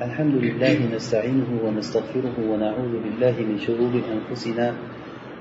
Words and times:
الحمد 0.00 0.34
لله 0.40 0.96
نستعينه 0.96 1.50
ونستغفره 1.64 2.36
ونعوذ 2.48 2.94
بالله 3.04 3.34
من 3.44 3.60
شرور 3.60 3.92
أنفسنا 3.92 4.72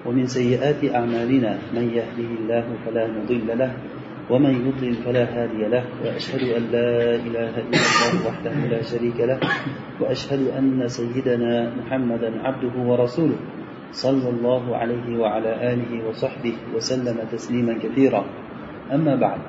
ومن 0.05 0.27
سيئات 0.27 0.83
أعمالنا. 0.91 1.71
من 1.71 1.85
يهده 1.95 2.29
الله 2.39 2.65
فلا 2.85 3.07
مضل 3.07 3.47
له 3.47 3.71
ومن 4.29 4.53
يضلل 4.67 4.95
فلا 5.07 5.23
هادي 5.23 5.71
له. 5.71 5.83
وأشهد 6.03 6.43
أن 6.51 6.63
لا 6.67 7.15
إله 7.15 7.53
إلا 7.63 7.79
الله 7.79 8.11
وحده 8.27 8.55
لا 8.67 8.81
شريك 8.83 9.19
له. 9.23 9.39
وأشهد 10.03 10.51
أن 10.59 10.83
سيدنا 10.87 11.71
محمدا 11.79 12.43
عبده 12.43 12.75
ورسوله 12.75 13.39
صلى 13.91 14.29
الله 14.29 14.75
عليه 14.75 15.07
وعلى 15.15 15.51
آله 15.73 15.91
وصحبه 16.11 16.75
وسلم 16.75 17.17
تسليما 17.31 17.79
كثيرا. 17.79 18.25
أما 18.91 19.15
بعد 19.15 19.39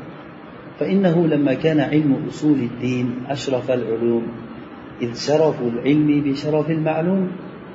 فإنه 0.79 1.27
لما 1.27 1.55
كان 1.55 1.81
علم 1.81 2.31
أصول 2.31 2.59
الدين 2.71 3.27
أشرف 3.27 3.67
العلوم. 3.71 4.52
إذ 5.01 5.15
شرف 5.15 5.57
العلم 5.63 6.09
بشرف 6.27 6.71
المعلوم 6.71 7.29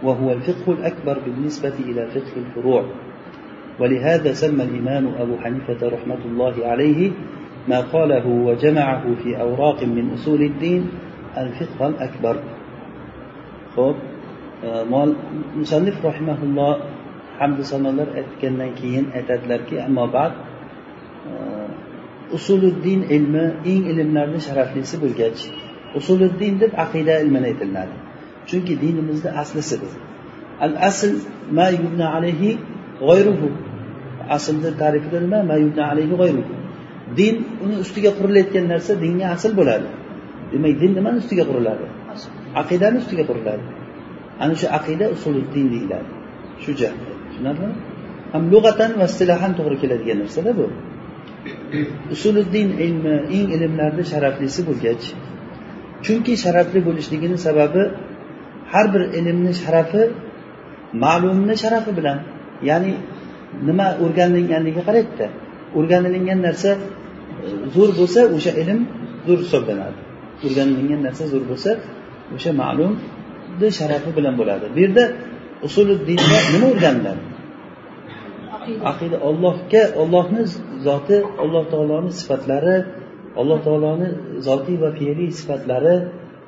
وهو 0.03 0.31
الفقه 0.31 0.71
الأكبر 0.71 1.15
بالنسبة 1.25 1.73
إلى 1.79 2.07
فقه 2.13 2.33
الفروع. 2.37 2.83
ولهذا 3.79 4.33
سمى 4.33 4.63
الإمام 4.63 5.07
أبو 5.17 5.37
حنيفة 5.37 5.81
رحمة 5.81 6.21
الله 6.25 6.55
عليه 6.65 7.11
ما 7.67 7.79
قاله 7.81 8.27
وجمعه 8.27 9.03
في 9.23 9.41
أوراق 9.41 9.83
من 9.83 10.13
أصول 10.13 10.41
الدين 10.41 10.89
الفقه 11.37 11.87
الأكبر. 11.87 12.35
خب 13.75 13.95
musannif 15.53 16.01
rahimaulloh 16.01 16.81
hamdu 17.37 17.61
sanolar 17.61 18.09
aytgandan 18.19 18.73
keyin 18.79 19.05
aytadilarki 19.13 19.77
ammo 19.87 20.05
ba'd 20.09 20.33
usuliddin 22.33 23.05
ilmi 23.15 23.45
eng 23.71 23.83
ilmlarni 23.91 24.39
sharaflisi 24.47 24.95
bo'lgach 25.03 25.39
usuliddin 25.95 26.59
deb 26.59 26.71
aqida 26.83 27.13
ilmini 27.23 27.47
aytiladi 27.51 27.95
chunki 28.49 28.73
dinimizni 28.83 29.29
aslisi 29.41 29.75
bu 29.81 29.89
al 30.65 30.73
asl 30.89 31.11
ma 31.57 31.67
yubna 31.69 32.05
alayhi 32.17 32.51
g'oyruhu 33.01 33.47
aslni 34.37 34.71
tarifida 34.81 35.19
nima 35.25 35.39
ma 35.49 35.55
yubna 35.63 35.83
alayhi 35.91 36.15
g'oyruhu 36.21 36.53
din 37.15 37.35
uni 37.63 37.75
ustiga 37.83 38.11
qurilayotgan 38.19 38.65
narsa 38.73 38.93
dinga 39.03 39.27
asl 39.35 39.51
bo'ladi. 39.59 39.87
Demak 40.51 40.75
din 40.81 40.91
nimani 40.97 41.17
ustiga 41.23 41.43
quriladi? 41.49 41.85
Aqidani 42.61 42.97
ustiga 43.01 43.23
quriladi. 43.29 43.65
Ana 44.43 44.53
shu 44.59 44.67
aqida 44.77 45.05
usuliddin 45.15 45.65
deyiladi. 45.73 46.09
Shu 46.63 46.71
jihatda. 46.79 47.11
Tushunarlimi? 47.27 47.75
Ham 48.33 48.43
lug'atan 48.53 48.91
va 48.99 49.07
silahan 49.17 49.51
to'g'ri 49.57 49.77
keladigan 49.81 50.17
narsada 50.23 50.51
bu. 50.59 50.65
Usuliddin 52.15 52.69
ilmi 52.85 53.15
eng 53.37 53.49
ilmlarni 53.55 54.03
sharaflisi 54.11 54.61
bo'lgach 54.69 55.03
chunki 56.05 56.33
sharafli 56.43 56.79
bo'lishligini 56.87 57.37
sababi 57.47 57.83
har 58.73 58.85
bir 58.93 59.01
ilmni 59.19 59.51
sharafi 59.61 60.03
ma'lumni 61.03 61.55
sharafi 61.63 61.91
bilan 61.99 62.17
ya'ni 62.69 62.93
nima 63.67 63.87
o'rganilganiga 64.03 64.81
qaraydida 64.87 65.27
o'rganilingan 65.77 66.39
narsa 66.47 66.69
e, 66.75 66.79
zo'r 67.75 67.91
bo'lsa 67.99 68.19
o'sha 68.35 68.51
ilm 68.61 68.79
zo'r 69.27 69.39
hisoblanadi. 69.45 69.99
O'rganilingan 70.45 71.01
narsa 71.07 71.23
zo'r 71.33 71.43
bo'lsa 71.51 71.71
o'sha 72.35 72.51
ma'lumni 72.61 73.67
sharafi 73.79 74.09
bilan 74.17 74.33
bo'ladi. 74.39 74.65
Bu 74.75 74.79
yerda 74.85 75.03
usuliddinda 75.67 76.37
nima 76.53 76.67
o'rganiladi? 76.73 77.23
Aqida 78.91 79.17
ollohga 79.29 79.83
ollohni 80.01 80.41
zoti 80.87 81.17
alloh 81.43 81.63
taoloni 81.73 82.11
sifatlari 82.19 82.75
alloh 83.41 83.59
taoloni 83.67 84.09
zotiy 84.47 84.77
va 84.83 84.89
fe'liy 84.99 85.29
sifatlari 85.39 85.95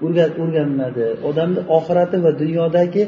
o'rganiladi. 0.05 1.05
Odamni 1.29 1.61
oxirati 1.77 2.17
va 2.25 2.31
dunyodagi 2.41 3.03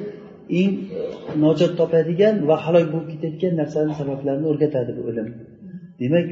eng 0.62 0.74
e, 1.00 1.02
nojot 1.44 1.72
topadigan 1.80 2.36
va 2.50 2.56
halok 2.66 2.86
bo'lib 2.94 3.08
ketayotgan 3.14 3.54
narsani 3.62 3.94
sabablarini 4.00 4.48
o'rgatadi 4.52 4.92
bu 4.98 5.02
ilm. 5.12 5.28
Demak 6.02 6.28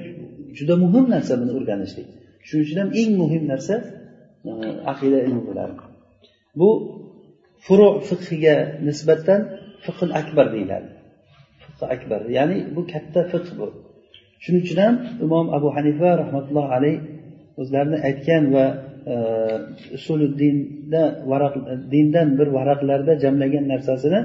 juda 0.58 0.76
muhim 0.84 1.06
narsa 1.16 1.34
buni 1.42 1.52
o'rganishlik. 1.60 2.08
Shuning 2.48 2.64
uchun 2.66 2.78
ham 2.82 2.90
eng 3.02 3.12
muhim 3.22 3.44
narsa 3.52 3.76
e, 4.50 4.52
aqida 4.92 5.20
ilmi 5.28 5.42
bo'ladi. 5.50 5.74
Bu 6.60 6.70
furu 7.66 7.90
fiqhiga 8.10 8.56
nisbatan 8.88 9.42
fiql 9.86 10.10
akbar 10.22 10.46
deyiladi. 10.56 10.90
Fiqi 11.64 11.86
akbar 11.96 12.22
ya'ni 12.38 12.58
bu 12.76 12.82
katta 12.94 13.22
fiqh 13.32 13.50
bu. 13.60 13.68
Shuning 14.44 14.62
uchun 14.66 14.80
ham 14.86 14.96
imom 15.26 15.46
abu 15.58 15.68
hanifa 15.78 16.10
rahmatullohi 16.22 16.72
alayh 16.78 16.98
o'zlarini 17.62 17.98
aytgan 18.08 18.44
va 18.56 18.66
e, 19.14 19.16
usuliddinda 19.98 21.04
varaq 21.32 21.54
dindan 21.94 22.28
bir 22.40 22.48
varaqlarda 22.58 23.14
jamlagan 23.24 23.66
narsasini 23.74 24.20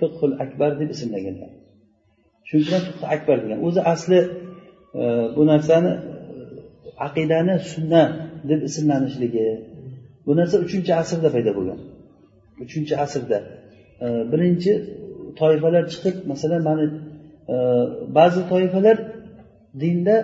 fiqhul 0.00 0.32
akbar 0.44 0.70
deb 0.80 0.88
ismlaganlar. 0.96 1.50
Shuning 2.48 2.64
uchun 2.66 2.80
fiqh 2.88 3.04
akbar 3.14 3.36
degan. 3.42 3.58
O'zi 3.66 3.80
asli 3.92 4.20
e, 5.00 5.02
bu 5.36 5.42
narsani 5.52 5.92
aqidani 7.06 7.54
sunna 7.72 8.02
deb 8.50 8.60
ismlanishligi 8.68 9.46
bu 10.26 10.32
narsa 10.38 10.56
uchinchi 10.66 10.92
asrda 11.02 11.28
paydo 11.34 11.50
bo'lgan. 11.58 11.78
Uchinchi 12.64 12.94
asrda. 13.04 13.38
E, 14.04 14.06
birinchi 14.32 14.72
toifalar 15.40 15.84
chiqib 15.92 16.16
masalan 16.32 16.62
mana 16.68 16.84
ba'zi 18.18 18.40
toifalar 18.52 18.96
dinda 19.82 20.16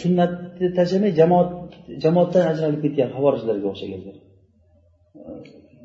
sunnatni 0.00 0.66
tashlamay 0.78 1.12
jamoat 1.20 1.50
jamoatdan 2.04 2.44
ajralib 2.52 2.80
ketgan 2.84 3.08
havorijlarga 3.16 3.66
o'xshaganlar 3.72 4.16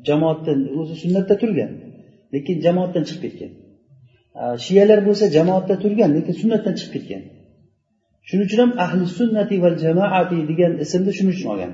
jamoatdan 0.08 0.58
o'zi 0.80 0.94
sunnatda 1.02 1.34
turgan 1.42 1.70
lekin 2.34 2.56
jamoatdan 2.66 3.02
chiqib 3.08 3.22
ketgan. 3.24 3.52
Shiyalar 4.64 5.00
bo'lsa 5.06 5.24
jamoatda 5.36 5.74
turgan 5.82 6.10
lekin 6.16 6.34
sunnatdan 6.42 6.74
chiqib 6.80 6.92
ketgan. 6.96 7.22
Shuning 8.28 8.46
uchun 8.48 8.60
ham 8.64 8.72
ahli 8.84 9.04
sunnati 9.18 9.54
val 9.64 9.76
jamoati 9.84 10.36
degan 10.50 10.72
ismni 10.84 11.12
shuning 11.18 11.34
uchun 11.36 11.48
olgan. 11.52 11.72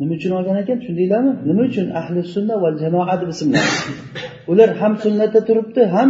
Nima 0.00 0.12
uchun 0.18 0.32
olgan 0.38 0.56
ekan 0.62 0.76
tushundinglarmi 0.80 1.32
nima 1.48 1.62
uchun 1.70 1.86
ahli 2.00 2.20
sunna 2.34 2.54
val 2.64 2.74
jamoa 2.84 3.14
deb 3.20 3.28
ismlandi 3.34 3.70
ular 4.52 4.70
ham 4.80 4.92
sunnatda 5.04 5.40
turibdi 5.48 5.82
ham 5.94 6.08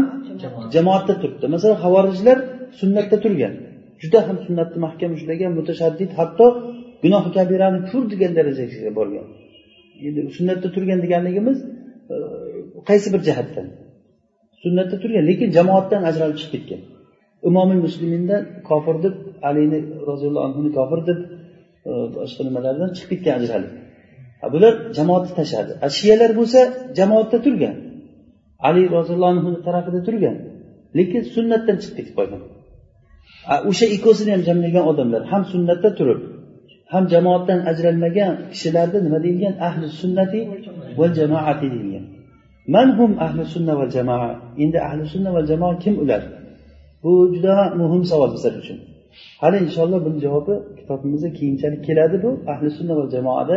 jamoatda 0.75 1.14
turibdi. 1.20 1.46
Masalan 1.54 1.78
havorijlar 1.84 2.38
sunnatda 2.81 3.16
turgan 3.25 3.54
juda 4.04 4.20
ham 4.28 4.37
sunnatni 4.47 4.78
mahkam 4.87 5.10
ushlagan 5.16 5.53
mutashaddid 5.59 6.10
hatto 6.19 6.47
gunohi 7.04 7.31
kabirani 7.37 7.81
pur 7.88 8.03
degan 8.12 8.32
darajaga 8.38 8.91
borgan. 8.98 9.26
Endi 10.06 10.20
sunnatda 10.38 10.69
turgan 10.75 10.98
deganligimiz 11.04 11.59
e, 12.14 12.16
qaysi 12.88 13.09
bir 13.14 13.20
jihatdan? 13.28 13.66
Sunnatda 14.62 14.97
turgan 15.03 15.25
lekin 15.31 15.48
jamoatdan 15.59 16.03
ajralib 16.10 16.38
chiqib 16.43 16.53
ketgan. 16.62 16.81
Imomi 17.48 17.76
muslimindan 17.87 18.43
kofir 18.69 18.97
deb 19.04 19.14
alini 19.48 19.81
roziyallohu 20.09 20.44
anhuni 20.48 20.70
kofir 20.78 21.00
deb 21.09 21.19
e, 21.88 21.91
boshqa 22.16 22.43
nimalardan 22.48 22.91
chiqib 22.97 23.10
ketgan 23.12 23.34
ajralib. 23.41 23.72
Bular 24.54 24.75
jamoatni 24.98 25.32
tashladi 25.41 25.72
shiyalar 25.98 26.31
bo'lsa 26.38 26.60
jamoatda 26.98 27.38
turgan. 27.47 27.75
Ali 28.69 28.82
roziyallohu 28.97 29.32
anhuni 29.34 29.59
tarafida 29.66 30.00
turgan. 30.09 30.37
Lekin 30.98 31.22
sunnatdan 31.34 31.76
chiqib 31.82 31.97
ketib 31.98 32.14
qolgan. 32.19 32.43
O'sha 33.70 33.86
ikkovsini 33.96 34.30
ham 34.34 34.42
jamlagan 34.48 34.84
odamlar 34.90 35.22
ham 35.32 35.42
sunnatda 35.52 35.90
turib 35.98 36.20
ham 36.92 37.04
jamoatdan 37.12 37.60
ajralmagan 37.70 38.32
kishilarni 38.52 38.98
nima 39.06 39.18
deyilgan? 39.24 39.54
Ahli 39.68 39.86
sunnati 40.00 40.40
va 40.98 41.06
jamoati 41.18 41.66
deyilgan. 41.74 42.04
Manhum 42.74 43.10
ahli 43.26 43.42
sunna 43.54 43.72
va 43.80 43.86
jamoa. 43.96 44.30
Endi 44.62 44.78
ahli 44.88 45.04
sunna 45.12 45.30
va 45.36 45.42
jamoa 45.50 45.74
kim 45.84 45.94
ular? 46.02 46.22
Bu 47.02 47.12
juda 47.34 47.54
muhim 47.80 48.02
savol 48.10 48.30
bizlar 48.34 48.54
uchun. 48.62 48.78
Hali 49.42 49.56
inshaalloh 49.66 50.00
buni 50.06 50.18
javobi 50.24 50.54
kitobimizda 50.78 51.28
keyinchalik 51.38 51.80
keladi 51.88 52.16
bu. 52.24 52.30
Ahli 52.52 52.68
sunna 52.78 52.94
va 52.98 53.04
jamoada 53.14 53.56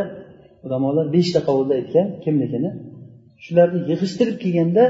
ulamolar 0.65 1.05
beshta 1.15 1.39
qovulda 1.47 1.73
aytgan 1.79 2.07
kimligini. 2.23 2.69
Shularni 3.43 3.79
yig'ishtirib 3.89 4.35
kelganda 4.43 4.83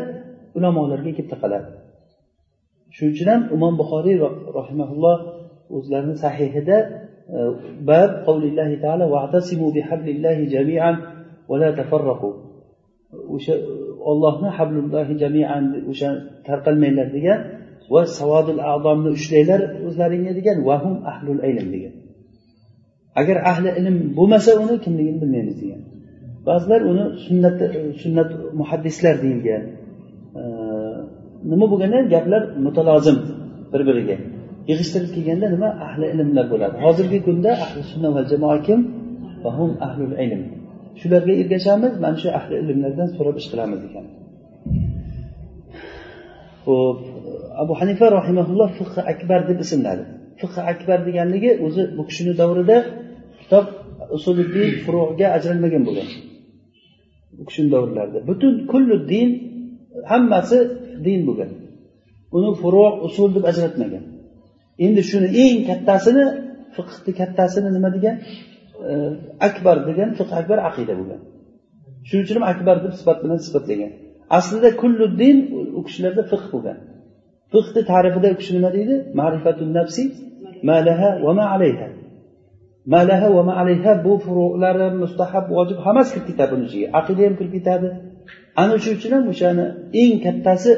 ulamolarga 0.57 1.11
kelib 1.17 1.29
taqaladi. 1.33 1.67
Shuning 2.97 3.13
uchun 3.13 3.27
ham 3.33 3.41
imom 3.55 3.73
buxoriy 3.81 4.17
rahimaulloh 4.59 5.17
o'zlarini 5.75 6.15
sahihida 6.23 6.77
e, 7.35 7.37
bab 7.89 8.11
qavlillahi 8.27 8.75
taala 8.83 9.05
va'tasimu 9.15 9.67
bihablillahi 9.77 10.43
jamian 10.55 10.95
va 11.49 11.55
la 11.61 11.69
tafarraqu. 11.79 12.29
O'sha 13.35 13.55
ollohni 14.09 14.49
hablullohi 14.57 15.13
jamian 15.23 15.63
o'sha 15.91 16.09
tarqalmanglar 16.47 17.07
degan 17.17 17.39
va 17.93 18.01
savodil 18.19 18.61
adomni 18.75 19.09
ushlanglar 19.17 19.61
o'zlaringga 19.87 20.31
degan 20.39 20.57
vahum 20.69 20.95
ahlul 21.11 21.39
ilm 21.49 21.67
degan. 21.75 21.93
Agar 23.21 23.37
ahli 23.51 23.69
ilm 23.79 23.97
bo'lmasa 24.17 24.51
uni 24.63 24.75
kimligini 24.85 25.19
bilmaymiz 25.23 25.57
degan. 25.63 25.81
Ba'zilar 26.47 26.81
uni 26.91 27.05
sunnat 27.25 27.57
e, 27.65 27.67
sunnat 28.01 28.29
muhaddislar 28.59 29.15
deyilgan 29.23 29.63
nima 31.51 31.65
bo'lganda 31.71 31.95
ham 31.99 32.07
gaplar 32.13 32.41
mutalozim 32.65 33.17
bir 33.71 33.81
biriga 33.89 34.17
yig'ishtirib 34.69 35.09
kelganda 35.15 35.47
nima? 35.55 35.69
Ahli 35.87 36.05
ilmlar 36.13 36.45
bo'ladi. 36.53 36.75
Hozirgi 36.85 37.19
kunda 37.27 37.51
ahli 37.65 37.81
sunna 37.91 38.09
va 38.15 38.21
jamoa 38.31 38.57
kim? 38.67 38.79
Ahli 39.87 40.03
ilm. 40.25 40.41
Shularga 40.99 41.33
ergashamiz 41.41 41.93
mana 42.03 42.17
shu 42.21 42.27
ahli 42.39 42.53
ilmlardan 42.61 43.07
so'rab 43.15 43.35
ish 43.41 43.47
qilamiz 43.51 43.79
ekan. 43.87 44.05
Ho'p 46.65 46.99
abu 47.63 47.73
hanifa 47.79 48.05
rahimaulloh 48.17 48.69
fiqh 48.79 48.95
akbar 49.13 49.39
deb 49.49 49.59
ismladi. 49.65 50.03
Fiqh 50.41 50.57
akbar 50.71 50.99
deganligi 51.07 51.51
o'zi 51.65 51.83
bu 51.97 52.03
kishini 52.09 52.33
davrida 52.41 52.77
kitob 53.41 53.65
usuliddin 54.17 54.69
furuga 54.83 55.27
ajralmagan 55.37 55.83
bo'lgan. 55.87 56.07
U 57.41 57.43
kishini 57.49 57.69
davrlarida. 57.75 58.19
Butun 58.29 58.53
kullu 58.71 58.95
din 59.11 59.29
hammasi 60.11 60.57
din 61.05 61.19
bo'lgan 61.27 61.51
uni 62.37 62.49
furu 62.61 62.83
usul 63.07 63.29
deb 63.35 63.43
ajratmagan. 63.51 64.03
Endi 64.85 65.01
shuni 65.09 65.27
eng 65.43 65.57
kattasini 65.69 66.23
fiqni 66.75 67.11
kattasini 67.19 67.69
nima 67.77 67.89
degan? 67.95 68.15
E, 68.89 68.91
akbar 69.47 69.77
degan 69.89 70.09
fiq 70.19 70.29
akbar 70.39 70.57
aqida 70.69 70.93
bo'lgan 70.99 71.21
shuning 72.07 72.23
uchun 72.25 72.35
ham 72.39 72.45
akbar 72.53 72.75
deb 72.83 72.93
sifat 72.99 73.17
bilan 73.23 73.39
sifatlagan. 73.45 73.91
Aslida 74.37 74.69
kulluddin 74.81 75.37
u 75.77 75.79
kishilarda 75.87 76.23
fiq 76.31 76.43
bo'lgan 76.53 76.77
fiqni 77.53 77.81
ta'rifida 77.91 78.27
u 78.33 78.35
kishi 78.39 78.51
nima 78.57 78.69
deydi? 78.77 78.95
Ma'rifatun 79.19 79.69
nafsi 79.79 80.03
malaha 80.69 81.09
va 81.25 81.31
ma 81.39 81.45
alayha. 81.55 81.87
Malaha 82.93 83.27
va 83.35 83.41
ma 83.49 83.53
alayha 83.61 83.91
bu 84.05 84.13
furuqlari 84.25 84.87
mustahab 85.03 85.45
vojib 85.55 85.77
hammasi 85.85 86.09
kirib 86.13 86.25
ketadi 86.29 86.51
buni 86.53 86.65
ichiga 86.69 86.87
aqida 86.99 87.21
ham 87.27 87.35
kirib 87.39 87.53
ketadi. 87.57 87.87
Ana 88.61 88.75
shu 88.83 88.89
uchun 88.97 89.11
ham 89.15 89.25
o'shani 89.33 89.65
eng 90.01 90.15
kattasi 90.25 90.71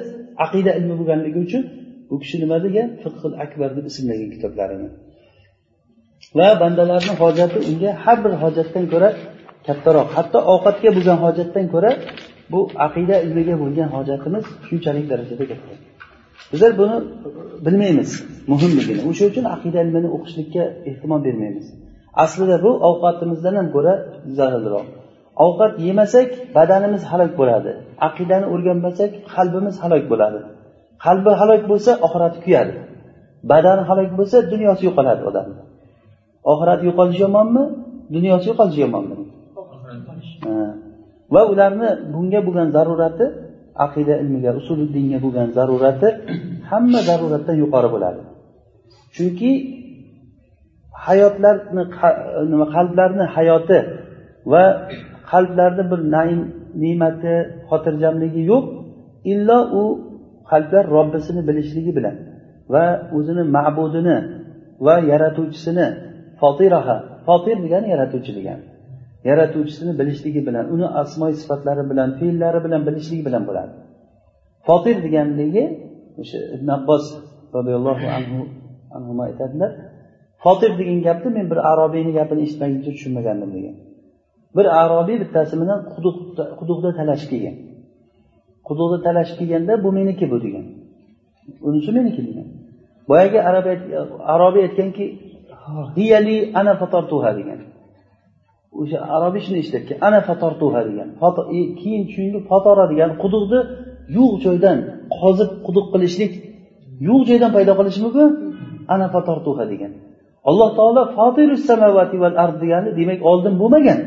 aqida 0.45 0.71
ilmi 0.79 0.95
bo'lganligi 0.99 1.39
uchun 1.47 1.63
u 2.13 2.15
kishi 2.21 2.35
nima 2.43 2.57
degan? 2.65 2.87
Fiqhil 3.03 3.33
akbar 3.45 3.69
deb 3.77 3.85
ismlagan 3.91 4.29
kitoblarini. 4.35 4.89
Va 6.37 6.49
bandalarni 6.61 7.13
hojati 7.21 7.57
unga 7.69 7.91
har 8.03 8.17
bir 8.23 8.33
hojatdan 8.43 8.85
ko'ra 8.93 9.09
kattaroq. 9.67 10.07
Hatto 10.17 10.39
ovqatga 10.53 10.89
bo'lgan 10.97 11.17
hojatdan 11.25 11.65
ko'ra 11.73 11.91
bu 12.53 12.59
aqida 12.85 13.15
ilmiga 13.25 13.55
bo'lgan 13.63 13.89
hojatimiz 13.95 14.45
shunchalik 14.67 15.05
darajada 15.11 15.45
katta. 15.51 15.73
Bizlar 16.51 16.71
buni 16.81 16.97
bilmaymiz. 17.65 18.09
Muhimligini 18.51 19.01
o'sha 19.09 19.23
uchun 19.31 19.45
aqida 19.55 19.79
ilmini 19.85 20.09
o'qishlikka 20.15 20.63
ehtimol 20.89 21.21
bermaymiz. 21.27 21.65
Aslida 22.23 22.57
bu 22.65 22.71
ovqatimizdan 22.89 23.53
ham 23.59 23.67
ko'ra 23.75 23.93
zararliroq. 24.37 24.87
Ovqat 25.45 25.73
yemasak 25.87 26.29
badanimiz 26.57 27.03
halok 27.11 27.31
bo'ladi. 27.39 27.71
Aqidani 28.07 28.45
o'rganmasak 28.53 29.11
qalbimiz 29.33 29.75
halok 29.83 30.03
bo'ladi. 30.11 30.39
Qalbi 31.05 31.31
halok 31.41 31.61
bo'lsa 31.71 31.91
oxirati 32.05 32.37
kuyadi. 32.45 32.73
Badani 33.51 33.83
halok 33.89 34.09
bo'lsa 34.19 34.37
dunyosi 34.53 34.81
yo'qoladi 34.87 35.21
odamni 35.29 35.61
oxirati 36.51 36.83
yo'qolishi 36.89 37.21
yomonmi? 37.27 37.63
Dunyosi 38.15 38.45
yo'qolishi 38.49 38.79
yomonmi? 38.85 39.15
Va 41.33 41.41
ularni 41.51 41.89
bunga 42.13 42.39
bo'lgan 42.47 42.67
zarurati 42.75 43.25
aqida 43.85 44.13
ilmiga 44.21 44.51
usuli 44.59 44.85
dinga 44.95 45.17
bo'lgan 45.25 45.47
zarurati 45.57 46.07
hamma 46.69 46.99
zaruratdan 47.09 47.55
yuqori 47.63 47.89
bo'ladi. 47.95 48.21
Chunki 49.15 49.51
hayotlarni 51.05 51.83
nima 52.51 52.65
qalblarni 52.75 53.25
hayoti 53.35 53.77
va 54.51 54.63
qalblarni 55.31 55.83
bir 55.91 55.99
naim 56.15 56.41
ne'mati 56.83 57.35
xotirjamligi 57.69 58.41
yo'q. 58.51 58.65
Illo 59.33 59.59
u 59.81 59.83
qalblar 60.51 60.83
robbisini 60.95 61.41
bilishligi 61.49 61.91
bilan 61.97 62.15
va 62.73 62.85
o'zini 63.17 63.43
ma'budini 63.57 64.17
va 64.85 64.95
yaratuvchisini 65.11 65.87
fotiraha 66.41 66.97
fotir 67.27 67.57
degani 67.65 67.87
yaratuvchi 67.93 68.31
degani 68.39 68.63
yaratuvchisini 69.29 69.93
bilishligi 69.99 70.41
bilan 70.47 70.65
uni 70.75 70.87
asmoy 71.01 71.33
sifatlari 71.41 71.83
bilan 71.91 72.09
fe'llari 72.19 72.59
bilan 72.65 72.81
bilishligi 72.87 73.23
bilan 73.27 73.43
bo'ladi. 73.49 73.71
Fotir 74.67 74.97
deganligi 75.05 75.63
o'sha 76.21 76.39
ibn 76.55 76.67
abbos 76.77 77.05
roziyallohu 77.55 78.05
anhu 78.17 78.39
anhu 78.95 79.11
aytadilar 79.27 79.71
fotir 80.43 80.71
degan 80.79 80.99
gapni 81.07 81.29
men 81.37 81.45
bir 81.51 81.59
arobiyni 81.71 82.11
gapini 82.19 82.41
eshitmaguncha 82.45 82.91
tushunmagandim 82.95 83.49
degan. 83.57 83.75
Bir 84.55 84.65
arobiy 84.81 85.17
bittasi 85.23 85.53
bilan 85.61 85.79
quduqda 86.59 86.89
talashib 86.99 87.29
kelgan. 87.33 87.55
Quduqda 88.67 88.97
talashib 89.07 89.37
kelganda 89.39 89.73
bu 89.83 89.89
meniki 89.97 90.25
bu 90.31 90.37
degan. 90.45 90.65
Unisi 91.67 91.91
meniki? 91.97 92.21
degan. 92.27 92.47
Boyagi 93.09 93.39
arobiy 94.33 94.61
aytganki 94.67 95.05
hiyali 95.97 96.37
ana 96.59 96.73
fatortuha 96.81 97.31
degan. 97.39 97.59
O'sha 98.79 98.97
arobiy 99.15 99.41
shuni 99.45 99.57
eshitadiki 99.63 99.93
ana 100.07 100.19
fatortuha 100.27 100.81
degan. 100.89 101.09
E, 101.57 101.59
keyin 101.79 102.03
tushunib 102.07 102.43
fatora 102.51 102.85
degan 102.91 103.11
quduqni 103.23 103.59
yo'q 104.17 104.33
joydan 104.45 104.77
qozib 105.17 105.49
quduq 105.65 105.87
qilishlik 105.93 106.33
yo'q 107.07 107.21
joydan 107.29 107.51
paydo 107.55 107.73
qilishi 107.79 107.99
mumkin? 108.05 108.29
Ana 108.93 109.07
fatortuha 109.15 109.63
degan. 109.73 109.91
Alloh 110.49 110.69
taolo 110.77 111.03
fotirus 111.17 111.61
samavati 111.69 112.15
val 112.23 112.35
ard 112.43 112.55
degani 112.63 112.89
demak 112.99 113.19
oldin 113.31 113.53
bo'lmagan. 113.61 113.99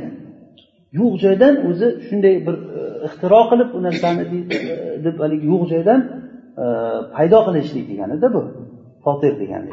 Yo'q 0.99 1.15
joydan 1.25 1.55
o'zi 1.69 1.87
shunday 2.07 2.35
bir 2.47 2.57
e, 2.79 2.81
ixtiro 3.07 3.41
qilib 3.51 3.69
u 3.77 3.79
narsani 3.87 4.23
e, 4.57 4.59
deb 5.07 5.17
haligi 5.23 5.47
yo'q 5.53 5.63
joydan 5.73 6.01
e, 6.63 6.65
paydo 7.15 7.39
qilishlik 7.47 7.85
deganida 7.91 8.29
bu. 8.35 8.43
Fotir 9.05 9.35
degani 9.43 9.73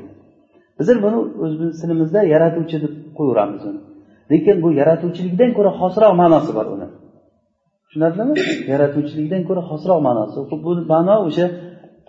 bizlar 0.80 0.98
buni 1.06 1.18
o'zimiz 1.44 1.74
tilimizda 1.82 2.20
yaratuvchi 2.34 2.78
deb 2.84 2.94
qo'yaveramiz 3.18 3.64
uni. 3.70 3.80
Lekin 4.32 4.58
bu 4.64 4.70
yaratuvchilikdan 4.82 5.52
ko'ra 5.58 5.72
xosroq 5.82 6.14
ma'nosi 6.22 6.52
bor 6.58 6.68
uni. 6.76 6.88
Tushunarlimi? 7.86 8.36
Yaratuvchilikdan 8.74 9.42
ko'ra 9.50 9.62
xosroq 9.72 10.00
ma'nosi. 10.08 10.36
Bu 10.66 10.72
ma'no 10.94 11.16
o'sha 11.28 11.46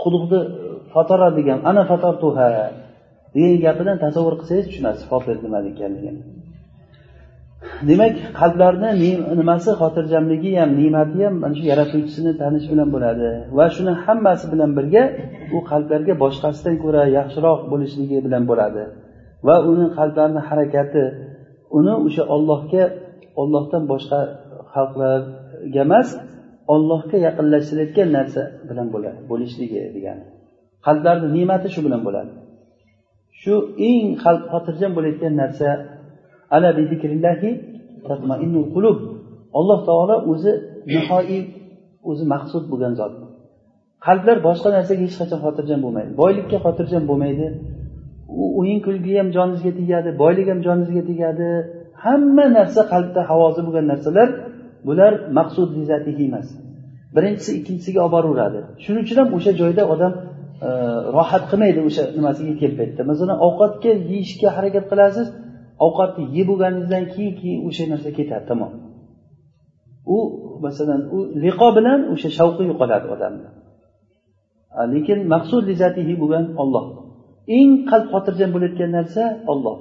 quduqni 0.03 0.41
fatara 0.95 1.29
degan 1.39 1.59
ana 1.71 1.83
fatartuha 1.91 2.47
degan 3.35 3.57
gapidan 3.67 3.97
tasavvur 4.05 4.35
qilsangiz 4.41 4.67
tushunasiz 4.71 5.05
fotir 5.13 5.37
nima 5.45 5.59
ekanligini 5.73 6.21
demak 7.89 8.15
qalblarni 8.41 8.91
nimasi 9.41 9.71
xotirjamligi 9.81 10.53
ham 10.61 10.71
ne'mati 10.81 11.19
ham 11.27 11.35
mana 11.43 11.55
shu 11.59 11.65
yaratuvchisini 11.73 12.33
tanish 12.41 12.67
bilan 12.73 12.89
bo'ladi. 12.95 13.29
Va 13.59 13.67
shuni 13.75 13.93
hammasi 14.05 14.45
bilan 14.53 14.71
birga 14.79 15.03
u 15.57 15.59
qalblarga 15.71 16.15
boshqasidan 16.23 16.75
ko'ra 16.85 17.03
yaxshiroq 17.19 17.61
bo'lishligi 17.73 18.19
bilan 18.27 18.43
bo'ladi. 18.51 18.83
Va 19.47 19.57
uni 19.71 19.87
qalblarni 19.99 20.41
harakati 20.49 21.05
uni 21.79 21.95
o'sha 22.07 22.23
ollohga 22.35 22.85
ollohdan 23.41 23.83
boshqa 23.93 24.21
xalqlarga 24.75 25.81
emas 25.87 26.09
ollohga 26.75 27.17
yaqinlashtirayotgan 27.27 28.09
narsa 28.17 28.43
bilan 28.69 28.89
bo'ladi 28.95 29.19
bo'lishligi 29.31 29.81
degani. 29.97 30.25
Qalblarni 30.87 31.29
ne'mati 31.37 31.69
shu 31.75 31.81
bilan 31.87 32.01
bo'ladi. 32.07 32.33
Shu 33.41 33.55
eng 33.91 34.07
qalb 34.25 34.43
xotirjam 34.53 34.93
bo'layotgan 34.97 35.35
narsa 35.43 35.69
ala 36.55 36.69
qulub. 38.75 38.99
Alloh 39.59 39.79
taolo 39.89 40.17
o'zi 40.33 40.53
nihoyiy 40.95 41.43
o'zi 42.11 42.25
maqsud 42.35 42.65
bo'lgan 42.73 42.95
zot. 43.01 43.13
Qalblar 44.07 44.37
boshqa 44.49 44.69
narsaga 44.77 45.03
hech 45.07 45.17
qachon 45.21 45.39
xotirjam 45.45 45.81
bo'lmaydi. 45.85 46.11
Boylikka 46.23 46.59
xotirjam 46.67 47.05
bo'lmaydi. 47.11 47.47
U 48.41 48.45
o'yin 48.61 48.81
kulgi 48.87 49.13
ham 49.21 49.29
joningizga 49.37 49.73
tegadi 49.81 50.11
boylik 50.23 50.47
ham 50.53 50.61
joningizga 50.67 51.03
tegadi. 51.11 51.49
Hamma 52.05 52.47
narsa 52.59 52.81
qalbda 52.93 53.21
havosi 53.31 53.61
bo'lgan 53.67 53.87
narsalar 53.93 54.29
bular 54.89 55.13
maqsud 55.39 55.69
emas. 56.29 56.49
Birinchisi 57.17 57.51
ikkinchisiga 57.59 58.01
olib 58.07 58.15
boraveradi. 58.17 58.59
Shuning 58.85 59.03
uchun 59.07 59.17
ham 59.21 59.29
o'sha 59.37 59.53
joyda 59.61 59.83
odam 59.95 60.13
e, 60.67 60.69
rohat 61.17 61.45
qilmaydi 61.51 61.81
o'sha 61.89 62.03
nimasiga 62.19 62.55
kelib 62.61 62.77
paytda 62.81 63.03
masalan 63.11 63.37
ovqatga 63.47 63.91
yeyishga 64.13 64.49
harakat 64.57 64.85
qilasiz 64.93 65.27
ovqatni 65.87 66.25
yeb 66.37 66.47
bo'lganingizdan 66.51 67.05
keyin 67.13 67.35
keyin 67.41 67.59
o'sha 67.69 67.85
narsa 67.93 68.11
ketadi 68.19 68.45
tamom. 68.51 68.73
U 70.17 70.19
masalan 70.65 71.03
u 71.17 71.19
liqo 71.45 71.69
bilan 71.77 72.01
o'sha 72.13 72.29
shavqi 72.39 72.63
yo'qoladi 72.71 73.07
odamni 73.15 73.49
lekin 74.95 75.19
maqsud 75.35 75.63
lizatihi 75.71 76.15
bo'lgan 76.23 76.45
olloh 76.63 76.85
eng 77.59 77.71
qalb 77.91 78.07
xotirjam 78.15 78.51
bo'layotgan 78.55 78.91
narsa 78.99 79.23
olloh 79.53 79.77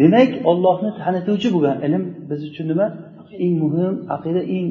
demak 0.00 0.30
ollohni 0.50 0.90
tanituvchi 1.00 1.48
bo'lgan 1.54 1.76
ilm 1.86 2.02
biz 2.30 2.40
uchun 2.50 2.66
nima? 2.72 2.86
Eng 3.44 3.54
muhim 3.62 3.94
aqida 4.16 4.40
eng 4.56 4.66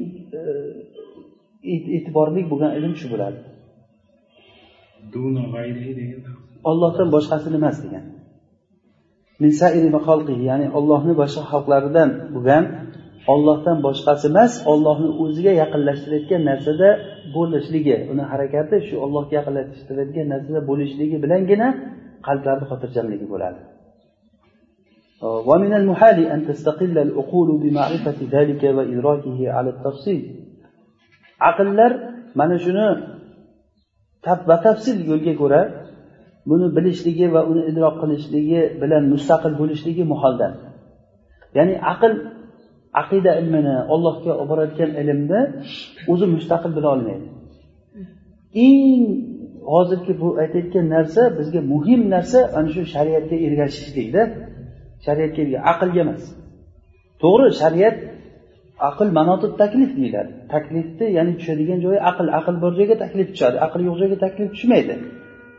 e, 1.72 1.74
e'tiborli 1.96 2.41
bo'lgan 2.51 2.72
ilm 2.77 2.93
shu 3.00 3.07
bo'ladi. 3.13 3.39
Ollohdan 6.69 7.07
boshqasi 7.15 7.48
emas 7.60 7.77
degan 7.86 8.03
ya'ni 10.49 10.67
ollohni 10.79 11.12
boshqa 11.21 11.43
xalqlaridan 11.52 12.09
bo'lgan 12.35 12.64
ollohdan 13.33 13.76
boshqasi 13.87 14.25
emas 14.33 14.52
ollohni 14.73 15.11
o'ziga 15.23 15.52
yaqinlashtirayotgan 15.62 16.43
narsada 16.50 16.88
bo'lishligi 17.37 17.97
uni 18.12 18.25
harakati 18.33 18.76
shu 18.87 18.95
ollohga 19.05 19.33
yaqinlashtiradigan 19.38 20.26
narsada 20.33 20.61
bo'lishligi 20.71 21.17
bilangina 21.25 21.69
qalblarni 22.26 22.64
xotirjamligi 22.71 23.29
bo'ladi 23.35 23.61
ومن 25.50 25.73
المحال 25.81 26.19
أن 26.35 26.41
تستقل 26.49 26.97
العقول 27.07 27.49
بمعرفة 27.62 28.19
ذلك 28.37 28.62
وإدراكه 28.76 29.38
على 29.57 29.71
التفصيل 29.75 30.23
aqllar 31.50 31.93
mana 32.38 32.57
shuni 32.64 32.87
batafsil 34.50 34.99
yo'lga 35.11 35.35
ko'ra 35.43 35.61
buni 36.50 36.68
bilishligi 36.77 37.27
va 37.36 37.42
uni 37.51 37.62
idrok 37.72 37.96
qilishligi 38.01 38.62
bilan 38.82 39.04
mustaqil 39.13 39.54
bo'lishligi 39.62 40.04
muholdan 40.13 40.54
ya'ni 41.58 41.75
aql 41.94 42.13
aqida 43.01 43.32
ilmini 43.42 43.75
ollohga 43.94 44.32
olib 44.42 44.50
borayotgan 44.51 44.92
ilmni 45.01 45.42
o'zi 46.12 46.25
mustaqil 46.36 46.72
bila 46.77 46.88
olmaydi. 46.96 47.25
Eng 48.66 49.04
hozirgi 49.74 50.13
bu 50.22 50.27
aytayotgan 50.44 50.86
narsa 50.96 51.22
bizga 51.38 51.62
muhim 51.74 52.01
narsa 52.16 52.39
ana 52.58 52.70
shu 52.74 52.82
shariatga 52.96 53.36
ergashishlikda 53.48 54.22
shariatga 55.06 55.44
aqlga 55.72 56.00
emas. 56.06 56.24
To'g'ri 57.24 57.48
shariat 57.62 57.98
aql 58.89 59.08
manotib 59.20 59.51
taklif 59.62 59.92
deyiladi. 60.00 60.32
Taklifni 60.54 61.06
ya'ni 61.18 61.34
tushadigan 61.39 61.80
joyi 61.86 62.00
aql. 62.10 62.25
Aql 62.39 62.56
bor 62.63 62.72
joyga 62.80 62.96
taklif 63.04 63.27
tushadi 63.34 63.58
aql 63.66 63.80
yo'q 63.88 63.96
joyga 64.01 64.18
taklif 64.25 64.48
tushmaydi. 64.56 64.96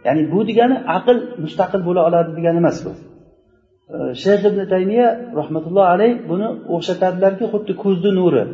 Ya'ni 0.06 0.22
bu 0.32 0.38
degani 0.48 0.76
aql 0.96 1.16
mustaqil 1.44 1.80
bo'la 1.88 2.00
oladi 2.08 2.30
degani 2.38 2.58
emas 2.62 2.78
bu. 2.84 2.92
Shayx 4.22 4.42
ibn 4.50 4.60
taymiya 4.72 5.08
rahmatullohi 5.40 5.88
alayh 5.94 6.12
buni 6.30 6.48
o'xshatadilarki 6.74 7.44
xuddi 7.52 7.72
ko'zni 7.84 8.10
nuri. 8.20 8.44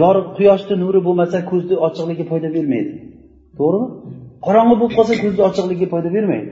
Yorug' 0.00 0.30
quyoshni 0.36 0.74
nuri 0.84 1.00
bo'lmasa 1.06 1.38
ko'zni 1.50 1.76
ochiqligi 1.86 2.24
foyda 2.30 2.48
bermaydi. 2.56 2.92
To'g'rimi? 3.58 3.88
Qorong'i 4.46 4.74
bo'lib 4.80 4.94
qolsa 4.98 5.14
ko'zni 5.24 5.42
ochiqligi 5.48 5.86
foyda 5.92 6.10
bermaydi. 6.16 6.50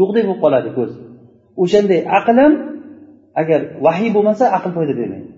Yo'qdek 0.00 0.24
bo'lib 0.28 0.40
qoladi 0.44 0.70
ko'z. 0.78 0.90
O'shanday 1.62 2.00
aql 2.18 2.36
ham 2.42 2.52
agar 3.40 3.60
vahiy 3.86 4.10
bo'lmasa 4.16 4.44
aql 4.56 4.70
foyda 4.76 4.94
bermaydi. 5.00 5.28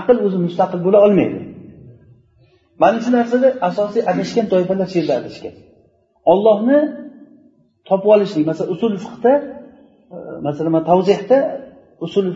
Aql 0.00 0.16
o'zi 0.26 0.38
mustaqil 0.46 0.80
bo'la 0.86 0.98
olmaydi. 1.06 1.40
Mana 2.82 2.98
shu 3.04 3.10
narsada 3.18 3.48
asosiy 3.68 4.02
adashgan 4.12 4.46
toifalar 4.52 4.86
shu 4.92 4.96
yerda 5.00 5.14
adashgan. 5.20 5.54
Ollohni 6.32 6.78
topib 7.88 8.08
olishlik 8.14 8.44
masalan 8.50 8.70
usul 8.76 8.94
fiqda 9.04 9.32
e, 10.14 10.16
masalan 10.46 10.72
man 10.76 10.84
tavzehda 10.90 11.38
usul 12.06 12.26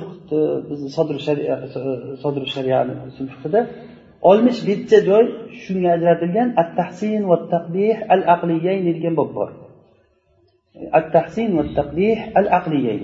bizni 0.69 0.89
sodir 0.97 1.19
sharia 1.27 1.55
sodir 2.23 2.45
shariani 2.55 2.95
usul 3.11 3.27
fiqida 3.35 3.61
oltmish 4.29 4.61
bitta 4.69 4.97
joy 5.09 5.25
shunga 5.63 5.91
ajratilgan 5.97 6.49
at 6.63 6.71
tahsin 6.79 7.21
va 7.31 7.37
taqbih 7.55 7.95
al 8.15 8.23
aqliyayn 8.35 8.83
degan 8.97 9.15
bob 9.21 9.31
bor. 9.39 9.51
At 10.99 11.07
tahsin 11.17 11.49
va 11.59 11.65
taqbih 11.79 12.17
al 12.41 12.47
aqliyayn 12.59 13.03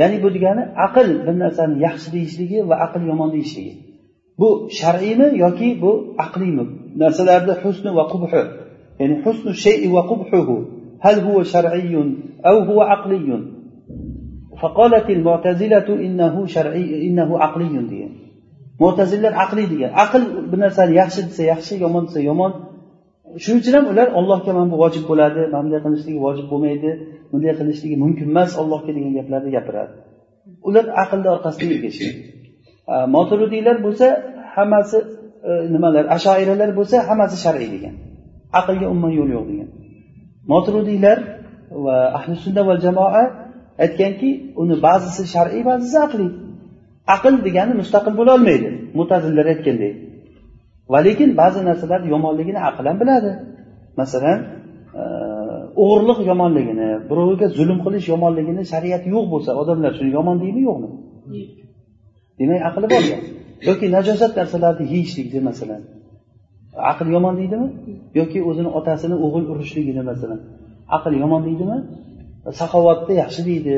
ya'ni 0.00 0.16
bu 0.22 0.28
degani 0.36 0.62
aql 0.86 1.08
bir 1.26 1.34
narsani 1.44 1.74
yaxshi 1.86 2.08
deyishligi 2.16 2.58
va 2.70 2.76
aql 2.86 3.02
yomon 3.10 3.30
deyishligi. 3.36 3.74
Bu 4.40 4.48
shar'iymi 4.80 5.28
yoki 5.44 5.68
bu 5.82 5.92
aqliymi? 6.24 6.64
Narsalarni 7.02 7.54
husni 7.62 7.90
va 7.98 8.04
qubhi 8.12 8.42
ya'ni 8.99 9.15
husnu 9.23 9.51
shayi 9.63 9.87
va 9.95 10.01
qubhuhu 10.11 10.57
هل 11.05 11.19
هو 11.19 11.43
شرعي 11.43 11.95
أو 12.45 12.57
هو 12.69 12.81
عقلي 12.81 13.29
فقالت 14.61 15.09
المعتزلة 15.09 15.87
إنه 16.05 16.45
شرعي 16.45 17.07
إنه 17.07 17.39
عقلي 17.43 17.69
degan 17.89 18.11
mo'tazillar 18.81 19.33
aqliy 19.43 19.67
degan 19.73 19.91
aql 20.03 20.21
bir 20.51 20.59
narsani 20.63 20.93
yaxshi 21.01 21.21
desa 21.29 21.43
yaxshi 21.53 21.73
yomon 21.83 22.03
desa 22.07 22.19
yomon 22.29 22.51
shuning 23.43 23.59
uchun 23.61 23.73
ham 23.77 23.85
ular 23.91 24.07
ollohga 24.19 24.51
mana 24.57 24.67
bu 24.73 24.77
vojib 24.83 25.03
bo'ladi 25.11 25.41
mana 25.53 25.63
bunday 25.63 25.81
qilishligi 25.85 26.19
vojib 26.27 26.45
bo'lmaydi 26.51 26.89
bunday 27.31 27.53
qilishligi 27.59 27.95
mumkin 28.03 28.25
emas 28.33 28.51
ollohga 28.61 28.91
degan 28.97 29.11
gaplarni 29.17 29.51
gapiradi 29.57 29.93
ular 30.67 30.85
aqlni 31.03 31.27
orqasidan 31.35 31.69
ergashgan 31.75 32.13
moturudiylar 33.15 33.75
bo'lsa 33.85 34.07
hammasi 34.55 34.97
e, 35.49 35.51
nimalar 35.73 36.03
ashoiralar 36.15 36.69
bo'lsa 36.79 36.95
hammasi 37.09 37.35
shar'iy 37.45 37.69
degan 37.75 37.95
aqlga 38.60 38.86
umuman 38.92 39.12
yo'l 39.18 39.30
yo'q 39.36 39.46
degan. 39.50 39.68
Moturudiylar 40.52 41.18
va 41.84 41.96
ahli 42.18 42.34
sunna 42.44 42.62
va 42.68 42.74
jamoa 42.84 43.22
aytganki 43.84 44.30
uni 44.62 44.74
ba'zisi 44.86 45.22
shar'iy 45.34 45.62
ba'zisi 45.70 45.96
aqliy. 46.06 46.30
Aql 47.14 47.34
degani 47.46 47.72
mustaqil 47.80 48.14
bo'la 48.20 48.32
olmaydi 48.38 48.68
mutazillar 48.98 49.46
aytgandek. 49.52 49.94
Va 50.92 50.98
lekin 51.06 51.30
ba'zi 51.40 51.60
narsalarni 51.68 52.08
yomonligini 52.14 52.60
aql 52.70 52.84
ham 52.90 52.96
biladi. 53.02 53.30
Masalan 54.00 54.38
e, 55.00 55.02
o'g'irlik 55.82 56.18
yomonligini 56.30 56.88
birovga 57.10 57.46
zulm 57.58 57.78
qilish 57.84 58.06
yomonligini 58.12 58.62
shariat 58.72 59.02
yo'q 59.14 59.24
bo'lsa 59.32 59.50
odamlar 59.62 59.92
shuni 59.98 60.10
yomon 60.18 60.36
deydimi 60.42 60.62
yo'qmi? 60.68 60.88
Demak 62.38 62.60
aqli 62.68 62.86
bor 62.92 63.02
yoki 63.68 63.86
najosat 63.96 64.32
narsalarni 64.40 64.84
yeyishlikni 64.92 65.40
masalan 65.48 65.82
aql 66.92 67.06
yomon 67.16 67.34
deydimi? 67.40 67.68
Yoki 68.20 68.38
o'zini 68.48 68.70
otasini 68.78 69.16
o'g'il 69.24 69.44
urishligini 69.52 70.02
masalan. 70.10 70.40
Aql 70.96 71.12
yomon 71.22 71.42
deydimi? 71.48 71.76
Saxovatni 72.60 73.14
yaxshi 73.22 73.42
deydi 73.50 73.74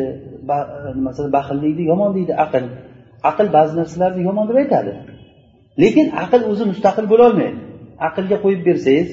masalan 1.06 1.30
baxillikni 1.38 1.84
yomon 1.92 2.10
deydi 2.16 2.32
aql. 2.44 2.64
Aql 3.30 3.46
ba'zi 3.56 3.72
narsalarni 3.80 4.22
yomon 4.28 4.44
deb 4.48 4.56
aytadi. 4.62 4.92
Lekin 5.82 6.06
aql 6.24 6.40
o'zi 6.50 6.64
mustaqil 6.72 7.06
bo'lolmaydi. 7.12 7.58
Aqlga 8.08 8.36
qo'yib 8.44 8.62
bersangiz 8.68 9.08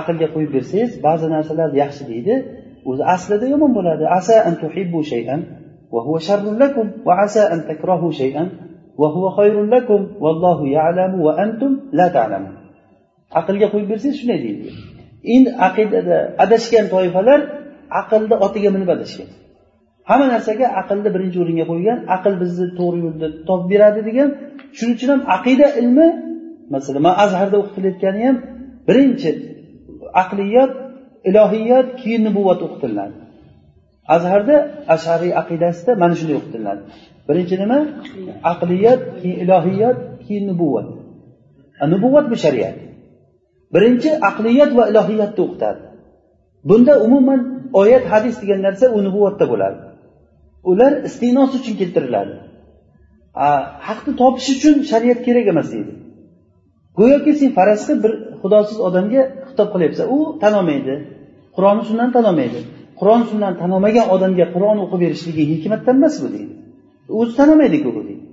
aqlga 0.00 0.26
qo'yib 0.34 0.50
bersangiz 0.56 0.90
ba'zi 1.06 1.26
narsalarni 1.34 1.76
yaxshi 1.84 2.02
deydi 2.10 2.34
o'zi 2.90 3.02
aslida 3.14 3.46
yomon 3.54 3.70
bo'ladi. 3.78 4.04
Asa 4.18 4.34
an 4.48 4.54
tuhibbu 4.62 5.00
shay'an 5.12 5.40
wa 5.94 6.00
huwa 6.06 6.18
sharrun 6.26 6.56
lakum 6.62 6.86
wa 7.06 7.12
asa 7.24 7.42
an 7.54 7.60
takrahu 7.70 8.08
shay'an 8.20 8.48
wa 9.00 9.08
huwa 9.14 9.28
khayrun 9.38 9.66
lakum 9.74 10.00
wallohu 10.24 10.64
ya'lamu 10.78 11.16
va 11.26 11.32
antum 11.44 11.72
la 11.98 12.06
ta'lamun. 12.16 12.63
Aqlga 13.40 13.66
qo'yib 13.72 13.88
bersangiz 13.92 14.16
shunday 14.20 14.38
deydi. 14.46 14.66
Endi 15.34 15.50
aqidada 15.68 16.16
adashgan 16.44 16.86
toifalar 16.94 17.40
aqlni 18.00 18.36
otiga 18.46 18.70
minib 18.76 18.90
adashgan. 18.96 19.28
Hamma 20.08 20.26
narsaga 20.34 20.66
aqlni 20.80 21.08
birinchi 21.14 21.38
o'ringa 21.42 21.64
qo'ygan 21.70 21.98
aql 22.16 22.32
bizni 22.42 22.66
to'g'ri 22.78 22.98
yo'lda 23.06 23.26
topib 23.48 23.68
beradi 23.72 24.00
degan. 24.08 24.28
Shuning 24.76 24.94
uchun 24.98 25.10
ham 25.14 25.22
aqida 25.36 25.66
ilmi 25.80 26.08
masalan 26.74 27.02
man 27.06 27.14
azharda 27.24 27.56
o'qitilayotgani 27.62 28.20
ham 28.26 28.36
birinchi 28.88 29.30
aqliyot 30.22 30.72
ilohiyot 31.28 31.88
keyin 32.00 32.22
nubuvat 32.26 32.60
o'qitiladi 32.66 33.16
azharda 34.16 34.56
ashariy 34.94 35.32
aqidasida 35.42 35.92
mana 36.02 36.14
shunday 36.18 36.36
o'qitiladi 36.40 36.82
birinchi 37.28 37.54
nima? 37.62 37.78
Aqliyot 38.52 39.00
keyin 39.20 39.36
ilohiyot 39.44 39.98
keyin 40.24 40.44
nubuvat. 40.50 40.86
Nubuvat 41.92 42.26
bu 42.32 42.36
shariat. 42.44 42.76
Birinchi 43.74 44.10
aqliyat 44.28 44.70
va 44.78 44.84
ilohiyatni 44.90 45.40
o'qitadi. 45.46 45.80
Bunda 46.68 46.92
umuman 47.06 47.40
oyat 47.80 48.04
hadis 48.12 48.34
degan 48.42 48.60
narsa 48.66 48.86
u 48.96 48.98
nubuvatda 49.06 49.44
bo'ladi. 49.52 49.78
Ular 50.70 50.92
istinos 51.08 51.50
uchun 51.58 51.74
keltiriladi. 51.80 52.34
Haqni 53.88 54.12
topish 54.22 54.48
uchun 54.56 54.74
shariat 54.90 55.20
kerak 55.26 55.46
emas 55.52 55.68
deydi. 55.74 55.92
Go'yoki 56.98 57.32
sen 57.40 57.50
faraz 57.58 57.80
qil 57.88 57.98
bir 58.04 58.12
xudosiz 58.42 58.78
odamga 58.88 59.22
xitob 59.48 59.68
qilyapsan. 59.74 60.06
U 60.16 60.18
tan 60.42 60.52
olmaydi 60.60 60.94
qur'oni 61.56 61.82
sunnani 61.88 62.12
tan 62.16 62.24
olmaydi 62.30 62.60
qur'on 63.00 63.22
sunnani 63.30 63.56
tan 63.60 63.70
olmagan 63.76 64.06
odamga 64.14 64.46
qur'on 64.54 64.78
o'qib 64.84 65.00
berishligi 65.04 65.44
hikmatdan 65.52 65.96
emas 66.00 66.14
bu 66.22 66.28
deydi. 66.34 66.54
O'zi 67.18 67.32
tan 67.38 67.48
olmaydiku 67.54 67.88
bu 67.96 68.02
deydi. 68.08 68.24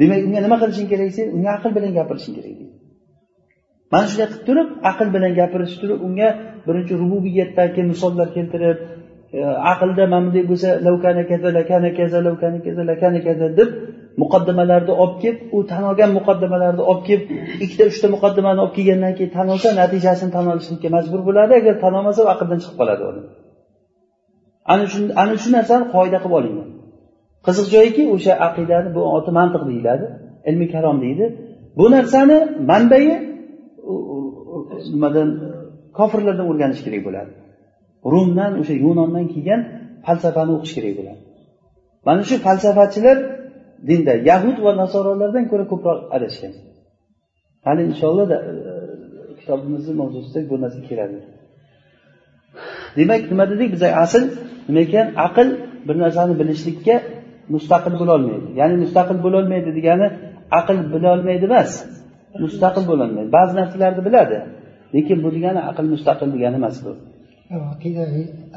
Demak 0.00 0.20
unga 0.26 0.40
nima 0.46 0.56
qilishing 0.62 0.88
kerak 0.92 1.10
sen 1.18 1.26
unga 1.36 1.50
aql 1.56 1.70
bilan 1.76 1.92
gapirishing 1.98 2.34
kerak 2.38 2.54
deydi. 2.60 2.63
Mana 3.94 4.06
shunday 4.10 4.28
qilib 4.32 4.44
turib 4.48 4.68
aql 4.90 5.08
bilan 5.14 5.32
gapirish 5.40 5.74
turib 5.80 5.98
unga 6.06 6.28
birinchi 6.66 6.94
rububiyatdagi 7.02 7.82
misollar 7.92 8.28
keltirib 8.36 8.78
e, 9.36 9.40
aqlda 9.72 10.04
mana 10.12 10.24
bunday 10.26 10.44
bo'lsa 10.50 10.68
lavkana 10.86 11.22
kaza 11.30 11.48
lakana 11.58 11.90
kaza 11.98 12.18
lavkana 12.26 12.58
kaza 12.66 12.82
lakana 12.90 13.20
kaza 13.26 13.46
deb 13.58 13.70
muqaddimalarni 14.22 14.92
olib 15.02 15.16
kelib 15.22 15.38
u 15.56 15.58
tan 15.70 15.82
olgan 15.90 16.10
muqaddimalarni 16.18 16.82
olib 16.90 17.04
kelib 17.08 17.24
ikkita 17.64 17.84
uchta 17.92 18.06
muqaddimani 18.14 18.60
olib 18.64 18.74
kelgandan 18.78 19.12
keyin 19.18 19.32
tan 19.36 19.46
olsa 19.54 19.68
natijasini 19.80 20.30
tan 20.36 20.46
olishlikka 20.52 20.88
majbur 20.96 21.20
bo'ladi. 21.28 21.52
Agar 21.60 21.74
tan 21.84 21.92
olmasa 21.98 22.20
u 22.26 22.28
aqldan 22.34 22.58
chiqib 22.62 22.76
qoladi 22.80 23.02
odam 23.10 23.24
ana 24.72 24.84
shu 24.92 24.98
ana 25.22 25.34
shu 25.42 25.48
narsani 25.56 25.84
qoida 25.94 26.18
qilib 26.22 26.36
olingan 26.40 26.68
qiziq 27.46 27.66
joyiki 27.74 28.02
o'sha 28.14 28.32
aqidani 28.46 28.88
bu 28.96 29.00
oti 29.16 29.30
mantiq 29.38 29.62
deyiladi 29.70 30.06
ilmi 30.48 30.66
karom 30.74 30.96
deydi. 31.04 31.24
Bu 31.78 31.84
narsani 31.96 32.36
manbai 32.70 33.04
nimadan 34.94 35.28
kofirlardan 35.98 36.46
o'rganish 36.50 36.82
kerak 36.86 37.02
bo'ladi. 37.08 37.32
Rumdan 38.12 38.52
o'sha 38.60 38.74
yunondan 38.84 39.26
kelgan 39.32 39.60
falsafani 40.06 40.52
o'qish 40.56 40.74
kerak 40.76 40.94
bo'ladi. 40.98 41.20
Mana 42.06 42.22
shu 42.28 42.34
falsafachilar 42.46 43.16
dinda 43.88 44.14
yahud 44.30 44.56
va 44.64 44.72
nasorolardan 44.82 45.44
ko'ra 45.50 45.64
ko'proq 45.72 45.98
adashgan. 46.16 46.52
Hali 47.66 47.82
inshaalloh 47.90 48.26
e, 48.36 48.38
kitobimizni 49.40 49.94
mavzusida 50.00 50.40
bu 50.50 50.54
narsa 50.62 50.80
keladi. 50.88 51.16
Demak 52.96 53.22
nima 53.32 53.44
dedik 53.52 53.68
biza 53.74 53.88
asl 54.04 54.22
nima 54.68 54.80
ekan? 54.86 55.06
Aql 55.26 55.48
bir 55.86 55.96
narsani 56.04 56.34
bilishlikka 56.40 56.96
mustaqil 57.54 57.94
bo'lolmaydi. 58.00 58.46
Ya'ni 58.60 58.76
mustaqil 58.84 59.18
bo'lolmaydi 59.26 59.70
degani 59.78 60.06
aql 60.60 60.76
bilolmaydi 60.94 61.44
emas. 61.50 61.70
mustaqil 62.43 62.83
bo'lolmaydi 62.91 63.29
ba'zi 63.37 63.53
narsalarni 63.59 64.01
biladi 64.07 64.37
lekin 64.95 65.17
bu 65.23 65.29
degani 65.35 65.61
aql 65.69 65.85
mustaqil 65.93 66.29
degani 66.35 66.55
emas 66.61 66.77
bu 66.85 66.91
aqida 67.73 68.03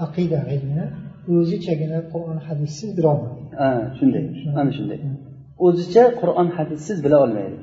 aqida 0.06 0.38
ilmini 0.54 0.86
o'zichagina 1.34 1.98
qur'on 2.12 2.38
hadissiz 2.46 2.90
bilolmaydi 2.98 3.42
ha 3.60 3.68
shunday 3.98 4.24
ana 4.60 4.70
shunday 4.78 4.98
o'zicha 5.66 6.04
qur'on 6.20 6.48
hadissiz 6.56 6.96
bila 7.04 7.16
olmaydi 7.24 7.58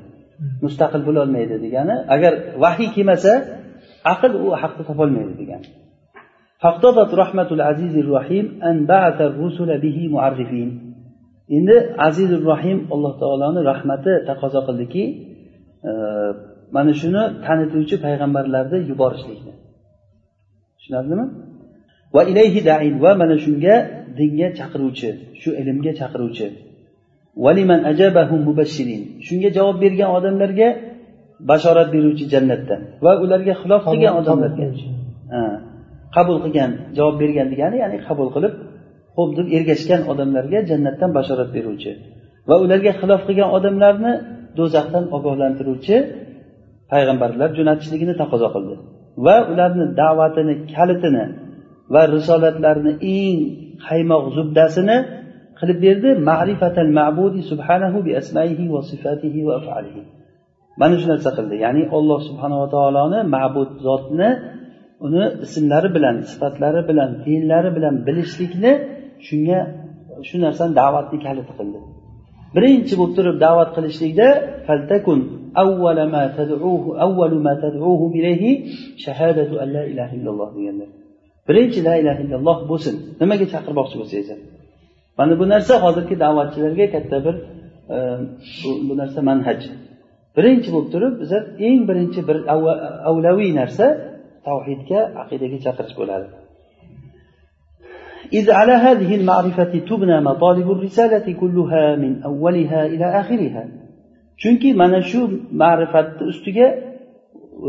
mustaqil 0.64 1.02
bo'lolmaydi 1.08 1.54
degani 1.64 1.94
agar 2.14 2.32
vahiy 2.62 2.88
kelmasa 2.96 3.32
aql 4.12 4.32
u 4.44 4.46
haqni 4.62 4.82
topolmaydi 4.90 5.34
degani 5.42 5.68
فاقتضت 6.64 7.10
رحمة 7.22 7.50
العزيز 7.56 7.94
الرحيم 8.04 8.46
أن 8.68 8.76
بعث 8.92 9.18
الرسل 9.30 9.70
به 9.84 9.98
معرفين 10.16 10.70
endi 11.56 11.76
azizur 12.06 12.42
rohim 12.50 12.78
alloh 12.94 13.12
taoloni 13.22 13.60
rahmati 13.70 14.12
taqozo 14.28 14.60
qildiki 14.68 15.04
e, 15.08 15.33
mana 16.75 16.91
shuni 17.01 17.23
tanituvchi 17.45 17.95
payg'ambarlarni 18.05 18.77
yuborishlikni. 18.89 19.53
Tushunarlimi? 20.77 21.25
Va 22.15 22.21
ilayhi 22.31 22.61
dain 22.69 22.95
va 23.03 23.11
mana 23.21 23.35
shunga 23.45 23.75
dinga 24.19 24.47
chaqiruvchi 24.59 25.09
shu 25.41 25.49
ilmga 25.61 25.91
chaqiruvchi. 25.99 26.47
Valiman 27.45 27.81
ajabahu 27.91 28.35
mubashirin 28.47 29.01
shunga 29.27 29.49
javob 29.57 29.77
bergan 29.83 30.09
odamlarga 30.17 30.67
bashorat 31.49 31.87
beruvchi 31.95 32.25
jannatdan 32.33 32.81
va 33.05 33.11
ularga 33.23 33.53
xilof 33.61 33.81
qilgan 33.91 34.13
odamlarga. 34.21 34.65
Qabul 36.15 36.37
qilgan 36.43 36.71
javob 36.97 37.15
bergan 37.21 37.47
degani 37.53 37.77
ya'ni 37.83 37.97
qabul 38.07 38.29
qilib 38.35 38.53
ho'p 39.17 39.29
deb 39.37 39.47
ergashgan 39.57 40.01
odamlarga 40.11 40.59
jannatdan 40.69 41.09
bashorat 41.17 41.49
beruvchi. 41.55 41.91
Va 42.49 42.55
ularga 42.63 42.91
xilof 42.99 43.21
qilgan 43.27 43.49
odamlarni 43.57 44.13
do'zaxdan 44.57 45.05
ogohlantiruvchi 45.17 45.95
payg'ambarlar 46.91 47.49
jo'natishligini 47.57 48.13
taqozo 48.21 48.47
qildi. 48.55 48.75
Va 49.25 49.35
ularni 49.51 49.85
da'vatini 50.01 50.53
kalitini 50.73 51.25
va 51.93 52.01
risolatlarini 52.15 52.93
eng 53.17 53.37
qaymoq 53.87 54.23
zubdasini 54.37 54.97
qilib 55.59 55.77
berdi. 55.85 56.09
Ma'rifatal 56.29 56.91
ma'budi 56.99 57.41
subhanahu 57.51 57.97
bi 58.05 58.11
asmaihi 58.21 58.65
va 58.73 58.81
sifatihi 58.91 59.39
va 59.47 59.53
afalihi. 59.59 60.01
Mana 60.79 60.95
shu 61.01 61.07
narsa 61.13 61.29
qildi. 61.37 61.55
Ya'ni 61.65 61.83
alloh 61.97 62.19
subhanava 62.29 62.65
taoloni 62.75 63.19
ma'bud 63.35 63.69
zotni 63.87 64.29
uni 65.05 65.23
ismlari 65.45 65.89
bilan 65.95 66.15
sifatlari 66.31 66.81
bilan 66.89 67.09
fe'llari 67.23 67.69
bilan 67.77 67.95
bilishlikni 68.07 68.71
shunga 69.27 69.59
shu 70.27 70.35
narsani 70.45 70.71
da'vatni 70.81 71.17
kaliti 71.25 71.53
qildi. 71.59 71.79
Birinchi 72.55 72.93
bo'lib 72.99 73.13
turib 73.17 73.35
da'vat 73.45 73.69
qilishlikda 73.75 74.27
faltakun 74.67 75.19
avvala 75.63 76.05
ma 76.15 76.23
tad'uhu 76.37 76.89
avvalu 77.05 77.37
ma 77.47 77.53
shahadatu 79.05 79.53
an 79.63 79.67
la 79.75 79.83
ilaha 79.91 80.13
illalloh 80.17 80.49
deganlar. 80.57 80.89
Birinchi 81.47 81.79
la 81.87 81.93
ilaha 82.01 82.19
illalloh 82.25 82.57
bo'lsin. 82.71 82.95
Nimaga 83.21 83.45
chaqirmoqchi 83.53 83.95
bo'lsangiz 84.01 84.27
ham 84.33 84.41
mana 85.17 85.33
bu 85.39 85.45
narsa 85.53 85.73
hozirgi 85.85 86.15
da'vatchilarga 86.23 86.85
katta 86.95 87.17
bir 87.25 87.35
e, 87.95 87.97
bu 88.87 88.93
narsa 89.01 89.19
manhaj. 89.29 89.59
Birinchi 90.37 90.69
bo'lib 90.75 90.89
turib 90.93 91.13
bizlar 91.21 91.43
eng 91.67 91.79
birinchi 91.89 92.21
bir 92.29 92.37
avlaviy 93.09 93.51
narsa 93.61 93.85
tavhidga 94.47 94.99
aqidaga 95.21 95.57
chaqirish 95.65 95.95
bo'ladi. 96.01 96.27
إذ 98.32 98.50
على 98.50 98.72
هذه 98.72 99.10
المعرفة 99.20 99.72
تبنى 99.90 100.20
مطالب 100.20 100.70
الرسالة 100.70 101.26
كلها 101.32 101.96
من 101.96 102.22
أولها 102.22 102.86
إلى 102.86 103.06
آخرها 103.20 103.64
chunki 104.42 104.74
mana 104.74 105.02
shu 105.10 105.20
ma'rifatni 105.62 106.24
ustiga 106.32 106.66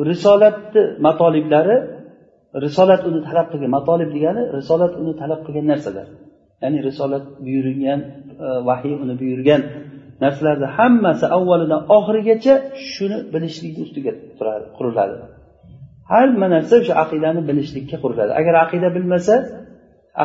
risolatni 0.09 0.81
matoliblari 1.05 1.75
risolat 2.65 3.01
uni 3.09 3.19
talab 3.27 3.47
qilgan 3.51 3.71
matolib 3.77 4.09
degani 4.15 4.41
risolat 4.57 4.93
uni 5.01 5.13
talab 5.21 5.39
qilgan 5.45 5.65
narsalar 5.71 6.07
ya'ni 6.63 6.79
risolat 6.87 7.23
buyurilgan 7.45 7.99
e, 8.45 8.47
vahiy 8.67 8.95
uni 9.03 9.13
buyurgan 9.21 9.61
narsalarni 10.23 10.67
hammasi 10.77 11.25
avvalidan 11.37 11.81
oxirigacha 11.97 12.53
shuni 12.93 13.17
bilishlikni 13.33 13.81
ustiga 13.87 14.11
quriladi 14.77 15.15
hamma 16.11 16.47
narsa 16.55 16.73
o'sha 16.81 16.93
aqidani 17.03 17.41
bilishlikka 17.49 17.97
quriladi 18.03 18.31
agar 18.39 18.53
aqida 18.65 18.87
bilmasa 18.95 19.35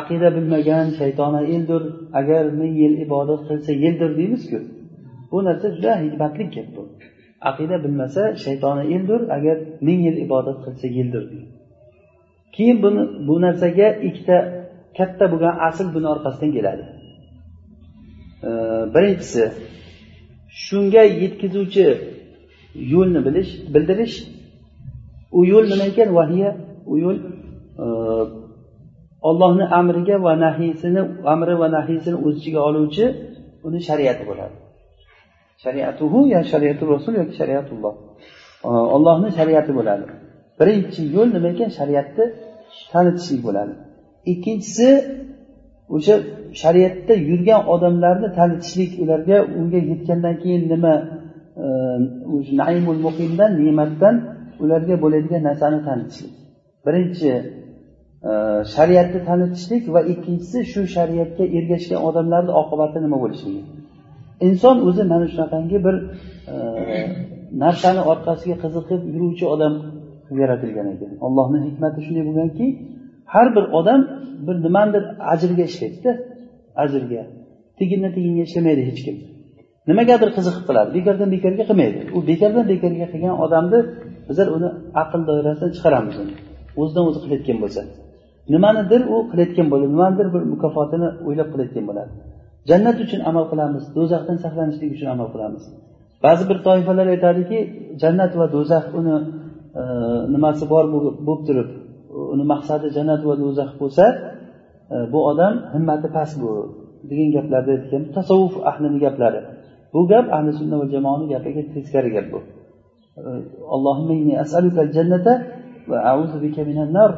aqida 0.00 0.28
bilmagan 0.36 0.86
shaytona 1.00 1.40
eldir 1.54 1.82
agar 2.20 2.44
ming 2.60 2.72
yil 2.82 2.94
ibodat 3.06 3.40
qilsa 3.48 3.72
yeldir 3.84 4.10
deymizku. 4.18 4.58
Bu 5.30 5.38
narsa 5.46 5.66
juda 5.76 5.92
hikmatli 6.04 6.44
gap 6.54 6.68
bu. 6.76 6.82
Aqida 7.50 7.76
bilmasa 7.84 8.22
shaytona 8.44 8.84
eldir 8.94 9.20
agar 9.36 9.56
ming 9.86 10.00
yil 10.06 10.16
ibodat 10.26 10.58
qilsa 10.64 10.86
yeldir 10.98 11.22
deydi. 11.30 11.48
Keyin 12.54 12.78
buni 12.84 13.02
bu 13.28 13.34
narsaga 13.44 13.88
ikkita 14.08 14.36
katta 14.98 15.24
bo'lgan 15.32 15.54
asl 15.68 15.86
buni 15.94 16.08
orqasidan 16.14 16.50
keladi. 16.56 16.84
Birinchisi 18.94 19.44
shunga 20.64 21.02
yetkazuvchi 21.22 21.86
yo'lni 22.94 23.20
bilish 23.26 23.50
bildirish. 23.74 24.16
U 25.38 25.40
yo'l 25.52 25.64
nima 25.72 25.84
ekan? 25.92 26.08
Vahiya. 26.18 26.50
U 26.92 26.94
yo'l 27.04 27.18
e, 27.84 27.86
ollohni 29.28 29.64
amriga 29.78 30.16
va 30.26 30.32
nahiysini 30.44 31.00
amri 31.34 31.54
va 31.62 31.68
nahiysini 31.76 32.16
o'z 32.26 32.34
ichiga 32.40 32.60
oluvchi 32.68 33.04
uni 33.66 33.78
shariati 33.88 34.22
bo'ladi. 34.30 34.56
Shariatuhu 35.64 36.18
ya 36.34 36.40
shariatul 36.52 36.90
rasul 36.94 37.12
yoki 37.20 37.34
shariatulloh. 37.40 37.94
Ollohni 38.96 39.28
shariati 39.38 39.72
bo'ladi. 39.78 40.04
Birinchi 40.58 41.02
yo'l 41.16 41.28
nima 41.36 41.48
ekan? 41.54 41.70
Shariatni 41.78 42.24
tanitishlik 42.92 43.40
bo'ladi. 43.46 43.72
Ikkinchisi 44.32 44.88
o'sha 45.96 46.14
shariatda 46.62 47.14
yurgan 47.28 47.60
odamlarni 47.74 48.28
tanitishlik 48.38 48.92
ularga 49.02 49.36
unga 49.58 49.80
yetgandan 49.90 50.34
keyin 50.42 50.62
nima 50.72 50.94
naimul 52.60 53.00
muqimdan 53.06 53.50
ne'matdan 53.62 54.14
ularga 54.62 54.94
bo'ladigan 55.04 55.42
narsani 55.48 55.78
tanitishlik. 55.88 56.32
Birinchi 56.86 57.30
shariatni 58.74 59.20
tanitishlik 59.28 59.84
va 59.94 60.00
ikkinchisi 60.12 60.58
shu 60.72 60.80
shariatga 60.96 61.44
ergashgan 61.58 62.00
odamlarni 62.08 62.52
oqibati 62.60 62.98
nima 63.04 63.18
bo'lishligi 63.24 63.62
inson 64.48 64.76
o'zi 64.88 65.02
mana 65.12 65.26
shunaqangi 65.32 65.78
bir 65.86 65.96
e, 66.52 66.54
narsani 67.64 68.02
orqasiga 68.12 68.56
qiziqib 68.64 69.00
yuruvchi 69.14 69.44
odam 69.54 69.74
yaratilgan 70.42 70.86
ekan. 70.94 71.10
Allohni 71.26 71.58
hikmati 71.68 71.98
shunday 72.06 72.24
bo'lganki 72.28 72.66
har 73.34 73.46
bir 73.56 73.64
odam 73.78 74.00
bir 74.46 74.56
nimanidir 74.66 75.04
ajrga 75.32 75.64
ishlaydida 75.70 76.12
ajrga. 76.84 77.22
Tegindan 77.78 78.12
teginga 78.16 78.42
ishlamaydi 78.48 78.82
hech 78.88 79.00
kim. 79.06 79.16
Nimagadir 79.90 80.30
qiziqib 80.36 80.64
qiladi 80.68 80.88
bekordan 80.98 81.28
bekorga 81.34 81.64
qilmaydi. 81.70 81.98
U 82.16 82.18
bekordan 82.30 82.64
bekorga 82.72 83.06
qilgan 83.12 83.34
odamni 83.44 83.78
bizlar 84.28 84.48
uni 84.56 84.68
aql 85.02 85.20
doirasidan 85.28 85.70
chiqaramiz. 85.76 86.16
O'zidan 86.80 87.04
o'zi 87.08 87.18
qilayotgan 87.24 87.58
bo'lsa. 87.64 87.82
Nimanidir 88.54 89.02
u 89.14 89.16
qilayotgan 89.30 89.66
bo'ladi 89.72 89.90
nimanidir 89.94 90.26
bir 90.34 90.42
mukofotini 90.52 91.08
o'ylab 91.28 91.48
qilayotgan 91.52 91.84
bo'ladi 91.90 92.10
jannat 92.70 92.96
uchun 93.04 93.20
amal 93.30 93.44
qilamiz 93.52 93.84
do'zaxdan 93.96 94.38
saqlanishlik 94.44 94.90
uchun 94.96 95.08
amal 95.14 95.28
qilamiz. 95.34 95.62
Ba'zi 96.24 96.44
bir 96.50 96.58
toifalar 96.66 97.06
aytadiki 97.14 97.58
jannat 98.02 98.32
va 98.40 98.46
do'zax 98.56 98.84
uni 98.98 99.16
e, 99.80 99.82
nimasi 100.34 100.64
bor 100.72 100.84
bo'lib 100.94 101.40
turib 101.48 101.68
uni 102.34 102.44
maqsadi 102.52 102.86
jannat 102.96 103.22
va 103.28 103.34
do'zax 103.42 103.70
bo'lsa 103.80 104.04
e, 104.94 104.96
bu 105.12 105.18
odam 105.30 105.54
himmati 105.74 106.08
past 106.16 106.34
bu 106.42 106.50
degan 107.10 107.28
gaplarni 107.36 107.72
aytgan 107.76 108.02
tasavvuf 108.16 108.54
ahlini 108.70 108.98
gaplari. 109.04 109.40
Bu 109.94 110.00
gap 110.12 110.26
ahli 110.36 110.50
sunna 110.58 110.76
va 110.80 110.86
jamoani 110.94 111.26
gapiga 111.32 111.62
teskari 111.74 112.10
gap 112.16 112.26
bu. 112.32 112.40
E, 113.20 113.22
Allohimma 113.74 114.14
inni 114.20 114.34
as'aluka 114.44 114.82
jannata 114.96 115.32
va 115.90 115.98
a'udhu 116.10 116.36
bika 116.44 116.62
minan 116.70 116.90
nar. 116.98 117.10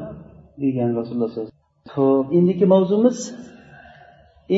Degan 0.63 0.91
rasululloh 1.01 1.31
sallallohu 1.33 1.63
ho'p 1.97 2.27
endigi 2.39 2.67
mavzumiz 2.75 3.19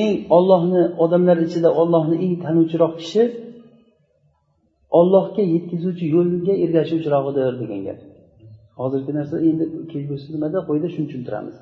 eng 0.01 0.13
ollohni 0.37 0.83
odamlar 1.05 1.39
ichida 1.47 1.71
ollohni 1.81 2.17
eng 2.25 2.35
tanuvchiroq 2.45 2.95
kishi 3.01 3.23
ollohga 4.99 5.43
yetkazuvchi 5.55 6.07
yo'lga 6.17 6.55
ergashuvchirog'idir 6.65 7.55
degan 7.63 7.81
gap. 7.87 7.99
Hozirgi 8.81 9.13
narsa 9.19 9.37
endi 9.49 9.65
kelgusi 9.93 10.27
nimada? 10.35 10.59
Qo'yda 10.69 10.89
shuni 10.95 11.07
tushuntiramiz. 11.11 11.57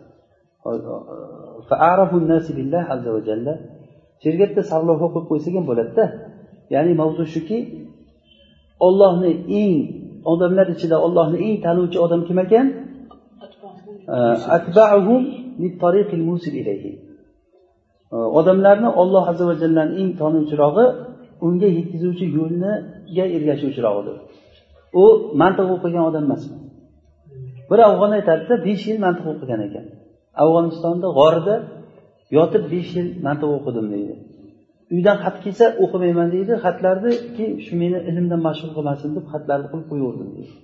Yerga 4.25 4.45
bitta 4.51 4.63
sarlavha 4.73 5.07
qo'yib 5.15 5.27
qo'ysak 5.31 5.53
ham 5.59 5.65
bo'ladida. 5.71 6.05
Ya'ni 6.75 6.93
mavzu 7.01 7.25
shuki 7.35 7.59
ollohni 8.87 9.31
eng 9.61 9.75
odamlar 10.33 10.67
ichida 10.75 10.97
ollohni 11.07 11.39
eng 11.47 11.57
tanuvchi 11.67 11.99
odam 12.05 12.21
kim 12.29 12.39
ekan? 12.45 12.67
Odamlarni 18.39 18.89
olloh 19.03 19.25
azza 19.31 19.45
va 19.51 19.55
jallani 19.63 19.93
eng 20.01 20.11
tonuvchirog'i 20.21 20.87
unga 21.47 21.69
yetkazuvchi 21.79 22.27
yo'lniga 22.39 23.25
ergashuvchirog'idir 23.37 24.17
u 25.03 25.05
mantiq 25.41 25.69
o'qigan 25.77 26.05
odam 26.11 26.25
emas 26.29 26.43
bir 27.71 27.79
afg'on 27.89 28.13
aytadida 28.19 28.55
besh 28.67 28.83
yil 28.89 28.99
mantiq 29.07 29.27
o'qigan 29.33 29.61
ekan 29.69 29.85
afg'onistonda 30.43 31.09
g'orida 31.19 31.55
yotib 32.37 32.65
besh 32.75 32.91
yil 32.97 33.09
mantiq 33.27 33.51
o'qidim 33.59 33.87
deydi 33.95 34.15
uydan 34.95 35.17
xat 35.25 35.37
kelsa 35.45 35.65
o'qimayman 35.85 36.29
deydi 36.35 36.53
xatlarni 36.65 37.13
shu 37.65 37.73
meni 37.83 37.99
ilmdan 38.11 38.41
mashg'ul 38.49 38.73
qilmasin 38.77 39.11
deb 39.17 39.25
xatlarni 39.33 39.67
qilib 39.73 39.87
qo'yaverdim 39.91 40.31
deydi 40.37 40.55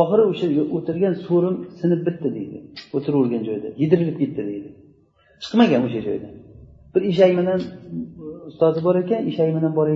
oxiri 0.00 0.22
o'sha 0.30 0.46
o'tirgan 0.76 1.14
so'rim 1.26 1.56
sinib 1.80 2.00
bitdi 2.06 2.28
deydi. 2.36 2.58
O'tiravergan 2.96 3.42
joyda 3.48 3.68
yedirilib 3.82 4.16
ketdi 4.22 4.42
deydi. 4.50 4.70
Chiqmagan 5.42 5.82
o'sha 5.88 6.00
joydan 6.08 6.34
bir 6.94 7.02
eshak 7.10 7.32
bilan 7.38 7.60
e, 7.60 7.64
ustozi 8.50 8.80
bor 8.86 8.96
ekan 9.02 9.20
eshak 9.30 9.48
bilan 9.56 9.72
bor 9.78 9.88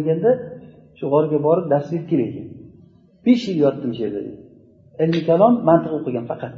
shu 0.98 1.06
g'orga 1.12 1.38
borib 1.46 1.66
dars 1.72 1.87
berib 1.92 2.06
kelar 2.11 2.28
ekan. 2.32 2.46
Besh 3.26 3.44
yil 3.48 3.58
yotdim 3.64 3.90
shu 3.96 4.02
yerda 4.04 4.20
ilmi 5.02 5.20
kalom 5.30 5.52
mantiq 5.68 5.92
o'qigan 5.98 6.24
faqat. 6.30 6.54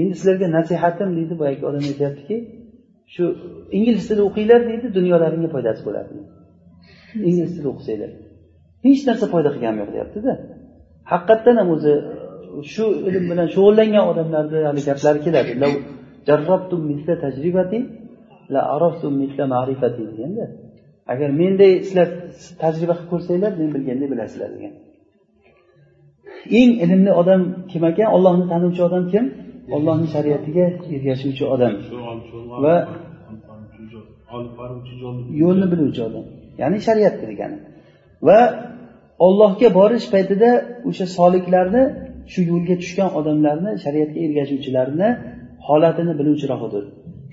Endi 0.00 0.14
sizlarga 0.18 0.46
nasihatim 0.56 1.10
deydi 1.18 1.34
boyagi 1.40 1.62
odam 1.70 1.84
aytyaptiki 1.90 2.36
shu 3.14 3.24
ingliz 3.76 4.04
tili 4.08 4.22
o'qinglar 4.28 4.60
deydi 4.70 4.86
dunyolaringga 4.98 5.48
foydasi 5.54 5.82
bo'ladi 5.86 6.12
ingliz 7.28 7.50
tili 7.56 7.68
o'qisanglar. 7.72 8.10
Hech 8.86 9.02
narsa 9.08 9.26
foyda 9.34 9.50
qilgani 9.54 9.78
yo'q 9.82 9.90
deyaptida. 9.96 10.32
Haqiqatdan 11.12 11.56
ham 11.60 11.68
o'zi 11.76 11.92
shu 12.74 12.84
ilm 13.08 13.24
bilan 13.30 13.48
shug'ullangan 13.54 14.04
odamlarni 14.10 14.58
hali 14.68 14.82
gaplari 14.88 15.20
keladi. 15.26 15.52
Deganda 20.10 20.44
agar 21.12 21.30
menday 21.42 21.72
sizlar 21.86 22.08
tajriba 22.62 22.94
qilib 22.98 23.08
ko'rsanglar 23.12 23.52
men 23.60 23.68
bilganday 23.76 24.08
bilasizlar 24.12 24.50
degan. 24.56 24.72
Eng 26.58 26.72
ilmli 26.84 27.12
odam 27.20 27.40
kim 27.70 27.82
ekan? 27.90 28.08
Ollohni 28.16 28.46
tanuvchi 28.52 28.82
odam 28.88 29.04
kim? 29.12 29.24
Ollohni 29.76 30.06
shariatiga 30.14 30.64
ergashuvchi 30.96 31.44
odam. 31.54 31.72
Va 32.64 32.74
yo'lni 35.42 35.66
biluvchi 35.72 36.00
odam. 36.08 36.24
Ya'ni 36.60 36.78
shariatni 36.86 37.24
degani 37.32 37.58
va 38.28 38.38
ollohga 39.26 39.68
borish 39.78 40.06
paytida 40.14 40.50
o'sha 40.88 41.06
soliklarni 41.18 41.82
shu 42.32 42.40
yo'lga 42.50 42.74
tushgan 42.82 43.08
odamlarni 43.18 43.70
shariatga 43.84 44.18
ergashuvchilarni 44.26 45.08
holatini 45.66 46.12
biluvchirog'idir 46.18 46.84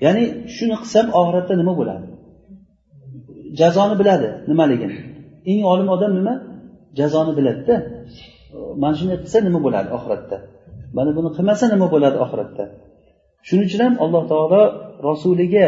ya'ni 0.04 0.24
shuni 0.56 0.74
qilsam 0.82 1.06
oxiratda 1.20 1.54
nima 1.60 1.72
bo'ladi? 1.80 2.06
Jazoni 3.60 3.94
biladi. 4.00 4.28
Nimaligini? 4.50 4.96
Eng 5.50 5.62
olim 5.72 5.88
odam 5.96 6.12
nima? 6.18 6.34
Jazoni 6.98 7.32
biladida. 7.38 7.76
Mana 8.82 8.94
shunday 8.98 9.18
qilsa 9.24 9.38
nima 9.48 9.60
bo'ladi 9.66 9.88
oxiratda? 9.96 10.36
Mana 10.96 11.10
buni 11.16 11.30
qilmasa 11.36 11.64
nima 11.74 11.86
bo'ladi 11.94 12.16
oxiratda? 12.24 12.64
Shuning 13.46 13.66
uchun 13.68 13.80
ham 13.86 13.94
alloh 14.04 14.22
taolo 14.32 14.62
rasuliga 15.08 15.66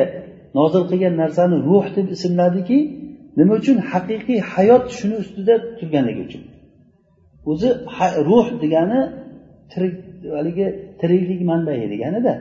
nozil 0.58 0.82
qilgan 0.90 1.14
narsani 1.22 1.56
ruh 1.68 1.86
deb 1.96 2.06
ismladiki 2.16 2.78
nima 3.38 3.52
uchun 3.60 3.76
haqiqiy 3.90 4.38
hayot 4.52 4.84
shuni 4.98 5.16
ustida 5.22 5.54
turganligi 5.78 6.22
uchun? 6.28 6.42
O'zi 7.50 7.68
ruh 8.28 8.46
degani 8.62 9.00
tirik 9.72 9.94
haligi 10.38 10.66
tiriklik 11.00 11.40
manbai 11.50 11.78
deganida. 11.94 12.34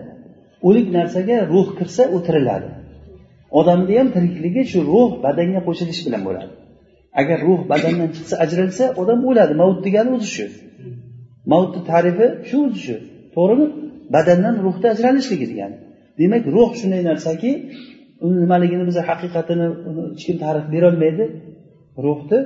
O'lik 0.68 0.88
narsaga 0.98 1.38
ruh 1.54 1.68
kirsa 1.78 2.04
u 2.16 2.18
tiriladi. 2.28 2.70
Odamni 3.60 3.94
ham 4.00 4.08
tirikligi 4.16 4.62
shu 4.72 4.80
ruh 4.92 5.10
badanga 5.26 5.60
qo'shilish 5.68 6.02
bilan 6.08 6.22
bo'ladi. 6.28 6.52
Agar 7.22 7.38
ruh 7.48 7.62
badandan 7.72 8.10
chiqsa 8.16 8.36
ajralsa 8.44 8.86
odam 9.02 9.20
o'ladi. 9.30 9.54
Mavt 9.62 9.80
degani 9.88 10.10
o'zi 10.18 10.30
shu. 10.36 10.46
Mavtni 11.52 11.82
tarifi 11.92 12.28
shu 12.50 12.58
o'zi 12.68 12.80
shu. 12.88 12.96
To'g'rimi? 13.36 13.68
Badandan 14.16 14.56
ruhni 14.66 14.88
ajralishligi 14.94 15.46
degani. 15.52 15.76
Demak 16.20 16.44
ruh 16.56 16.70
shunday 16.80 17.02
narsaki 17.10 17.52
uni 18.26 18.38
nimaligini 18.44 18.84
biz 18.90 18.98
haqiqatini 19.10 19.68
hech 20.14 20.24
kim 20.28 20.38
ta'rif 20.44 20.66
berolmaydi. 20.74 21.26
Ruhni 22.06 22.40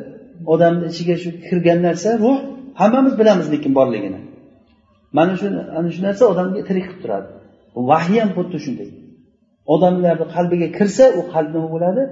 odamni 0.54 0.86
ichiga 0.92 1.16
shu 1.24 1.30
kirgan 1.48 1.80
narsa 1.88 2.10
ruh 2.24 2.38
hammamiz 2.82 3.14
bilamiz 3.20 3.48
lekin 3.54 3.72
borligini. 3.80 4.20
Mana 5.18 5.34
shu 5.40 5.48
ana 5.78 5.90
shu 5.96 6.02
narsa 6.08 6.24
odamga 6.34 6.62
tirik 6.70 6.86
qilib 6.88 7.02
turadi. 7.04 7.28
Vahiy 7.90 8.20
ham 8.24 8.32
xuddi 8.38 8.58
shunday. 8.66 8.90
Odamlarni 9.74 10.26
qalbiga 10.36 10.68
kirsa 10.78 11.06
u 11.20 11.22
qalb 11.34 11.50
nima 11.56 11.70
bo'ladi? 11.76 12.04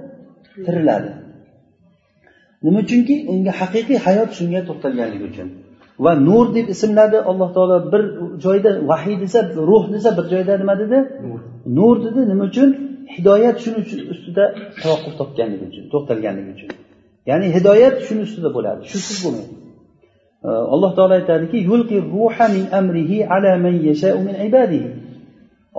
Tiriladi. 0.66 1.10
Nima 2.64 2.78
uchunki 2.84 3.14
unga 3.32 3.52
haqiqiy 3.60 3.98
hayot 4.06 4.30
shunga 4.38 4.60
to'xtalganligi 4.68 5.24
uchun. 5.30 5.48
Va 6.04 6.12
nur 6.28 6.46
deb 6.56 6.66
ismladi 6.74 7.18
alloh 7.30 7.48
taolo. 7.56 7.76
Bir 7.92 8.02
joyda 8.44 8.70
vahiy 8.90 9.16
desa 9.22 9.38
ruh 9.70 9.84
desa 9.94 10.10
bir 10.18 10.24
joyda 10.32 10.52
nima 10.62 10.74
dedi? 10.82 10.98
Nur. 11.78 11.96
Dedi. 12.04 12.20
Nima 12.32 12.44
uchun? 12.50 12.68
Hidoyat 13.14 13.56
shuni 13.64 13.80
ustida 14.12 14.44
tavaqquf 14.82 15.14
topganligi 15.20 15.64
uchun 15.70 15.84
to'xtalganligi 15.92 16.50
uchun 16.56 16.70
ya'ni 17.30 17.46
hidoyat 17.56 17.96
shuni 18.06 18.20
ustida 18.26 18.48
bo'ladi 18.56 18.82
shusiz 18.92 19.16
bo'lmaydi 19.24 19.54
alloh 20.74 20.90
taolo 20.98 21.14
aytadiki 21.20 21.58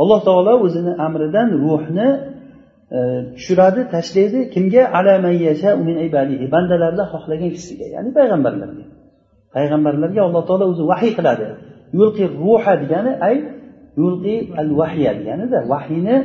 alloh 0.02 0.20
taolo 0.28 0.54
o'zini 0.66 0.94
amridan 1.08 1.50
ruhni 1.64 2.10
e, 2.98 3.00
tushiradi 3.36 3.82
tashlaydi. 3.94 4.40
Kimga? 4.54 4.84
Bandalarni 6.56 7.04
xohlagan 7.14 7.50
kishisiga 7.56 7.86
ya'ni 7.96 8.10
payg'ambarlarga. 8.18 8.86
Payg'ambarlarga 9.56 10.22
alloh 10.28 10.44
taolo 10.50 10.66
o'zi 10.72 10.84
vahiy 10.92 11.12
qiladi. 11.18 11.46
Yulqi 12.00 12.24
ruha 12.42 12.74
degani 12.82 13.12
ay 13.28 13.36
yulqi 14.02 14.36
al 14.62 14.70
vahya 14.80 15.12
deganida 15.20 15.60
vahiyni 15.72 16.16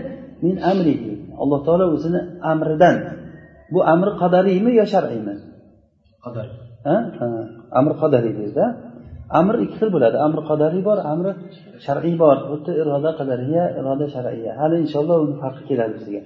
min 0.44 0.54
amrihi. 0.72 1.10
Alloh 1.42 1.60
taolo 1.66 1.84
o'zini 1.94 2.20
amridan 2.52 2.96
bu 3.73 3.79
amri 3.93 4.11
qadariymi 4.21 4.71
yo 4.79 4.85
shar'iymi 4.93 5.35
qadar 6.25 6.47
amr 7.79 7.91
qadariy 8.01 8.33
deydi 8.39 8.65
amr 9.39 9.55
ikki 9.65 9.75
xil 9.79 9.89
bo'ladi 9.95 10.17
amri 10.25 10.41
qadariy 10.49 10.83
bor 10.89 10.97
amri 11.13 11.31
shar'iy 11.85 12.15
bor 12.23 12.37
xuddi 12.49 12.71
iroda 12.81 13.11
qadariya 13.19 13.63
iroda 13.79 14.05
shar'iya 14.15 14.51
hali 14.59 14.75
inshaalloh 14.83 15.17
uni 15.25 15.35
farqi 15.41 15.63
keladi 15.69 15.93
bizga 15.99 16.21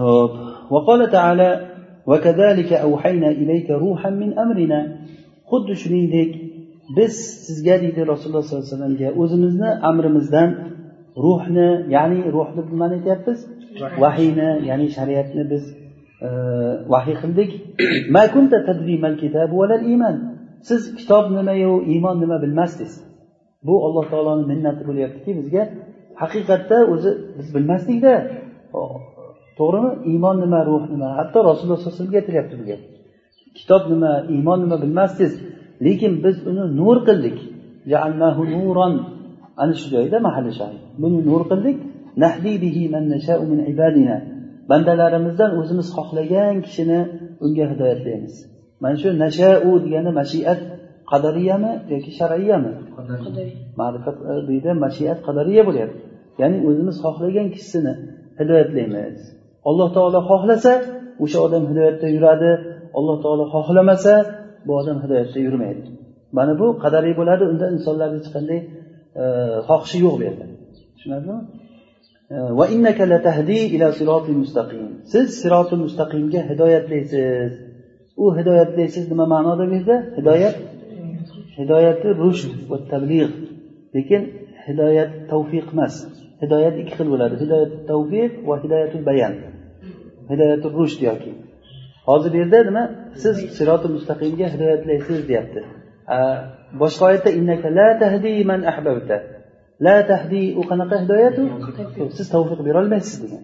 ho'p 0.00 0.32
وقال 0.74 1.00
تعالى 1.16 1.50
وكذلك 2.10 2.70
أوحينا 2.86 3.28
إليك 3.40 3.68
روحا 3.84 4.10
من 4.22 4.30
أمرنا 4.44 4.80
xuddi 5.50 5.74
shuningdek 5.82 6.30
biz 6.96 7.14
sizga 7.46 7.74
deydi 7.82 8.00
rasululloh 8.12 8.44
sollallohu 8.44 8.66
alayhi 8.66 8.74
vasallamga 8.76 9.08
o'zimizni 9.22 9.70
amrimizdan 9.90 10.50
ruhni 11.24 11.68
ya'ni 11.96 12.18
ruhni 12.36 12.62
nimani 12.72 12.94
aytyapmiz 12.98 13.38
vahiyni 14.03 14.49
ya'ni 14.69 14.87
shariatni 14.97 15.43
biz 15.51 15.63
e, 16.27 16.29
vahiy 16.93 17.15
qildik. 17.23 17.51
Siz 20.69 20.81
kitob 20.99 21.25
nimayu 21.37 21.73
iymon 21.93 22.15
nima 22.23 22.37
bilmasdingiz. 22.43 22.95
Bu 23.67 23.73
alloh 23.85 24.05
taoloni 24.11 24.43
minnati 24.51 24.83
bo'lyaptiki 24.89 25.31
bizga 25.39 25.63
haqiqatda 26.21 26.77
o'zi 26.93 27.11
biz 27.37 27.47
bilmasdikda 27.55 28.13
to'g'rimi? 29.57 29.91
Iymon 30.11 30.35
nima 30.43 30.59
ruh 30.69 30.83
nima? 30.93 31.09
Hatto 31.19 31.37
rasululloh 31.49 31.77
sallallohu 31.79 31.95
alayhi 31.95 31.99
vasallamga 31.99 32.19
aytilyapti 32.21 32.55
bu 32.61 32.63
gap. 32.69 32.81
Kitob 33.57 33.83
nima 33.93 34.11
iymon 34.35 34.59
nima 34.63 34.77
bilmasdingiz. 34.83 35.33
Lekin 35.85 36.13
biz 36.25 36.37
uni 36.49 36.63
nur 36.79 36.97
qildik. 37.07 37.37
Ana 39.61 39.73
shu 39.79 39.85
joyda 39.95 40.17
mahalli 40.27 40.51
shahid. 40.59 40.81
Buni 41.01 41.19
nur 41.29 41.41
qildik. 41.51 41.77
Bandalarimizdan 44.71 45.51
o'zimiz 45.59 45.87
xohlagan 45.97 46.55
kishini 46.65 46.99
unga 47.45 47.65
hidoyatlaymiz 47.71 48.35
mana 48.83 48.95
shu 49.01 49.09
nashau 49.23 49.71
degani 49.85 50.11
mashiat 50.19 50.59
qadariyami 51.11 51.71
yoki 51.93 52.11
shar'iyami 52.19 52.71
ma'rifat 53.79 54.15
e, 54.29 54.33
yerda 54.49 54.71
mashiat 54.85 55.19
qadariya 55.27 55.63
bo'lyapti. 55.67 55.99
Ya'ni 56.41 56.57
o'zimiz 56.69 56.95
xohlagan 57.05 57.47
kishisini 57.53 57.93
hidoyatlaymiz 58.39 59.17
alloh 59.69 59.89
taolo 59.97 60.19
xohlasa 60.29 60.73
o'sha 61.23 61.39
odam 61.47 61.63
hidoyatda 61.71 62.07
yuradi. 62.15 62.51
Alloh 62.99 63.17
taolo 63.23 63.45
xohlamasa 63.55 64.13
bu 64.65 64.71
odam 64.81 64.97
hidoyatda 65.03 65.39
yurmaydi. 65.47 65.81
Mana 66.37 66.53
bu 66.61 66.65
qadariy 66.83 67.13
bo'ladi. 67.19 67.43
Unda 67.51 67.65
insonlarni 67.75 68.17
hech 68.19 68.29
qanday 68.35 68.59
e, 69.21 69.23
xohishi 69.67 69.97
yo'q 70.05 70.15
bu 70.19 70.23
yerda. 70.27 70.45
Tushunarlimi 70.95 71.37
siz 75.13 75.27
sirotil 75.41 75.79
mustaqimga 75.85 76.41
hidoyatlaysiz 76.51 77.51
u 78.23 78.25
hidoyatlaysiz 78.37 79.03
nima 79.11 79.25
ma'noda 79.33 79.63
bu 79.69 79.73
yerda 79.77 79.97
hidoyat 80.17 80.55
hidoyati 81.57 82.07
rushd 82.21 82.53
va 82.69 82.77
tablig 82.91 83.31
lekin 83.95 84.21
hidoyat 84.67 85.11
tavfiq 85.31 85.67
emas. 85.73 85.95
Hidoyat 86.43 86.75
ikki 86.81 86.93
xil 86.97 87.07
bo'ladi. 87.13 87.35
Hidoyat 87.43 87.73
tavfiq 87.91 88.31
va 88.47 88.55
hidoyatul 88.63 89.03
bayan. 89.09 89.33
Hidoyatul 90.31 90.73
rushd 90.79 90.99
yoki. 91.09 91.31
Hozir 92.09 92.29
bu 92.33 92.37
yerda 92.41 92.59
nima? 92.69 92.83
Siz 93.23 93.35
siroti 93.57 93.87
mustaqimga 93.95 94.47
hidoyatlaysiz 94.53 95.19
deyapti. 95.29 95.61
Boshqa 96.81 97.03
oyatda 97.09 97.29
innaka 97.39 97.67
la 99.85 99.95
tahdi 100.11 100.43
u 100.59 100.61
qanaqa 100.69 100.95
hidoyatu 101.03 101.43
siz 102.17 102.27
tavfiq 102.33 102.59
berolmaysiz 102.67 103.15
degan 103.23 103.41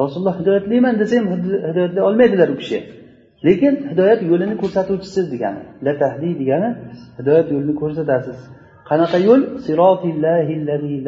rasululloh 0.00 0.36
hidoyatliman 0.40 0.94
desa 1.00 1.14
ham 1.18 1.26
hidoyatlay 1.34 2.02
olmaydilar 2.08 2.48
u 2.54 2.56
kishi 2.62 2.78
lekin 3.46 3.74
hidoyat 3.90 4.20
yo'lini 4.30 4.54
ko'rsatuvchisiz 4.62 5.26
degani 5.34 5.62
la 5.86 5.92
tahdi 6.02 6.30
degani 6.40 6.68
hidoyat 7.18 7.46
yo'lini 7.54 7.74
ko'rsatasiz 7.82 8.38
qanaqa 8.88 9.18
yo'l 9.28 9.42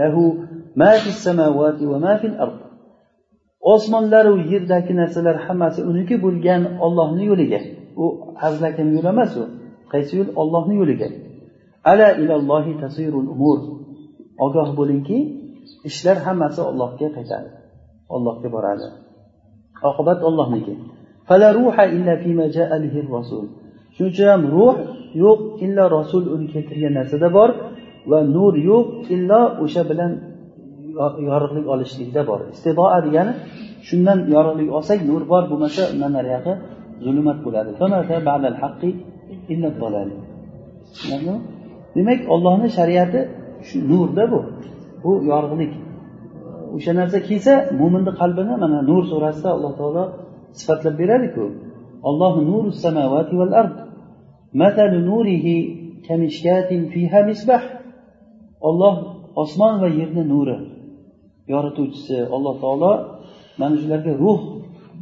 lahu 0.01 0.25
ma 0.81 0.93
fis 1.03 1.19
samawati 1.27 1.85
va 1.91 1.99
ma 2.07 2.15
fil 2.21 2.37
ard 2.45 2.59
osmonlaru 3.75 4.35
yerdagi 4.53 4.93
narsalar 5.01 5.37
hammasi 5.47 5.81
uniki 5.91 6.17
bo'lgan 6.25 6.63
ollohni 6.87 7.25
yo'liga 7.31 7.61
u 8.03 8.05
hazlakim 8.43 8.87
yo'l 8.97 9.07
emas 9.15 9.33
u 9.41 9.45
qaysi 9.93 10.13
yo'l 10.19 10.31
ollohni 10.43 10.75
yo'liga 10.81 11.09
ala 11.91 12.09
ilallohi 12.23 12.73
tasirul 12.83 13.29
umur 13.35 13.59
ogoh 14.45 14.69
bo'lingki 14.79 15.19
ishlar 15.89 16.17
hammasi 16.27 16.61
ollohga 16.71 17.09
qaytadi. 17.17 17.49
Ollohga 18.15 18.49
boradi. 18.57 18.87
Oqibat 19.91 20.19
ollohniki 20.29 20.75
shuning 23.95 24.11
uchun 24.13 24.27
ham 24.33 24.43
ruh 24.55 24.75
yo'q 25.25 25.41
illo 25.65 25.85
rasul 25.99 26.25
uni 26.35 26.47
keltirgan 26.53 26.93
narsada 26.99 27.29
bor 27.37 27.51
va 28.11 28.19
nur 28.37 28.53
yo'q 28.71 28.87
illo 29.15 29.41
o'sha 29.65 29.83
bilan 29.91 30.13
yorug'lik 31.31 31.67
olishlikda 31.75 32.23
bor. 32.31 32.41
Istidoa 32.55 32.99
degani 33.07 33.33
shundan 33.89 34.19
yorug'lik 34.35 34.69
olsak 34.77 34.99
nur 35.11 35.23
bor 35.33 35.43
bo'lmasa 35.51 35.83
undan 35.93 36.13
nariyog'i 36.19 36.53
zulmat 37.05 37.39
bo'ladi. 37.47 37.71
Demak 41.97 42.21
ollohni 42.35 42.69
shariati 42.79 43.21
shu 43.67 43.77
nurda 43.91 44.25
bu. 44.33 44.41
Bu 45.03 45.11
yorug'lik. 45.31 45.73
O'sha 46.77 46.93
narsa 47.01 47.19
kelsa 47.29 47.55
mo'minni 47.81 48.13
qalbini 48.21 48.55
mana 48.63 48.79
nur 48.91 49.03
surasida 49.11 49.49
alloh 49.57 49.73
taolo 49.81 50.05
sifatlab 50.59 50.95
beradiku. 51.01 51.45
Allohu 52.09 52.41
nuru 52.51 52.71
samavati 52.85 53.35
val 53.41 53.53
ard. 53.61 53.77
Matalu 54.61 54.99
nurihi 55.11 55.57
kamishkatin 56.07 56.81
fiha 56.93 57.21
misbah. 57.31 57.63
Olloh 58.69 58.95
osmon 59.43 59.75
va 59.83 59.89
yerni 59.99 60.23
nuri. 60.33 60.57
Yorituvchisi 61.53 62.19
alloh 62.37 62.55
taolo 62.63 62.93
mana 63.61 63.75
shularga 63.81 64.13
ruh 64.23 64.41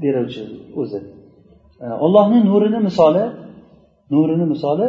beruvchi 0.02 0.44
o'zi. 0.80 1.00
Ollohni 2.04 2.38
nurini 2.48 2.78
misoli 2.88 3.24
nurini 4.12 4.46
misoli 4.52 4.86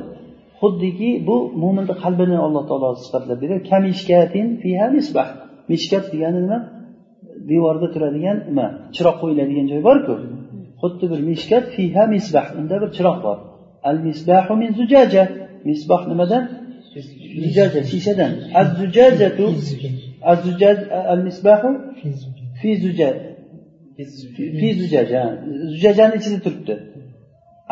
xuddiki 0.62 1.10
bu 1.28 1.36
mo'minni 1.62 1.96
qalbini 2.04 2.38
alloh 2.46 2.64
taolo 2.70 2.90
sifatlab 3.04 3.38
beradi. 3.42 3.64
Kamishkatin 3.70 4.48
fiha 4.62 4.88
misbah. 4.96 5.28
Mishkat 5.72 6.06
degani 6.14 6.40
nima? 6.46 6.60
Devorda 7.50 7.88
turadigan 7.94 8.38
nima? 8.50 8.68
Chiroq 8.96 9.18
qo'yiladigan 9.22 9.66
joy 9.72 9.82
borku. 9.88 10.14
Xuddi 10.82 11.06
bir 11.12 11.22
mishkat 11.30 11.66
fiha 11.76 12.04
misbah. 12.16 12.46
Unda 12.60 12.76
bir 12.82 12.90
chiroq 12.98 13.18
bor. 13.26 13.38
Al 13.90 13.98
misbahu 14.08 14.54
min 14.62 14.70
zujaja. 14.80 15.24
Misbah 15.70 16.02
nimadan? 16.12 16.44
Zujaja 17.44 17.82
shishadan. 17.92 18.32
Az 18.60 18.68
zujajatu 18.80 19.46
az 20.32 20.38
zujaj. 20.46 20.78
Al 21.14 21.22
misbahu 21.28 21.70
fi 22.60 22.70
zujaj 22.84 23.16
fi 24.60 24.68
zujaja 24.80 25.22
zujajani 25.72 26.16
ichida 26.20 26.40
turibdi. 26.46 26.74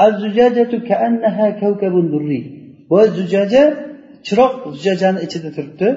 Az 0.03 0.13
zujajatu 0.23 0.77
kaannaha 0.89 1.47
kawkabun 1.61 2.05
durriy 2.13 2.43
bu 2.89 2.97
zujaja 3.17 3.63
chiroq 4.27 4.53
zujajani 4.75 5.19
ichida 5.25 5.49
turibdi. 5.57 5.87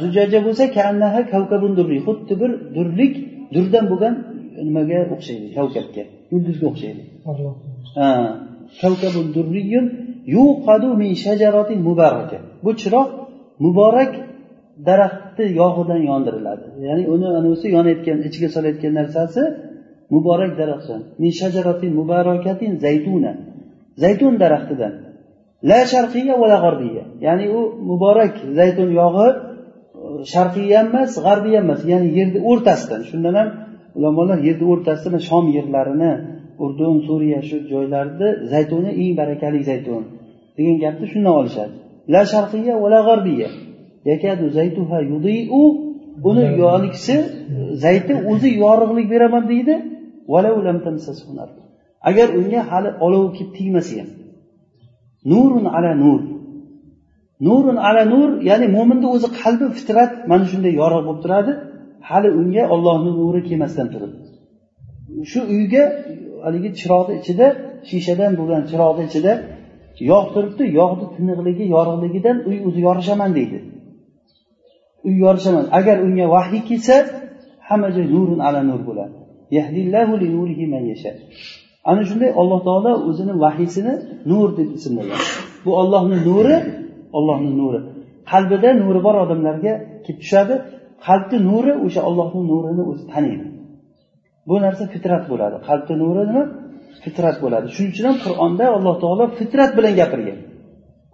Zujaja 0.00 0.38
bo'lsa 0.46 0.64
kaannaha 0.76 1.20
kavkabun 1.32 1.72
durri 1.78 1.98
xuddi 2.06 2.34
bir 2.40 2.50
durlik 2.76 3.14
durdan 3.54 3.84
bo'lgan 3.90 4.14
nimaga 4.68 4.98
o'xshaydi? 5.14 5.46
Kavkabga 5.56 6.02
yulduzga 6.32 6.66
o'xshaydi. 6.72 7.02
Kavkabun 8.82 9.26
durriyun 9.36 9.86
yuqadu 10.36 10.88
min 11.02 11.10
shajaratin 11.24 11.78
mubaraka. 11.88 12.38
Bu 12.64 12.70
chiroq 12.80 13.08
muborak 13.64 14.12
daraxtni 14.88 15.46
yog'idan 15.60 16.00
yondiriladi. 16.10 16.64
Ya'ni 16.86 17.04
uni 17.14 17.26
anavisi 17.38 17.66
yonayotgan 17.76 18.18
ichiga 18.28 18.48
solayotgan 18.56 18.92
narsasi 19.00 19.42
muborak 20.14 20.52
daraxtdan. 20.60 21.00
Min 21.22 21.30
shajaratin 21.40 21.90
mubarakatin 22.00 22.72
zaytuna. 22.84 23.32
Zaytun 24.02 24.32
daraxtidan 24.42 24.92
la 25.62 25.80
sharqiya 25.92 26.34
va 26.40 26.46
la 26.52 26.58
g'arbiya 26.64 27.04
ya'ni 27.26 27.46
u 27.58 27.60
muborak 27.90 28.34
zaytun 28.58 28.90
yog'i 29.00 29.28
sharqiy 30.32 30.70
ham 30.78 30.86
emas 30.92 31.12
g'arbiy 31.26 31.54
ham 31.58 31.64
emas. 31.66 31.80
Ya'ni 31.92 32.08
yerni 32.18 32.38
o'rtasidan. 32.50 33.00
Shundan 33.10 33.34
ham 33.40 33.48
ulamolar 33.96 34.38
yerni 34.48 34.64
o'rtasida 34.72 35.18
shom 35.28 35.44
yerlarini 35.56 36.12
urdun 36.64 36.96
suriya 37.06 37.40
shu 37.48 37.56
joylarni 37.72 38.28
zaytuni 38.52 38.90
eng 39.02 39.12
barakali 39.20 39.60
zaytun 39.70 40.02
degan 40.56 40.76
gapni 40.84 41.06
shundan 41.12 41.32
olishadi. 41.40 41.74
La 42.14 42.22
sharqiya 42.32 42.74
va 42.82 42.88
la 42.94 43.00
g'arbiya 43.08 43.48
yakadu 44.10 44.44
zaytuha 44.58 44.98
yudiu 45.10 45.62
uni 46.28 46.44
yonikisi 46.62 47.16
zayti 47.84 48.12
o'zi 48.30 48.50
yorug'lik 48.64 49.06
beraman 49.12 49.44
deydi. 49.52 49.74
Agar 52.10 52.28
unga 52.40 52.60
hali 52.70 52.90
olov 53.06 53.24
kelib 53.36 53.50
tegmasa 53.56 53.94
ham 54.00 54.08
nurun 55.32 55.66
ala 55.76 55.92
nur. 56.04 56.20
Nurun 57.46 57.76
ala 57.88 58.02
nur 58.12 58.28
ya'ni 58.50 58.66
mo'minni 58.76 59.06
o'zi 59.14 59.28
qalbi 59.40 59.66
fitrat 59.78 60.12
mana 60.30 60.44
shunday 60.50 60.72
yorug' 60.80 61.04
bo'lib 61.08 61.20
turadi. 61.24 61.52
Hali 62.08 62.28
unga 62.40 62.64
ollohni 62.74 63.10
nuri 63.20 63.40
kelmasdan 63.48 63.88
turib. 63.94 64.12
Shu 65.30 65.40
uyga 65.54 65.84
haligi 66.44 66.70
chiroqni 66.80 67.14
ichida 67.20 67.46
shishadan 67.88 68.32
bo'lgan 68.38 68.62
chiroqni 68.70 69.02
ichida 69.10 69.32
yog' 70.10 70.28
turibdi 70.34 70.64
yog'ni 70.78 71.06
tiniqligi 71.16 71.64
yorug'ligidan 71.74 72.36
uy 72.48 72.56
o'zi 72.68 72.80
yorishaman 72.88 73.30
deydi. 73.38 73.58
Uy 75.06 75.14
yorishaman. 75.24 75.64
Agar 75.78 75.96
unga 76.06 76.26
vahiy 76.34 76.62
kelsa 76.70 76.96
hamma 77.68 77.88
joy 77.96 78.06
nurun 78.14 78.40
ala 78.48 78.60
nur 78.70 78.80
bo'ladi. 78.88 79.14
Ana 81.90 82.02
shunday 82.08 82.30
alloh 82.40 82.60
taolo 82.68 82.92
o'zini 83.08 83.34
vahiysini 83.44 83.94
nur 84.30 84.48
deb 84.58 84.68
ismlagan. 84.78 85.20
Bu 85.64 85.70
ollohni 85.80 86.18
nuri 86.28 86.56
ollohni 87.18 87.52
nuri. 87.60 87.80
Qalbida 88.30 88.70
nuri 88.82 89.00
bor 89.06 89.16
odamlarga 89.24 89.72
kelib 90.04 90.18
tushadi. 90.22 90.54
Qalbni 91.06 91.38
nuri 91.50 91.72
o'sha 91.86 92.00
ollohni 92.08 92.42
nurini 92.50 92.82
o'zi 92.90 93.04
taniydi. 93.12 93.46
Bu 94.48 94.54
narsa 94.64 94.84
fitrat 94.94 95.24
bo'ladi. 95.32 95.56
Qalbni 95.68 95.94
nuri 96.02 96.22
nima? 96.30 96.44
Fitrat 97.04 97.36
bo'ladi. 97.44 97.66
Shuning 97.74 97.90
uchun 97.94 98.04
ham 98.08 98.16
qur'onda 98.26 98.64
alloh 98.76 98.94
taolo 99.02 99.24
fitrat 99.38 99.70
bilan 99.78 99.94
gapirgan. 100.00 100.38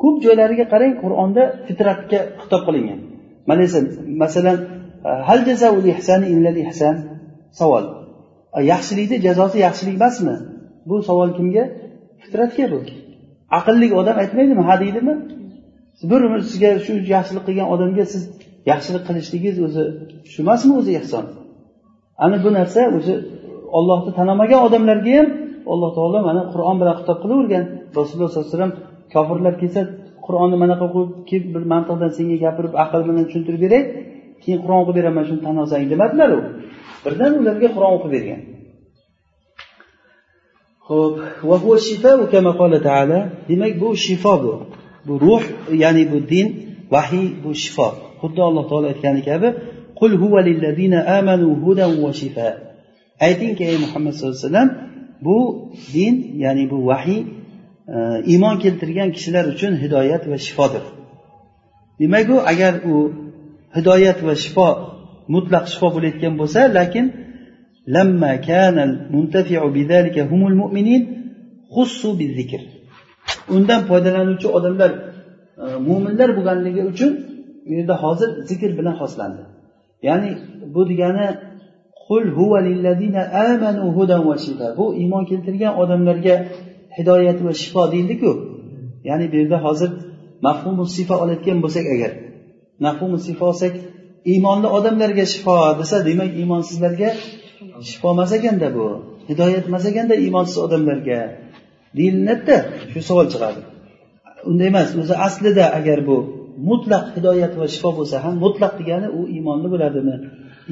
Ko'p 0.02 0.16
joylariga 0.24 0.64
qarang 0.72 0.92
qur'onda 1.02 1.42
fitratga 1.66 2.20
xitob 2.40 2.62
qilingan. 2.66 2.98
Mana 3.48 3.64
masalan 4.22 4.58
e, 5.08 5.10
hal 5.28 5.40
ihsani 5.92 6.26
ihsan 6.70 6.94
savol. 7.60 7.84
E, 8.56 8.58
yaxshilikni 8.72 9.16
jazosi 9.26 9.56
yaxshilik 9.66 9.96
emasmi? 10.00 10.37
Bu 10.88 10.94
savol 11.08 11.30
kimga? 11.38 11.64
Fitratga 12.22 12.64
bu. 12.72 12.78
Aqlli 13.58 13.86
odam 14.00 14.16
aytmaydimi? 14.22 14.62
Ha 14.68 14.74
deydimi? 14.82 15.14
Bir 16.10 16.20
umr 16.26 16.40
sizga 16.50 16.70
shu 16.86 16.92
yaxshilik 17.14 17.44
qilgan 17.48 17.68
odamga 17.74 18.04
siz 18.12 18.22
yaxshilik 18.70 19.02
qilishligingiz 19.08 19.56
o'zi 19.66 19.82
shu 20.32 20.38
emasmi 20.44 20.72
o'zi 20.80 20.92
ehson? 21.00 21.24
Ana 22.24 22.36
bu 22.44 22.50
narsa 22.58 22.80
o'zi 22.96 23.14
ollohni 23.78 24.10
tanamagan 24.18 24.60
odamlarga 24.66 25.12
ham 25.18 25.28
alloh 25.72 25.90
taolo 25.96 26.18
mana 26.28 26.42
qur'on 26.52 26.76
bilan 26.80 26.94
xitob 27.00 27.18
qilavergan. 27.22 27.64
Rasululloh 27.98 28.30
sollallohu 28.30 28.48
alayhi 28.48 28.56
vasallam 28.56 28.74
kofirlar 29.14 29.54
kelsa 29.62 29.80
qur'onni 30.26 30.56
manaqa 30.64 30.86
qilib 30.94 31.10
kelib 31.30 31.50
bir 31.54 31.64
mantiqdan 31.72 32.10
senga 32.18 32.36
gapirib 32.44 32.74
aql 32.84 33.00
bilan 33.08 33.24
tushuntirib 33.28 33.60
beray. 33.66 33.82
Keyin 34.42 34.58
qur'on 34.64 34.78
o'qib 34.82 34.94
beraman 34.98 35.24
shuni 35.28 35.40
tan 35.46 35.56
olsang 35.62 35.82
demadilar 35.92 36.30
u. 36.38 36.40
Birdan 37.04 37.32
ularga 37.40 37.68
qur'on 37.76 37.92
o'qib 37.96 38.10
bergan. 38.16 38.40
Ho'p 40.88 41.14
demak 43.48 43.72
bu 43.82 43.88
shifo 44.04 44.34
bu. 44.42 44.52
Bu 45.06 45.14
ruh 45.26 45.44
ya'ni 45.82 46.04
bu 46.12 46.18
din 46.32 46.46
vahiy 46.94 47.28
bu 47.44 47.50
shifo. 47.62 47.88
Xuddi 48.20 48.40
alloh 48.48 48.64
taolo 48.70 48.86
aytgani 48.92 49.22
kabi 49.28 49.48
qul 50.00 50.12
amanu 51.18 51.48
hudan 51.64 51.92
va 52.04 52.12
shifa 52.20 52.48
aytingki 53.26 53.64
ey 53.70 53.76
muhammad 53.84 54.12
sallallohu 54.12 54.38
alayhi 54.38 54.48
vasallam 54.50 54.70
bu 55.26 55.38
din 55.94 56.14
ya'ni 56.44 56.64
bu 56.72 56.78
vahiy 56.90 57.20
e, 57.94 57.96
iymon 58.32 58.56
keltirgan 58.64 59.08
kishilar 59.16 59.44
uchun 59.54 59.72
hidoyat 59.82 60.22
va 60.30 60.38
shifodir. 60.46 60.84
Demak 62.00 62.28
u 62.34 62.36
agar 62.52 62.74
u 62.92 62.94
hidoyat 63.76 64.18
va 64.26 64.34
shifo 64.44 64.68
mutlaq 65.34 65.64
shifo 65.72 65.88
bo'layotgan 65.94 66.34
bo'lsa 66.40 66.60
lekin 66.78 67.04
لما 67.86 68.36
كان 68.36 68.78
المنتفع 68.78 69.68
بذلك 69.68 70.18
هم 70.18 70.46
المؤمنين 70.46 71.02
خصوا 71.70 72.14
بالذكر. 72.14 72.60
undan 73.56 73.80
foydalanuvchi 73.90 74.48
odamlar 74.58 74.90
mo'minlar 75.88 76.28
bo'lganligi 76.36 76.82
uchun 76.92 77.12
u 77.68 77.70
yerda 77.76 77.94
hozir 78.04 78.28
zikr 78.48 78.70
bilan 78.78 78.94
xoslandi. 79.00 79.42
ya'ni 80.08 80.30
bu 80.74 80.82
degani 80.90 81.26
qul 82.06 82.24
huva 82.38 82.58
lillazina 82.68 83.22
amanu 83.48 83.84
hudan 83.96 84.22
va 84.28 84.36
shifa. 84.44 84.66
Bu 84.78 84.84
iymon 85.00 85.24
keltirgan 85.30 85.72
odamlarga 85.82 86.34
hidoyat 86.96 87.38
va 87.46 87.52
shifo 87.60 87.82
deyildiku. 87.92 88.30
ya'ni 89.08 89.26
bu 89.32 89.36
yerda 89.40 89.58
hozir 89.66 89.90
mafhumu 90.46 90.84
sifa 90.96 91.14
olayotgan 91.22 91.58
bo'lsak 91.64 91.86
agar 91.94 92.12
mafhumu 92.84 93.18
sifa 93.26 93.44
olsak 93.52 93.74
iymonli 94.32 94.68
odamlarga 94.78 95.24
shifo 95.32 95.56
desa 95.80 95.96
demak 96.08 96.30
iymonsizlarga 96.40 97.08
shifo 97.90 98.09
emas 98.14 98.31
ekanda 98.38 98.68
bu. 98.77 98.87
Hidoyat 99.31 99.64
emas 99.70 99.85
ekanda 99.90 100.14
iymonsiz 100.24 100.57
odamlarga 100.66 101.20
deyilinadida 101.96 102.57
shu 102.92 103.00
savol 103.09 103.27
chiqadi. 103.33 103.61
Unday 104.50 104.68
emas 104.72 104.88
o'zi 105.03 105.14
aslida 105.27 105.64
agar 105.79 105.98
bu 106.09 106.16
mutlaq 106.70 107.05
hidoyat 107.16 107.53
va 107.61 107.66
shifo 107.74 107.90
bo'lsa 107.98 108.16
ham 108.24 108.35
mutlaq 108.44 108.72
degani 108.81 109.09
u 109.18 109.20
iymonli 109.35 109.68
bo'ladimi 109.74 110.16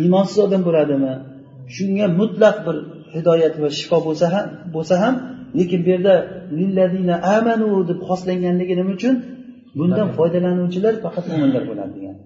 iymonsiz 0.03 0.39
odam 0.47 0.63
bo'ladimi? 0.69 1.13
Shunga 1.75 2.07
mutlaq 2.21 2.57
bir 2.67 2.77
hidoyat 3.15 3.55
va 3.63 3.69
shifo 3.79 3.99
bo'lsa 4.07 4.27
ham 4.35 4.47
bo'lsa 4.75 4.95
ham 5.03 5.15
lekin 5.59 5.81
bu 5.85 5.89
yerda 5.95 6.15
lilladina 6.59 7.15
amanu 7.37 7.69
deb 7.91 7.99
xoslanganligi 8.09 8.75
nima 8.81 8.93
uchun 8.99 9.15
bundan 9.79 10.09
foydalanuvchilar 10.19 10.95
faqat 11.05 11.25
mo'minlar 11.31 11.63
bo'ladi 11.71 11.93
degan 11.97 12.17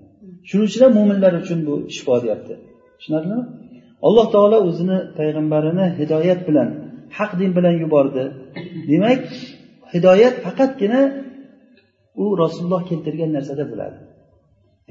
shuning 0.49 0.67
uchun 0.71 0.83
ham 0.85 0.93
mo'minlar 0.99 1.33
uchun 1.43 1.59
bu 1.69 1.75
shifo 1.97 2.15
deyapti. 2.25 2.55
Tushunarlimi 2.99 3.41
alloh 4.08 4.26
taolo 4.36 4.58
o'zini 4.68 4.98
payg'ambarini 5.18 5.86
hidoyat 6.00 6.40
bilan 6.48 6.70
haq 7.18 7.32
din 7.40 7.52
bilan 7.58 7.76
yubordi 7.84 8.24
demak 8.90 9.22
hidoyat 9.94 10.36
faqatgina 10.46 11.02
u 12.24 12.26
rasululloh 12.44 12.82
keltirgan 12.90 13.32
narsada 13.38 13.64
bo'ladi 13.72 13.98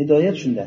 hidoyat 0.01 0.37
shunda 0.45 0.67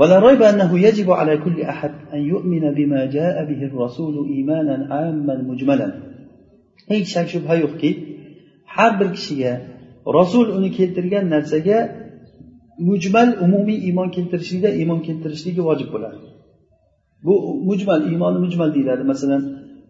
ولا 0.00 0.16
ريب 0.26 0.42
أنه 0.52 0.70
يجب 0.86 1.08
على 1.20 1.34
كل 1.44 1.58
أحد 1.72 1.92
أن 2.14 2.20
يؤمن 2.32 2.64
بما 2.78 3.00
جاء 3.16 3.36
به 3.50 3.60
الرسول 3.70 4.14
إيمانا 4.34 4.76
عاما 4.90 5.36
مجملا 5.50 5.88
hech 6.90 7.06
shak 7.14 7.26
shubha 7.34 7.54
yo'qki 7.64 7.90
har 8.74 8.92
bir 8.98 9.08
kishiga 9.16 9.52
rasul 10.18 10.46
uni 10.58 10.70
keltirgan 10.78 11.24
narsaga 11.34 11.78
mujmal 12.88 13.28
umumiy 13.44 13.78
iymon 13.88 14.08
keltirishlikda 14.16 14.70
iymon 14.80 15.00
keltirishligi 15.06 15.62
vojib 15.68 15.88
bo'ladi 15.94 16.18
Bu 17.25 17.33
mujmal 17.69 18.01
iymoni 18.11 18.39
mujmal 18.45 18.69
deyiladi. 18.75 19.03
Masalan 19.11 19.41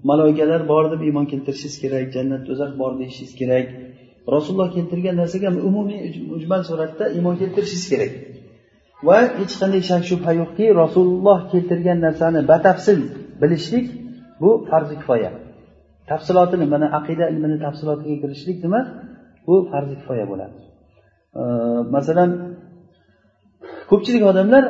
maloyikalar 0.10 0.62
bor 0.72 0.84
deb 0.92 1.02
iymon 1.08 1.26
keltirishingiz 1.32 1.76
kerak 1.84 2.06
jannat 2.15 2.42
do'zax 2.50 2.72
bor 2.82 2.92
deyishingiz 3.00 3.34
kerak. 3.42 3.65
Rasululloh 4.36 4.70
keltirgan 4.76 5.15
narsaga 5.22 5.50
umumiy 5.70 6.02
mujmal 6.34 6.62
suratda 6.70 7.06
iymon 7.18 7.36
keltirishingiz 7.42 7.86
kerak. 7.94 8.12
Va 9.08 9.18
hech 9.39 9.54
qanday 9.62 9.82
shak 9.89 10.04
shubha 10.10 10.32
yo'qki 10.42 10.65
rasululloh 10.82 11.39
keltirgan 11.52 12.00
narsani 12.06 12.39
batafsil 12.52 13.00
bilishlik 13.42 13.86
bu 14.42 14.50
farzi 14.70 14.96
kifoya. 15.02 15.32
Tafsilotini 16.10 16.65
mana 16.74 16.88
aqida 17.00 17.26
ilmini 17.34 17.58
tafsilotiga 17.65 18.15
kirishlik 18.24 18.58
nima? 18.65 18.82
Bu 19.48 19.56
farzi 19.72 19.96
kifoya 20.00 20.26
bo'ladi. 20.32 20.56
Masalan 21.96 22.30
ko'pchilik 23.89 24.24
odamlar 24.32 24.63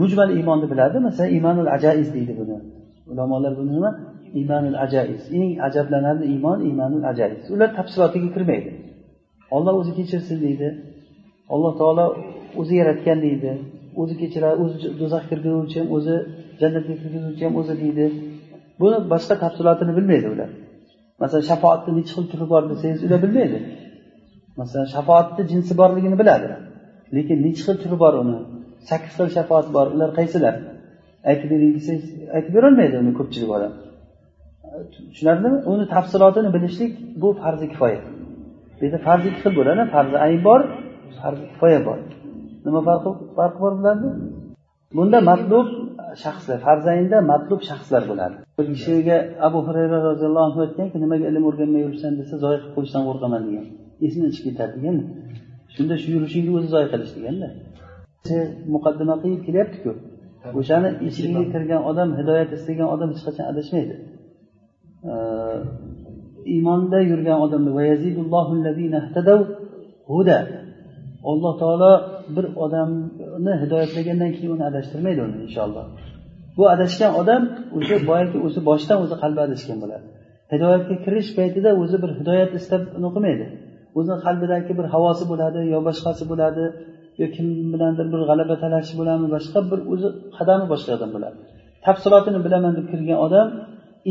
mujmal 0.00 0.30
iymonni 0.36 0.66
biladi 0.72 0.98
masalan 1.06 1.30
iymonul 1.36 1.68
ajaiz 1.76 2.08
deydi 2.16 2.32
buni. 2.40 2.56
Ulamolar 3.12 3.52
buni 3.58 3.72
nima? 3.76 3.90
Iymonul 4.38 4.76
ajaiz. 4.84 5.22
Eng 5.38 5.50
ajablanarli 5.66 6.24
iymon 6.34 6.58
iymonul 6.68 7.04
ajaiz. 7.10 7.42
Ular 7.54 7.70
tafsilotiga 7.78 8.28
kirmaydi. 8.34 8.70
Olloh 9.56 9.74
o'zi 9.80 9.92
kechirsin 9.98 10.38
deydi. 10.44 10.68
Alloh 11.54 11.72
taolo 11.80 12.06
o'zi 12.60 12.74
yaratgan 12.80 13.18
deydi. 13.26 13.50
O'zi 14.00 14.14
kechiradi 14.20 14.56
o'zi 14.64 14.76
do'zaxga 15.00 15.28
kirgizuvchi 15.30 15.76
ham 15.80 15.88
o'zi 15.96 16.14
jannatga 16.60 16.94
kirgizuvchi 17.02 17.42
ham 17.46 17.54
o'zi 17.60 17.74
deydi. 17.82 18.04
Buni 18.80 18.98
boshqa 19.12 19.34
tafsilotini 19.44 19.92
bilmaydi 19.98 20.28
ular. 20.34 20.50
Masalan 21.20 21.44
shafoatni 21.50 21.90
nechi 21.98 22.12
xil 22.16 22.24
turi 22.32 22.46
bor 22.52 22.62
desangiz 22.70 23.00
ular 23.06 23.18
bilmaydi. 23.24 23.58
Masalan 24.60 24.88
shafoatni 24.94 25.42
jinsi 25.52 25.72
borligini 25.80 26.16
biladi 26.22 26.48
lekin 27.16 27.38
nechi 27.46 27.60
xil 27.66 27.76
turi 27.82 27.96
bor 28.02 28.14
uni? 28.22 28.38
Sakkiz 28.88 29.12
xil 29.18 29.28
shafoat 29.36 29.66
bor. 29.76 29.86
Ular 29.94 30.10
qaysilar? 30.18 30.54
Aytib 31.30 31.48
bering 31.52 31.72
aytib 32.36 32.52
berolmaydi 32.56 32.96
uni 33.02 33.12
ko'pchilik 33.18 33.50
odam. 33.56 33.72
Tushunarlimi? 34.92 35.58
Uni 35.72 35.84
tafsilotini 35.94 36.50
bilishlik 36.56 36.92
bu 37.22 37.28
farzi 37.42 37.66
kifoya. 37.72 38.00
Bu 38.78 38.82
yerda 38.84 38.98
farzi 39.06 39.26
ikki 39.30 39.40
xil 39.44 39.52
bo'ladi. 39.58 39.82
Farzi 39.94 40.16
ayn 40.26 40.40
bor 40.48 40.60
farzi 41.20 41.44
kifoya 41.52 41.80
bor. 41.88 41.98
Nima 42.66 42.80
farqi 42.88 43.10
farqi 43.38 43.58
bor 43.64 43.72
bularni 43.78 44.10
bunda 44.96 45.18
matlub 45.30 45.66
shaxslar 46.24 46.58
farzaynda 46.66 47.18
matlub 47.32 47.60
shaxslar 47.70 48.02
bo'ladi. 48.10 48.36
Bir 48.58 48.66
kishiga 48.74 49.16
abu 49.46 49.58
hurayra 49.66 49.98
roziyallohu 50.08 50.46
anhu 50.48 50.60
aytganki 50.66 50.96
nimaga 51.04 51.24
ilm 51.30 51.44
o'rganmay 51.50 51.80
yuribsan 51.86 52.12
desa 52.20 52.34
zoya 52.44 52.58
qilib 52.60 52.74
qo'yishdan 52.76 53.02
qo'rqaman 53.08 53.42
degan. 53.48 53.66
Esini 54.06 54.28
chiqib 54.34 54.46
ketadi 54.48 54.72
degan 54.78 54.96
shunda 55.74 55.94
shu 56.02 56.08
yurishingni 56.16 56.50
o'zi 56.58 56.68
zoya 56.74 56.88
qilish 56.92 57.12
deganda. 57.18 57.48
Muqaddima 58.74 59.14
qilib 59.22 59.40
kelyaptiku. 59.46 59.92
O'shani 60.60 60.88
eshigiga 61.08 61.44
kirgan 61.52 61.82
odam 61.90 62.08
hidoyat 62.18 62.50
istagan 62.56 62.88
odam 62.94 63.08
hech 63.12 63.22
qachon 63.26 63.44
adashmaydi. 63.52 63.94
Iymonda 66.54 66.98
yurgan 67.10 67.38
odamni 67.44 67.70
alloh 71.30 71.52
taolo 71.62 71.92
bir 72.36 72.46
odamni 72.64 73.54
hidoyatlagandan 73.62 74.30
keyin 74.36 74.50
uni 74.56 74.64
adashtirmaydi 74.70 75.20
uni 75.26 75.36
inshaalloh. 75.46 75.84
Bu 76.56 76.64
adashgan 76.74 77.12
odam 77.20 77.42
o'sha 77.76 77.96
boyagi 78.10 78.38
o'zi 78.46 78.60
boshidan 78.68 78.98
o'zi 79.04 79.16
qalbi 79.22 79.40
adashgan 79.46 79.78
bo'ladi. 79.82 80.06
Hidoyatga 80.52 80.94
kirish 81.04 81.30
paytida 81.38 81.70
o'zi 81.82 81.96
bir 82.02 82.10
hidoyat 82.20 82.50
istab 82.60 82.82
uni 82.98 83.08
qilmaydi 83.14 83.46
o'zini 83.98 84.18
qalbidagi 84.26 84.72
bir 84.78 84.86
havosi 84.94 85.24
bo'ladi 85.30 85.60
yo 85.72 85.78
boshqasi 85.88 86.24
bo'ladi 86.32 86.64
yo 87.20 87.26
kim 87.34 87.46
bilandir 87.72 88.06
bir 88.12 88.20
g'alaba 88.28 88.54
talashi 88.64 88.92
bo'ladimi 89.00 89.28
boshqa 89.36 89.58
bir 89.70 89.80
o'zi 89.92 90.08
qadami 90.36 90.66
boshqa 90.72 90.90
odam 90.98 91.10
bo'ladi. 91.16 91.36
Tafsilotini 91.86 92.38
bilaman 92.46 92.72
deb 92.78 92.86
kirgan 92.92 93.18
odam 93.26 93.46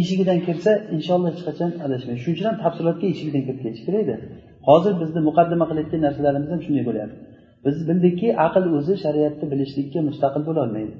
eshigidan 0.02 0.40
kirsa 0.48 0.72
inshaalloh 0.96 1.30
hech 1.34 1.44
qachon 1.48 1.70
adashmaydi. 1.86 2.20
Shuning 2.24 2.36
uchun 2.38 2.48
ham 2.50 2.58
tafsilotga 2.66 3.06
eshigidan 3.14 3.42
kirib 3.48 3.60
ketish 3.66 3.84
kerakda 3.88 4.16
hozir 4.70 4.94
bizni 5.02 5.20
muqaddima 5.30 5.66
qilayotgan 5.70 6.02
narsalarimiz 6.08 6.50
ham 6.54 6.62
shunday 6.66 6.84
bo'lyapti 6.90 7.18
biz 7.66 7.76
bildikki 7.90 8.30
aql 8.48 8.64
o'zi 8.78 8.94
shariatni 9.04 9.46
bilishlikka 9.52 10.00
mustaqil 10.10 10.44
bo'lolmaydi 10.50 10.94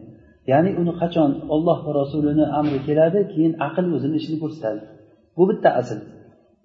ya'ni 0.52 0.72
uni 0.82 0.94
qachon 1.02 1.32
olloh 1.56 1.78
va 1.86 1.92
rasulini 2.02 2.46
amri 2.60 2.80
keladi 2.88 3.20
keyin 3.34 3.54
aql 3.68 3.86
o'zini 3.96 4.16
ishini 4.22 4.38
ko'rsatadi. 4.44 4.82
Bu 5.38 5.44
bitta 5.50 5.70
asl. 5.82 6.00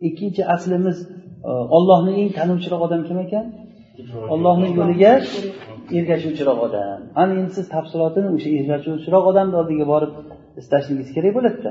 Ikkinchi 0.09 0.43
aslimiz 0.55 0.97
e, 1.49 1.51
ollohni 1.77 2.13
eng 2.21 2.31
tanuvchiroq 2.39 2.81
odam 2.87 3.03
kim 3.09 3.19
ekan? 3.25 3.45
Ollohni 4.35 4.69
yo'liga 4.79 5.13
ergashuvchiroq 5.99 6.59
odam. 6.67 7.01
Ana 7.21 7.33
endi 7.41 7.53
siz 7.59 7.67
tafsilotini 7.75 8.29
o'sha 8.37 8.51
ergashuvchiroq 8.61 9.25
odamni 9.31 9.57
oldiga 9.61 9.87
borib 9.93 10.13
istashligingiz 10.61 11.11
kerak 11.17 11.33
bo'ladida. 11.37 11.71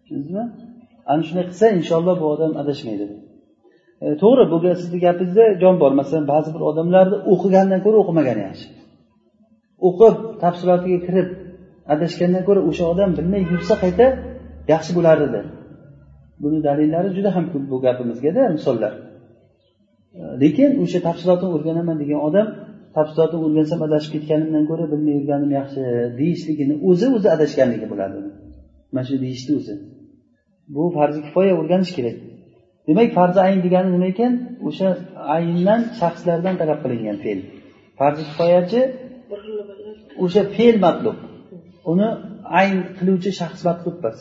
Tushundingizmi? 0.00 0.44
Ana 1.12 1.22
shunday 1.26 1.44
qilsa 1.50 1.66
inshaalloh 1.78 2.16
bu 2.22 2.26
odam 2.34 2.52
adashmaydi. 2.62 3.06
E, 4.04 4.06
to'g'ri 4.22 4.44
bu 4.52 4.56
sizni 4.82 4.98
gapingizda 5.06 5.44
jon 5.62 5.74
bor 5.82 5.92
masalan 6.00 6.24
ba'zi 6.32 6.48
bir 6.54 6.62
odamlarni 6.70 7.16
o'qigandan 7.32 7.80
ko'ra 7.84 7.96
o'qimagani 8.02 8.42
yaxshi. 8.48 8.66
O'qib 9.88 10.14
tafsilotiga 10.44 10.98
kirib 11.06 11.28
adashgandan 11.94 12.42
ko'ra 12.48 12.60
o'sha 12.70 12.84
odam 12.92 13.10
bilmay 13.18 13.42
yursa 13.52 13.74
qayta 13.82 14.06
yaxshi 14.72 14.92
bo'lar 14.98 15.18
edi 15.26 15.40
buni 16.42 16.58
dalillari 16.66 17.08
juda 17.16 17.30
ham 17.36 17.44
ko'p 17.52 17.64
bu 17.72 17.76
gapimizgada 17.86 18.42
misollar. 18.56 18.92
Lekin 20.42 20.70
o'sha 20.82 20.98
tafsilotini 21.08 21.50
o'rganaman 21.56 21.96
degan 22.02 22.20
odam 22.28 22.46
tafsilotni 22.96 23.38
o'rgansam 23.46 23.80
adashib 23.86 24.10
ketganimdan 24.14 24.64
ko'ra 24.70 24.84
bilmay 24.92 25.14
yurganim 25.18 25.50
yaxshi 25.60 25.82
deyishligini 26.20 26.74
o'zi 26.88 27.06
o'zi 27.16 27.28
adashganligi 27.36 27.86
bo'ladi. 27.92 28.16
Mana 28.94 29.04
shu 29.08 29.14
deyishni 29.24 29.52
o'zi. 29.60 29.74
Bu 30.74 30.82
farzi 30.96 31.20
kifoya 31.26 31.52
o'rganish 31.60 31.92
kerak. 31.98 32.16
Demak 32.88 33.08
farzi 33.18 33.38
ayn 33.46 33.58
degani 33.66 33.88
nima 33.94 34.06
ekan? 34.12 34.32
O'sha 34.68 34.88
ayndan 35.36 35.80
shaxslardan 36.00 36.54
talab 36.60 36.78
qilingan 36.84 37.16
fe'l. 37.24 37.40
Farzi 37.98 38.22
kifoyachi 38.28 38.80
o'sha 40.24 40.42
fe'l 40.56 40.76
matlub. 40.86 41.16
Uni 41.92 42.08
ayn 42.60 42.76
qiluvchi 42.98 43.30
shaxs 43.40 43.60
matlub 43.68 43.96
emas 44.00 44.18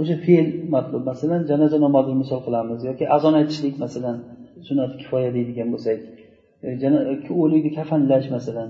o'sha 0.00 0.16
fe'l 0.26 0.46
matlub 0.74 1.02
masalan 1.10 1.40
janoza 1.50 1.78
namozini 1.86 2.16
misol 2.22 2.40
qilamiz 2.46 2.80
yoki 2.88 3.04
azon 3.16 3.34
aytishlik 3.40 3.74
masalan. 3.84 4.16
sunnat 4.66 4.92
kifoya 5.00 5.30
deydigan 5.36 5.68
bo'lsak 5.74 5.98
e, 6.66 6.68
e, 6.70 7.32
o'likni 7.42 7.70
kafanlash 7.78 8.26
masalan 8.36 8.68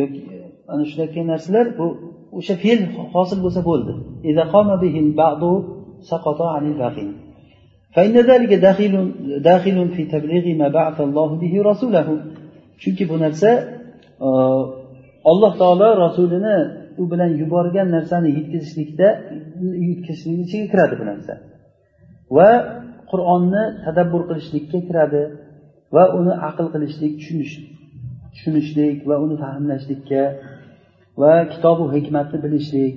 yoki 0.00 0.20
e, 0.34 0.36
ana 0.72 0.84
shunday 0.90 1.22
narsalar 1.32 1.66
bu 1.78 1.86
o'sha 2.38 2.54
fe'l 2.64 2.80
hosil 3.14 3.38
bo'lsa 3.44 3.60
bo'ldi. 3.70 3.92
Chunki 12.82 13.04
bu 13.10 13.16
narsa 13.24 13.50
alloh 15.30 15.52
taolo 15.60 15.88
rasulini 16.04 16.56
u 17.02 17.04
bilan 17.10 17.30
yuborgan 17.40 17.88
narsani 17.96 18.28
yetkazishlikda 18.38 19.08
yetkazishlikni 19.88 20.42
ichiga 20.46 20.66
kiradi 20.72 20.94
bu 21.00 21.04
narsa. 21.10 21.32
Va 22.36 22.50
qur'onni 23.10 23.62
tadabbur 23.84 24.22
qilishlikka 24.28 24.78
kiradi 24.88 25.22
va 25.94 26.04
uni 26.18 26.32
aql 26.48 26.66
qilishlik 26.74 27.12
tushunish 27.20 27.54
tushunishlik 28.34 28.98
va 29.08 29.16
uni 29.24 29.36
fahmlashlikka 29.42 30.22
va 31.22 31.32
kitobu 31.52 31.84
hikmatni 31.94 32.38
bilishlik 32.44 32.96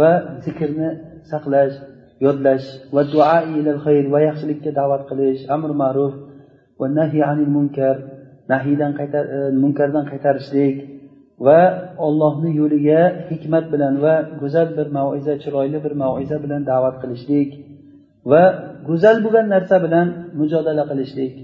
va 0.00 0.10
zikrni 0.44 0.90
saqlash 1.30 1.76
yodlash 2.24 2.66
va 2.94 3.02
duo 3.12 3.34
ilal 3.58 3.80
xayr 3.86 4.04
va 4.14 4.20
yaxshilikka 4.28 4.70
da'vat 4.80 5.02
qilish 5.10 5.42
amr 5.56 5.70
ma'ruf 5.82 6.14
va 6.80 6.86
nahi 6.98 7.18
anil 7.30 7.50
munkar 7.56 7.96
nahiydan 8.52 8.92
qaytar 8.98 9.24
e, 9.36 9.38
munkardan 9.62 10.04
qaytarishlik 10.10 10.76
va 11.46 11.60
ollohni 12.06 12.50
yo'liga 12.60 13.00
hikmat 13.30 13.64
bilan 13.72 13.94
va 14.04 14.14
go'zal 14.42 14.68
bir 14.78 14.86
maiza 14.96 15.34
chiroyli 15.42 15.78
bir 15.84 15.92
maiza 16.02 16.36
bilan 16.44 16.62
da'vat 16.70 16.96
qilishlik. 17.02 17.50
Va 18.30 18.42
go'zal 18.88 19.16
bo'lgan 19.24 19.46
narsa 19.54 19.76
bilan 19.84 20.06
mujodala 20.40 20.84
qilishlik. 20.90 21.34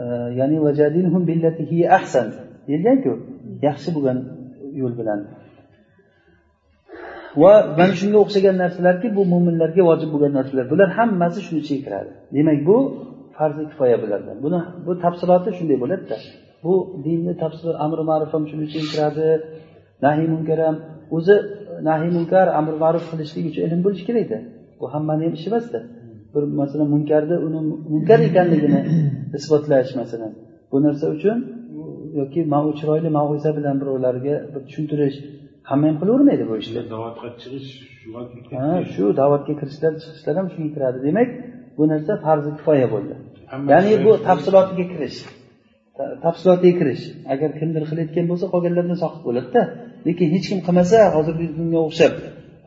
E, 0.00 0.02
ya'ni 0.38 0.56
ahsan 1.98 2.26
deyilganku. 2.68 3.12
Yaxshi 3.66 3.90
bo'lgan 3.96 4.18
yo'l 4.80 4.94
bilan. 5.00 5.20
Va 7.42 7.52
mana 7.78 7.94
shunga 8.00 8.18
o'xshagan 8.24 8.56
narsalarki 8.62 9.08
bu 9.16 9.22
mo'minlarga 9.32 9.82
vojib 9.90 10.08
bo'lgan 10.14 10.32
narsalar. 10.38 10.64
Bular 10.72 10.88
hammasi 10.98 11.38
shuni 11.46 11.60
ichiga 11.64 11.80
kiradi. 11.86 12.10
Demak 12.36 12.58
bu 12.68 12.76
farzi 13.36 13.62
kifoya 13.70 13.96
bulardan 14.02 14.36
buni 14.44 14.60
bu 14.86 14.92
tafsiloti 15.04 15.50
shunday 15.58 15.78
bo'ladida. 15.82 16.16
Bu 16.64 16.74
dinni 17.04 17.32
tafsir 17.42 17.72
amri 17.84 18.02
ma'ruf 18.10 18.30
ham 18.34 18.44
shuni 18.50 18.64
ichiga 18.68 18.86
kiradi. 18.92 19.28
Nahiy 20.04 20.28
munkar 20.34 20.58
ham 20.66 20.76
o'zi 21.16 21.36
nahiy 21.88 22.10
munkar 22.16 22.46
amri 22.58 22.76
ma'ruf 22.84 23.04
qilishlik 23.10 23.44
uchun 23.50 23.62
ilm 23.66 23.80
bo'lishi 23.86 24.04
kerakda. 24.08 24.38
Bu 24.82 24.86
hammani 24.94 25.24
ham 25.26 25.34
ishi 25.38 25.48
emasda. 25.50 25.78
Bir 26.34 26.42
masalan 26.60 26.88
munkarni 26.94 27.36
uni 27.46 27.60
munkar 27.92 28.20
ekanligini 28.28 28.80
isbotlash 29.38 29.90
masalan. 30.00 30.32
Bu 30.72 30.76
narsa 30.84 31.06
uchun 31.16 31.38
yoki 32.20 32.40
chiroyli 32.78 33.10
ma'uza 33.18 33.50
bilan 33.58 33.76
birovlarga 33.80 34.34
bir 34.52 34.60
tushuntirish 34.66 35.16
hamma 35.70 35.86
ham 35.88 35.96
qilavermaydi 36.00 36.44
bu 36.50 36.54
ishni. 36.62 36.80
Da'vatga 36.94 37.28
chiqish 37.42 37.68
ha 38.60 38.68
shu 38.94 39.04
da'vatga 39.20 39.52
kirishlar 39.60 39.92
chiqishlar 40.02 40.34
ham 40.40 40.46
shunga 40.54 40.70
kiradi. 40.74 40.98
Demak 41.06 41.28
bu 41.76 41.82
narsa 41.92 42.12
farzi 42.24 42.50
kifoya 42.58 42.86
bo'ldi. 42.94 43.14
Ya'ni 43.72 43.92
bu 44.04 44.10
tafsilotiga 44.28 44.84
kirish. 44.92 45.18
Tafsilotiga 46.24 46.74
kirish. 46.80 47.04
Agar 47.32 47.50
kimdir 47.60 47.82
qilayotgan 47.90 48.24
bo'lsa 48.30 48.46
qolganlardan 48.54 48.98
soqit 49.04 49.22
bo'ladida 49.28 49.62
lekin 50.08 50.26
hech 50.34 50.46
kim 50.50 50.60
qilmasa 50.66 50.98
hozirgi 51.16 51.46
kunga 51.56 51.80
o'xshab 51.88 52.14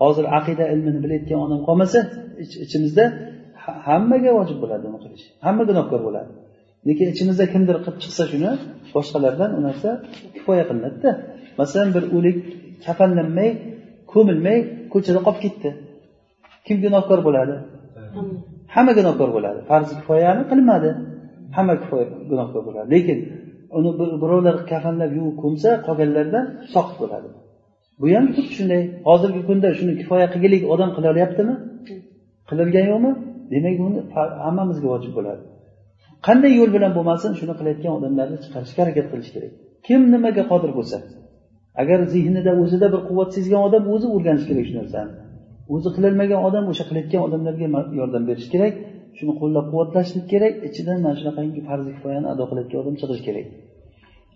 hozir 0.02 0.26
aqida 0.40 0.66
ilmini 0.74 1.00
bilayotgan 1.04 1.40
odam 1.46 1.60
qolmasa 1.68 2.00
ichimizda 2.66 3.06
hammaga 3.88 4.32
vojib 4.38 4.58
bo'ladi 4.64 4.84
uni 4.90 5.00
qilish. 5.04 5.26
Hamma 5.46 5.64
gunohkor 5.70 6.00
bo'ladi. 6.08 6.32
Lekin 6.88 7.08
ichimizda 7.14 7.46
kimdir 7.54 7.76
qilib 7.84 7.98
chiqsa 8.04 8.24
shuni 8.32 8.52
boshqalardan 8.96 9.50
u 9.58 9.60
narsa 9.68 9.90
kifoya 10.36 10.64
qilinadida. 10.70 11.12
Masalan 11.60 11.90
bir 11.96 12.04
o'lik 12.18 12.38
kafanlanmay 12.86 13.50
ko'milmay 14.14 14.58
ko'chada 14.94 15.20
qolib 15.28 15.40
ketdi. 15.46 15.70
Kim 16.66 16.78
gunohkor 16.86 17.20
bo'ladi? 17.28 17.56
Hamma 18.76 18.92
gunohkor 19.00 19.30
bo'ladi. 19.38 19.60
Farzi 19.70 19.94
kifoyani 20.00 20.44
qilmadi. 20.52 20.90
Hamma 21.56 21.74
kifoya 21.82 22.06
gunohkor 22.32 22.62
bo'ladi. 22.68 22.88
Lekin 22.96 23.18
uni 23.78 23.92
birovlar 24.24 24.56
kafanlab 24.72 25.12
yuvib 25.18 25.36
ko'msa 25.44 25.70
qolganlardan 25.88 26.46
soqit 26.74 26.98
bo'ladi. 27.04 27.30
Bu 28.00 28.06
ham 28.16 28.26
xuddi 28.36 28.52
shunday. 28.58 28.82
Hozirgi 29.10 29.42
kunda 29.50 29.68
shuni 29.80 29.94
kifoya 30.00 30.28
qilgilik 30.34 30.64
odam 30.74 30.90
qilolyaptimi 30.98 31.56
qililgan 32.50 32.86
yo'qmi? 32.92 33.12
Demak 33.54 33.76
buni 33.82 34.00
hammamizga 34.46 34.88
vojib 34.94 35.12
bo'ladi. 35.18 35.42
Qanday 36.28 36.52
yo'l 36.60 36.70
bilan 36.76 36.92
bo'lmasin 36.98 37.32
shuni 37.40 37.54
qilayotgan 37.60 37.94
odamlarni 38.00 38.38
chiqarishga 38.44 38.80
harakat 38.84 39.06
qilish 39.12 39.32
kerak. 39.36 39.52
Kim 39.88 40.02
nimaga 40.14 40.44
qodir 40.52 40.72
bo'lsa 40.78 40.98
agar 41.82 42.00
zehnida 42.14 42.52
o'zida 42.64 42.88
bir 42.94 43.02
quvvat 43.10 43.30
sezgan 43.38 43.62
odam 43.68 43.84
o'zi 43.94 44.08
o'rganishi 44.16 44.48
kerak 44.50 44.66
shu 44.70 44.76
narsani. 44.82 45.12
O'zi 45.76 45.90
qilolmagan 45.96 46.40
odam 46.48 46.66
o'sha 46.72 46.84
qilayotgan 46.90 47.22
odamlarga 47.28 47.68
yordam 48.00 48.24
berish 48.30 48.48
kerak 48.54 48.74
shuni 49.18 49.34
qo'llab 49.42 49.66
quvvatlashlik 49.72 50.26
kerak 50.34 50.54
ichidan 50.68 50.98
mana 51.04 51.16
shunaqangi 51.20 51.62
farzi 51.70 51.90
kifoyani 51.96 52.28
ado 52.34 52.44
qilayotgan 52.50 52.80
odam 52.84 52.96
chiqishi 53.02 53.24
kerak. 53.28 53.46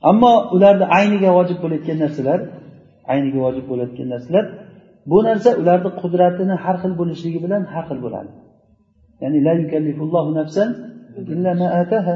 Ammo 0.10 0.34
ularni 0.56 0.86
ayniga 1.00 1.30
vojib 1.38 1.58
bo'layotgan 1.64 1.98
narsalar 2.04 2.40
ayniga 3.14 3.40
vojib 3.46 3.66
bo'layotgan 3.72 4.08
narsalar 4.14 4.46
bu 5.12 5.18
narsa 5.28 5.50
ularni 5.62 5.90
qudratini 6.02 6.56
har 6.64 6.76
xil 6.82 6.94
bo'lishligi 7.00 7.40
bilan 7.46 7.62
har 7.74 7.86
xil 7.90 8.00
bo'ladi. 8.06 8.32
Ya'ni 9.22 9.40
la 9.48 9.54
yukallifullohu 9.62 10.30
nafsan 10.40 10.70
illa 11.34 11.52
ma 11.62 11.68
ataha 11.82 12.16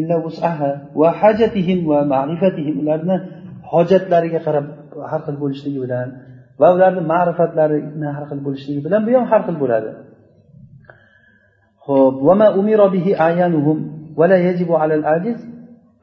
illa 0.00 0.16
vus'aha 0.26 0.70
va 1.00 1.08
hajatihim 1.20 1.78
va 1.90 1.98
ma'rifatihim. 2.14 2.74
Ularni 2.82 3.16
hojatlariga 3.72 4.40
qarab 4.46 4.66
har 5.10 5.20
xil 5.26 5.36
bo'lishligi 5.42 5.78
bilan 5.84 6.08
va 6.60 6.68
ularni 6.76 7.02
ma'rifatlarini 7.12 8.08
har 8.16 8.24
xil 8.30 8.40
bo'lishligi 8.46 8.80
bilan 8.86 9.00
bu 9.06 9.10
ham 9.16 9.24
har 9.32 9.42
xil 9.46 9.56
bo'ladi. 9.62 9.90
Ho'p 11.86 12.14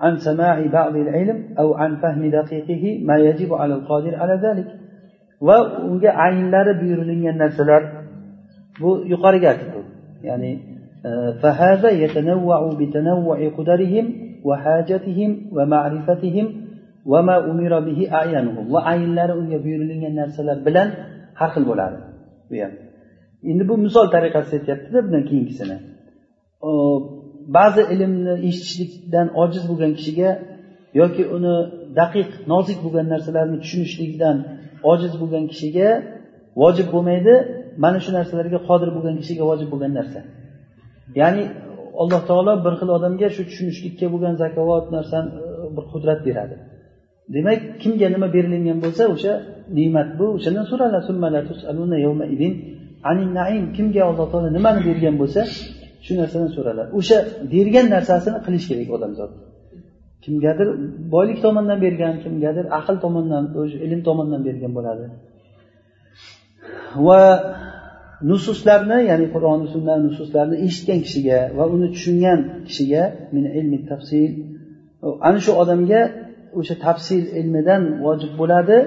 وما 0.01 0.09
أمر 0.09 0.11
به 0.11 0.17
أعيانهم 0.17 0.17
ولا 0.17 0.17
يجب 0.17 0.17
على 0.17 0.17
العاجز 0.17 0.17
عن 0.17 0.17
سماع 0.17 0.67
بعض 0.67 0.97
العلم 0.97 1.45
أو 1.59 1.75
عن 1.75 1.97
فهم 1.97 2.31
دقيقه 2.31 3.05
ما 3.05 3.17
يجب 3.17 3.55
على 3.55 3.75
القادر 3.75 4.15
على 4.15 4.41
ذلك 4.43 4.67
va 5.41 5.83
unga 5.87 6.11
ayinlari 6.11 6.81
buyurilgan 6.81 7.39
narsalar 7.39 7.83
bu 8.81 8.91
yuqoriga 9.13 9.49
aytdi 9.49 9.81
ya'ni 10.23 10.79
فهذا 11.43 11.91
يتنوع 11.91 12.75
بتنوع 12.81 13.49
قدرهم 13.59 14.07
وحاجتهم 14.45 15.31
ومعرفتهم 15.53 16.47
وما 17.07 17.37
أمر 17.51 17.81
به 17.81 18.13
أعيانهم 18.13 18.65
وعينlari 18.75 19.33
unga 19.33 19.65
buyurilgan 19.65 20.15
narsalar 20.17 20.67
bilan 20.67 20.89
har 21.35 21.51
xil 21.55 21.65
bo'ladi 21.71 21.97
bu 22.51 22.55
ham 22.63 22.73
endi 23.51 23.69
bu 23.69 23.75
misol 23.79 24.07
tariqasida 24.15 24.57
aytyaptida 24.59 24.99
bundan 25.05 25.25
keyingisini 25.31 25.77
Ba'zi 27.58 27.82
ilmni 27.94 28.34
eshitishlikdan 28.50 29.28
ojiz 29.44 29.64
bo'lgan 29.70 29.92
kishiga 29.98 30.30
yoki 31.02 31.24
uni 31.36 31.56
daqiq 32.00 32.30
nozik 32.52 32.78
bo'lgan 32.86 33.08
narsalarni 33.14 33.58
tushunishlikdan 33.64 34.38
ojiz 34.92 35.14
bo'lgan 35.22 35.46
kishiga 35.52 35.90
vojib 36.62 36.88
bo'lmaydi. 36.94 37.34
Mana 37.84 38.00
shu 38.04 38.12
narsalarga 38.18 38.60
qodir 38.70 38.90
bo'lgan 38.96 39.16
kishiga 39.22 39.44
vojib 39.50 39.68
bo'lgan 39.74 39.92
narsa. 40.00 40.20
Ya'ni 41.22 41.44
alloh 42.02 42.22
taolo 42.30 42.54
bir 42.66 42.74
xil 42.80 42.90
odamga 42.98 43.28
shu 43.36 43.42
tushunishlikka 43.50 44.06
bo'lgan 44.14 44.36
zakovat 44.44 44.86
narsani 44.96 45.30
e, 45.44 45.46
bir 45.76 45.86
qudrat 45.94 46.20
beradi. 46.28 46.56
Demak 47.36 47.60
kimga 47.82 48.08
nima 48.16 48.28
berilingan 48.36 48.78
bo'lsa 48.86 49.04
o'sha 49.14 49.34
ne'mat 49.78 50.10
bu. 50.20 50.26
O'shandan 50.38 50.66
so'raladi 50.72 51.06
kimga 53.78 54.02
alloh 54.10 54.28
taolo 54.32 54.50
nimani 54.58 54.82
bergan 54.88 55.16
bo'lsa 55.22 55.42
shu 56.06 56.12
narsadan 56.22 56.50
so'raladi 56.56 56.90
o'sha 57.00 57.18
bergan 57.54 57.86
narsasini 57.96 58.38
qilish 58.46 58.66
kerak 58.70 58.90
odamzod 58.98 59.32
kimgadir 60.26 60.68
boylik 61.14 61.40
tomonidan 61.46 61.80
bergan 61.86 62.14
kimgadir 62.24 62.66
aql 62.80 62.96
tomonidan 63.04 63.46
o'zi 63.62 63.78
ilm 63.86 64.02
tomonidan 64.08 64.42
bergan 64.48 64.72
bo'ladi. 64.78 65.06
Va 67.08 67.22
nususlarni 68.30 69.00
ya'ni 69.10 69.28
qur'oni 69.34 69.66
sunna 69.74 69.94
nususlarni 70.06 70.56
eshitgan 70.66 71.00
kishiga 71.06 71.40
va 71.58 71.64
uni 71.76 71.88
tushungan 71.96 72.40
kishiga 72.68 73.04
min 73.36 73.46
ilmi 73.60 73.80
tafsil. 73.92 74.32
Ana 75.28 75.40
shu 75.46 75.52
odamga 75.62 76.02
o'sha 76.60 76.76
tafsil 76.86 77.24
ilmidan 77.40 77.82
vojib 78.06 78.34
bo'ladi 78.42 78.78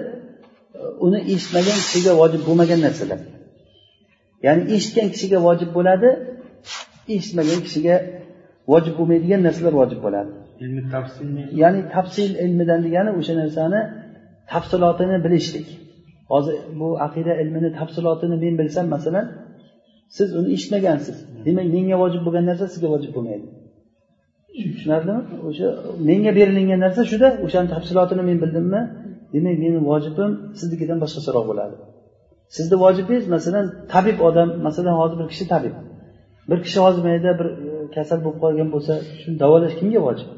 uni 1.06 1.18
eshitmagan 1.32 1.78
kishiga 1.84 2.12
vojib 2.20 2.42
bo'lmagan 2.48 2.80
narsalar. 2.86 3.20
Ya'ni 4.46 4.62
eshitgan 4.76 5.08
kishiga 5.14 5.38
vojib 5.46 5.70
bo'ladi 5.78 6.08
eshitmagan 7.14 7.61
kishiga 7.66 7.96
vojib 8.72 8.94
bo'lmaydigan 8.98 9.40
narsalar 9.46 9.74
vojib 9.80 10.00
bo'ladi. 10.07 10.30
Ya'ni 11.62 11.80
tafsil 11.94 12.30
ilmidan 12.44 12.80
degani 12.86 13.11
o'sha 13.18 13.34
narsani 13.42 13.80
tafsilotini 14.52 15.16
bilishlik. 15.24 15.68
Hozir 16.32 16.54
bu 16.80 16.88
aqida 17.07 17.32
ilmini 17.42 17.70
tafsilotini 17.78 18.36
men 18.44 18.54
bilsam 18.61 18.86
masalan 18.94 19.26
siz 20.16 20.28
uni 20.38 20.48
eshitmagansiz. 20.57 21.16
Demak 21.46 21.66
menga 21.76 21.96
vojib 22.02 22.22
bo'lgan 22.26 22.44
narsa 22.50 22.64
sizga 22.72 22.88
vojib 22.94 23.12
bo'lmaydi. 23.16 23.46
Tushunarlimi? 24.74 25.22
O'sha 25.48 25.66
menga 26.09 26.32
berilingan 26.38 26.80
narsa 26.86 27.02
shuda 27.12 27.28
o'shani 27.46 27.68
tafsilotini 27.74 28.22
men 28.28 28.38
bildimmi? 28.44 28.82
Demak 29.34 29.57
meni 29.64 29.78
vojibim 29.90 30.30
siznikidan 30.61 30.98
boshqacharoq 31.04 31.44
bo'ladi. 31.50 31.74
Sizni 32.57 32.76
vojibingiz 32.84 33.24
masalan 33.34 33.66
tabib 33.92 34.18
odam 34.28 34.48
masalan 34.66 34.94
hozir 35.00 35.16
bir 35.20 35.28
kishi 35.32 35.46
tabib 35.52 35.74
bir 36.51 36.59
kishi 36.64 36.78
hozir 36.84 37.03
mayda 37.09 37.30
bir 37.40 37.49
e, 37.68 37.90
kasal 37.97 38.18
bo'lib 38.24 38.38
qolgan 38.44 38.68
bo'lsa 38.74 38.92
shuni 39.20 39.36
davolash 39.42 39.74
kimga 39.80 40.01
vojib? 40.07 40.28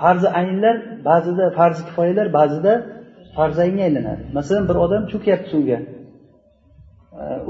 Farzi 0.00 0.28
aynlar 0.40 0.76
ba'zida 1.08 1.44
farzi 1.58 1.82
kifoyalar 1.88 2.26
ba'zida 2.38 2.72
farzi 3.36 3.60
aynga 3.66 3.82
aylanadi. 3.88 4.22
Masalan 4.38 4.64
bir 4.70 4.76
odam 4.84 5.02
cho'kyapti 5.12 5.48
suvga. 5.54 5.78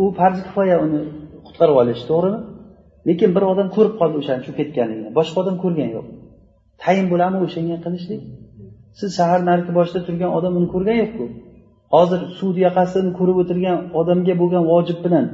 U 0.03 0.05
farzi 0.19 0.41
kifoya 0.49 0.77
uni 0.85 1.01
qutqarib 1.47 1.77
olish 1.83 2.03
to'g'rimi? 2.11 2.41
Lekin 3.09 3.31
bir 3.37 3.45
odam 3.53 3.69
ko'rib 3.77 3.95
qoldi 4.01 4.17
o'shani 4.23 4.41
cho'kib 4.47 4.59
ketganligini 4.61 5.11
boshqa 5.19 5.37
odam 5.43 5.57
ko'rgani 5.65 5.93
yo'q. 5.97 6.07
Tayin 6.83 7.07
bo'ladimi 7.13 7.43
o'shanga 7.49 7.77
qilishlik? 7.85 8.23
Siz 8.99 9.11
shahar 9.19 9.41
narigi 9.51 9.73
boshida 9.79 10.01
turgan 10.07 10.31
odam 10.39 10.53
uni 10.59 10.69
ko'rgani 10.75 10.99
yo'qku. 11.05 11.25
Hozir 11.95 12.21
suvni 12.39 12.61
yoqasini 12.67 13.11
ko'rib 13.19 13.37
o'tirgan 13.43 13.77
odamga 14.01 14.35
bo'lgan 14.41 14.65
vojib 14.73 14.99
bilan 15.05 15.25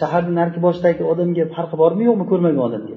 shaharni 0.00 0.32
narigi 0.40 0.60
boshidagi 0.66 1.02
odamga 1.12 1.44
farqi 1.54 1.76
bormi 1.82 2.02
yo'qmi 2.08 2.24
ko'rmagan 2.30 2.62
odamga. 2.68 2.96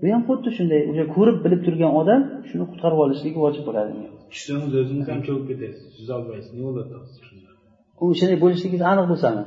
Bu 0.00 0.06
ham 0.14 0.22
xuddi 0.28 0.50
shunday 0.58 0.80
o'sha 0.90 1.04
ko'rib 1.16 1.36
bilib 1.44 1.60
turgan 1.66 1.92
odam 2.00 2.20
shuni 2.48 2.64
qutqarib 2.70 2.98
olishligi 3.04 3.38
vojib 3.44 3.64
bo'ladi. 3.68 3.90
Tushsangiz 4.32 4.72
o'zingiz 4.82 5.06
ham 5.12 5.20
cho'kib 5.26 5.46
ketasiz 5.50 6.08
olmaysiz 6.16 6.50
nima 6.56 6.70
bo'ladi 6.76 6.94
u 8.00 8.04
o'shanday 8.12 8.38
bo'lishligingiz 8.44 8.82
aniq 8.92 9.06
bo'lsami? 9.12 9.42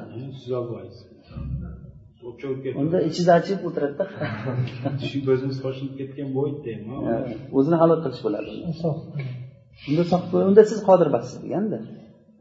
Olmaysiz 0.62 1.02
unda 2.82 2.98
ichida 3.10 3.32
achib 3.40 3.60
o'tiradida. 3.68 4.06
tushib 5.02 5.26
o'zimiz 5.34 5.58
qo'shilib 5.66 5.94
ketgan 6.00 6.30
bo'ldi 6.38 6.72
o'zini 7.58 7.78
halok 7.82 8.00
qilish 8.06 8.22
bo'ladi. 8.26 8.50
Unda 9.90 10.04
unda 10.50 10.64
siz 10.72 10.80
qodir 10.90 11.08
emassiz 11.12 11.38
deganda 11.44 11.78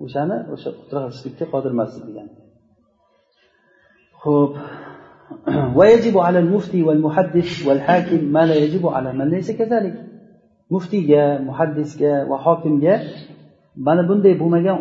o'shani 0.04 0.36
o'sha 0.54 0.70
qutqarishlikka 0.78 1.44
qodir 1.54 1.70
emassiz 1.76 2.00
degan 2.08 2.26
ho'p 4.23 4.53
ويجب 5.77 6.15
على 6.17 6.39
المفتي 6.39 6.83
والمحدث 6.87 7.49
والحاكم 7.67 8.21
ما 8.35 8.43
لا 8.49 8.55
يجب 8.63 8.83
على 8.87 9.09
من 9.13 9.27
ليس 9.29 9.51
كذلك 9.51 9.95
muftiyga 10.73 11.23
muhaddisga 11.47 12.13
va 12.29 12.37
hokimga 12.45 12.93
mana 13.87 14.01
bunday 14.09 14.33
bo'lmagan 14.41 14.77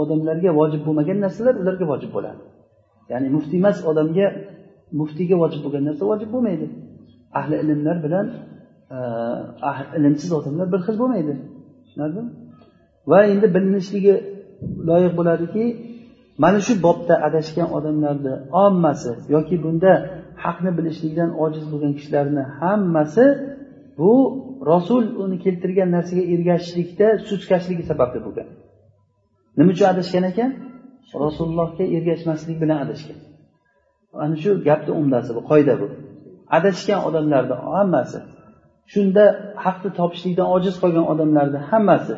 odamlarga 0.00 0.50
vojib 0.60 0.82
bo'lmagan 0.86 1.18
narsalar 1.24 1.54
ularga 1.62 1.84
vojib 1.92 2.10
bo'ladi 2.16 2.40
ya'ni 3.10 3.28
muftiy 3.36 3.58
emas 3.62 3.76
odamga 3.90 4.26
muftiyga 5.00 5.36
vojib 5.42 5.60
bo'lgan 5.64 5.82
narsa 5.88 6.02
vojib 6.10 6.28
bo'lmaydi 6.34 6.66
ahli 7.38 7.54
ilmlar 7.62 7.96
bilan 8.04 8.26
ilmsiz 9.98 10.30
odamlar 10.38 10.66
bir 10.72 10.80
xil 10.86 10.96
bo'lmaydi 11.02 11.34
tushunarlimi 11.84 12.30
va 13.10 13.18
endi 13.32 13.46
bilinishligi 13.56 14.14
loyiq 14.88 15.12
bo'ladiki 15.18 15.64
mana 16.43 16.59
shu 16.65 16.73
bobda 16.85 17.15
adashgan 17.27 17.69
odamlarni 17.77 18.33
ommasi 18.65 19.11
yoki 19.35 19.55
bunda 19.65 19.91
haqni 20.43 20.71
bilishlikdan 20.77 21.29
ojiz 21.43 21.65
bo'lgan 21.71 21.93
kishilarni 21.97 22.43
hammasi 22.59 23.25
bu 23.99 24.13
rasul 24.71 25.03
uni 25.23 25.37
keltirgan 25.45 25.89
narsaga 25.95 26.23
ergashishlikda 26.33 27.07
sustkashligi 27.27 27.83
sababli 27.91 28.19
bo'lgan. 28.25 28.47
Nima 29.57 29.69
uchun 29.73 29.87
adashgan 29.93 30.23
ekan? 30.31 30.49
Rasulullohga 31.25 31.83
ergashmaslik 31.97 32.57
bilan 32.63 32.77
adashgan. 32.85 33.19
Ana 34.23 34.35
shu 34.43 34.51
gapni 34.67 34.91
umdasi 35.01 35.31
bu 35.37 35.41
qoida 35.51 35.73
bu. 35.81 35.87
Adashgan 36.57 36.99
odamlarni 37.07 37.55
hammasi 37.73 38.19
shunda 38.93 39.23
haqni 39.65 39.89
topishlikdan 39.99 40.47
ojiz 40.55 40.75
qolgan 40.81 41.05
odamlarni 41.13 41.59
hammasi 41.69 42.15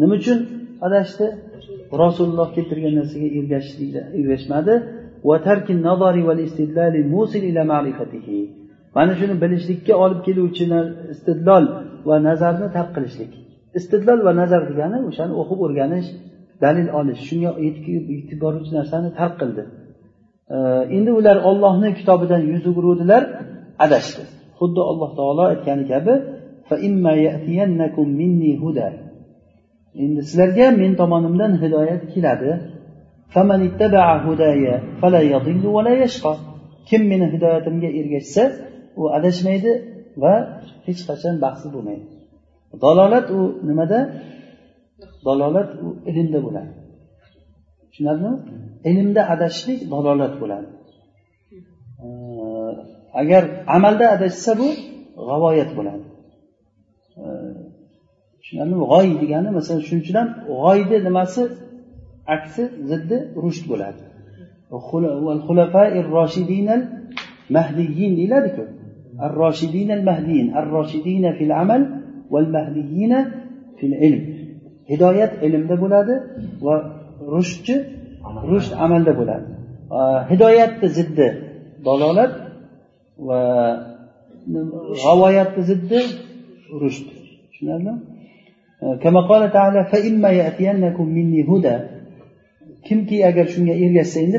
nima 0.00 0.14
uchun 0.20 0.38
adashdi? 0.86 1.26
Rasululloh 2.02 2.48
keltirgan 2.56 2.94
narsaga 3.00 3.28
ergashmadi. 4.18 4.74
Mana 8.96 9.12
shuni 9.20 9.34
bilishlikka 9.42 9.94
olib 10.04 10.20
keluvchi 10.26 10.64
istidlol 11.14 11.64
va 12.08 12.16
nazarni 12.28 12.66
tark 12.76 12.90
qilishlik. 12.96 13.32
Istidlol 13.78 14.20
va 14.26 14.32
nazar 14.40 14.62
degani 14.70 14.98
o'shani 15.08 15.34
o'qib 15.40 15.58
o'rganish 15.66 16.08
dalil 16.64 16.88
olish. 16.98 17.20
Shunga 17.28 17.50
yetib 17.66 18.38
boruvchi 18.44 18.72
narsani 18.78 19.08
tark 19.20 19.34
qildi. 19.40 19.62
Endi 20.96 21.10
ular 21.18 21.36
ollohni 21.50 21.88
kitobidan 21.98 22.42
yuz 22.50 22.62
o'giruvdilar 22.70 23.22
adashdi. 23.84 24.22
Xuddi 24.58 24.80
alloh 24.90 25.10
taolo 25.18 25.44
aytgani 25.52 25.84
kabi 25.92 26.14
endi 30.02 30.20
sizlarga 30.28 30.66
men 30.80 30.92
tomonimdan 31.00 31.52
hidoyat 31.62 32.02
keladi. 32.14 32.50
Kim 36.88 37.02
meni 37.10 37.26
hidoyatimga 37.34 37.88
ergashsa 38.00 38.42
u 39.00 39.02
adashmaydi 39.16 39.72
va 40.22 40.34
hech 40.86 41.00
qachon 41.08 41.34
baxtsiz 41.44 41.70
bo'lmaydi. 41.76 42.04
Dalolat 42.84 43.26
u 43.38 43.40
nimada? 43.68 43.98
Dalolat 45.26 45.70
u 45.84 45.86
ilmda 46.10 46.38
bo'ladi. 46.46 46.72
Tushunarlimi? 47.90 48.34
Ilmda 48.90 49.22
adashishlik 49.34 49.80
dalolat 49.92 50.34
bo'ladi. 50.42 50.68
Agar 53.20 53.42
amalda 53.76 54.06
adashsa 54.16 54.50
bu 54.60 54.68
g'avoyat 55.28 55.70
bo'ladi. 55.78 56.04
Tushunarlimi? 58.46 58.84
G'oy 58.92 59.08
degani 59.22 59.50
masalan 59.58 59.80
shuning 59.86 60.02
uchun 60.04 60.16
ham 60.20 60.28
g'oyni 60.62 60.98
nimasi? 61.08 61.42
Aksi 62.34 62.62
ziddi 62.90 63.16
rushd 63.44 63.64
bo'ladi. 63.72 64.02
Mahdiyyin 67.56 68.12
deyiladiku 68.18 68.64
ar 69.24 69.32
roshidin 69.42 69.88
al 69.96 70.02
mahdiyin. 70.10 70.48
Ar 70.58 70.66
roshidina 70.76 71.30
fil 71.38 71.52
amal 71.62 71.82
val 72.32 72.48
mahdiyina 72.56 73.20
fil 73.78 73.94
ilm. 74.06 74.22
Hidoyat 74.92 75.32
ilmda 75.46 75.76
bo'ladi 75.82 76.14
va 76.66 76.74
rushdchi? 77.34 77.74
Rushd 78.50 78.72
amalda 78.84 79.12
bo'ladi. 79.20 79.46
Hidoyatni 80.30 80.88
ziddi 80.98 81.26
dalolat 81.86 82.32
va 83.28 83.40
g'avoyatni 85.04 85.62
ziddi 85.70 85.98
rushd. 86.82 87.06
Tushunarlimi? 87.50 87.94
كما 89.03 89.21
قال 89.29 89.51
تعالى 89.51 89.81
فإما 89.91 90.29
يأتينكم 90.29 91.05
مني 91.17 91.41
هدى 91.51 91.77
kimki 92.87 93.17
agar 93.29 93.45
shunga 93.53 93.73
ergashsa 93.85 94.19
endi 94.25 94.37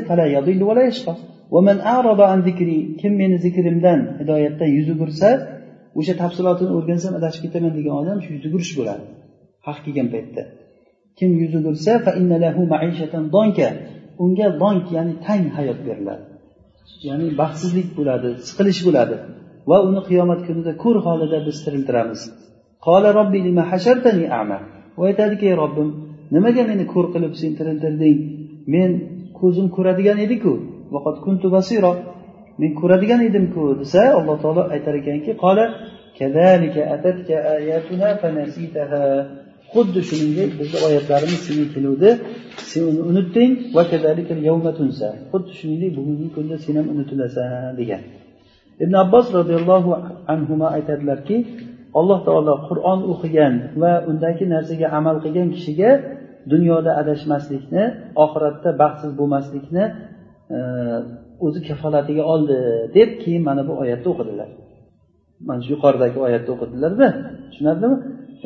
kim 3.01 3.13
meni 3.21 3.37
zikrimdan 3.45 3.99
hidoyatdan 4.19 4.69
yuz 4.77 4.87
o'girsa 4.93 5.29
o'sha 5.99 6.13
tafsilotini 6.21 6.71
o'rgansam 6.77 7.13
adashib 7.19 7.41
ketaman 7.45 7.71
degan 7.77 7.95
odam 8.01 8.17
shu 8.23 8.29
yuz 8.35 8.43
o'girish 8.49 8.73
bo'ladi 8.79 9.03
haq 9.67 9.77
kelgan 9.85 10.07
paytda 10.13 10.41
kim 11.19 11.29
yuz 11.41 11.53
o'girsa 11.59 11.91
unga 14.23 14.47
donk 14.63 14.85
ya'ni 14.95 15.13
tang 15.27 15.45
hayot 15.57 15.79
beriladi 15.87 16.23
ya'ni 17.07 17.27
baxtsizlik 17.41 17.89
bo'ladi 17.97 18.29
siqilish 18.47 18.81
bo'ladi 18.87 19.15
va 19.69 19.77
uni 19.87 20.01
qiyomat 20.09 20.39
kunida 20.47 20.71
ko'r 20.83 20.97
holida 21.07 21.37
biz 21.47 21.57
tiriltiramiz 21.65 22.21
Qola 22.86 23.08
robbi 23.18 23.38
lima 23.46 23.62
hashartani 23.70 24.24
ama? 24.40 24.58
U 24.98 25.00
aytadiki 25.08 25.44
ey 25.50 25.56
robbim 25.62 25.88
nimaga 26.34 26.62
meni 26.70 26.84
ko'r 26.92 27.06
qilib 27.14 27.32
sen 27.40 27.50
tiriltirding 27.58 28.18
men 28.72 28.90
ko'zim 29.38 29.66
ko'radigan 29.76 30.18
ediku. 30.26 30.52
Kuntu 31.26 31.46
basiro 31.56 31.92
men 32.60 32.70
ko'radigan 32.80 33.20
edimku 33.28 33.62
desa 33.80 34.02
alloh 34.18 34.36
taolo 34.42 34.62
aytar 34.74 34.94
ekanki 35.00 35.32
qola 35.44 35.64
xuddi 39.72 40.00
shuningdek 40.08 40.50
bizni 40.58 40.78
oyatlarimiz 40.86 41.40
senga 41.46 41.66
keluvdi. 41.74 42.10
Sen 42.70 42.82
uni 42.90 43.00
unutding. 43.10 43.52
Xuddi 45.32 45.52
shuningdek 45.58 45.90
bugungi 45.98 46.28
kunda 46.36 46.56
sen 46.64 46.74
ham 46.78 46.86
unutilasan 46.94 47.72
degan. 47.80 48.02
Ibn 48.82 48.94
abbos 49.04 49.26
roziyallohu 49.38 49.90
anhu 50.32 50.54
aytadilarki 50.76 51.36
alloh 51.98 52.18
taolo 52.26 52.54
qur'on 52.68 53.00
o'qigan 53.12 53.54
va 53.82 53.92
undagi 54.10 54.44
narsaga 54.54 54.86
amal 54.98 55.16
qilgan 55.24 55.48
kishiga 55.56 55.90
dunyoda 56.52 56.90
adashmaslikni 57.00 57.84
oxiratda 58.24 58.70
baxtsiz 58.82 59.10
bo'lmaslikni 59.20 59.84
e, 60.56 60.58
o'zi 61.46 61.60
kafolatiga 61.68 62.22
oldi 62.32 62.58
deb 62.96 63.10
keyin 63.22 63.42
mana 63.48 63.62
bu 63.68 63.72
oyatni 63.82 64.08
o'qidilar. 64.14 64.48
Mana 65.48 65.60
shu 65.64 65.70
yuqoridagi 65.74 66.18
oyatni 66.26 66.50
o'qidilarda 66.56 67.06
tushunarlimi? 67.50 67.96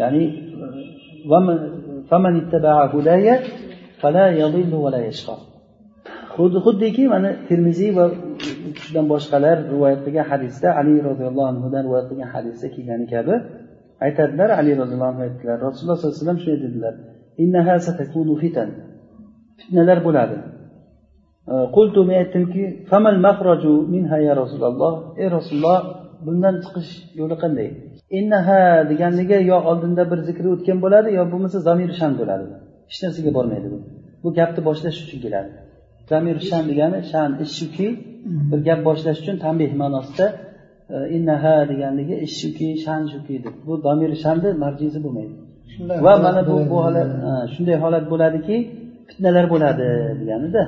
Ya'ni 0.01 0.25
xuddiki 6.67 7.03
mana 7.15 7.31
termiziy 7.49 7.91
va 7.99 8.05
u 8.69 8.71
kishidan 8.77 9.07
boshqalar 9.13 9.57
rivoyat 9.73 10.01
qilgan 10.07 10.27
hadisda 10.33 10.69
ali 10.81 10.95
roziyallohu 11.09 11.49
anhudan 11.53 11.83
rivoyat 11.87 12.07
qilgan 12.11 12.31
hadisda 12.35 12.67
kelgani 12.75 13.07
kabi 13.15 13.35
aytadilar. 14.07 14.49
Ali 14.61 14.71
roziyallohu 14.81 15.11
anhu 15.13 15.23
aytdilar 15.27 15.57
rasululloh 15.67 15.97
sollallohu 15.99 16.15
alayhi 16.15 16.25
vasallam 16.25 16.41
shunday 16.45 16.59
dedilar. 16.67 16.95
Fitan. 18.43 18.69
Fitnalar 19.61 19.99
bo'ladi. 20.07 20.37
Qultu 21.77 22.01
men 22.09 22.17
aytdimki 22.23 22.65
famal 22.91 23.19
mahroju 23.27 23.73
minha 23.95 24.19
ya 24.29 24.33
rasululloh. 24.43 24.93
Ey 25.23 25.29
rasululloh 25.37 25.79
bundan 26.27 26.55
chiqish 26.65 26.91
yo'li 27.21 27.37
qanday? 27.43 27.69
Innaha 28.19 28.61
deganligi 28.91 29.39
yo 29.51 29.59
oldinda 29.71 30.03
bir 30.11 30.19
zikri 30.29 30.49
o'tgan 30.55 30.79
bo'ladi 30.85 31.09
yo 31.19 31.23
bo'lmasa 31.33 31.59
zamir 31.69 31.91
shan 32.01 32.13
bo'ladi. 32.21 32.47
Hech 32.91 33.01
narsaga 33.05 33.31
bormaydi 33.39 33.69
bu. 33.75 33.79
Bu 34.23 34.29
gapni 34.39 34.61
boshlash 34.69 34.99
uchun 35.05 35.19
keladi. 35.25 35.51
Zamir 36.11 36.37
shan 36.49 36.63
degani 36.71 36.99
shan 37.13 37.31
shuki 37.59 37.89
bir 38.51 38.61
gap 38.69 38.81
boshlash 38.89 39.19
uchun 39.23 39.37
tanbeh 39.45 39.71
ma'nosida 39.83 40.27
innaha 41.17 41.55
deganligi 41.71 42.17
ish 42.27 42.35
shuki 42.43 42.69
shan 42.85 43.03
shuki 43.13 43.35
deb. 43.45 43.55
Bu 43.67 43.73
zamir 43.87 44.11
shanni 44.25 44.51
marjizi 44.65 44.99
bo'lmaydi. 45.05 45.35
Va 46.07 46.15
mana 46.25 46.41
bu 46.49 46.55
bu 46.71 46.77
holat 46.87 47.09
shunday 47.55 47.77
holat 47.85 48.05
bo'ladiki 48.13 48.57
fitnalar 49.09 49.45
bo'ladi 49.55 49.89
deganida. 50.21 50.63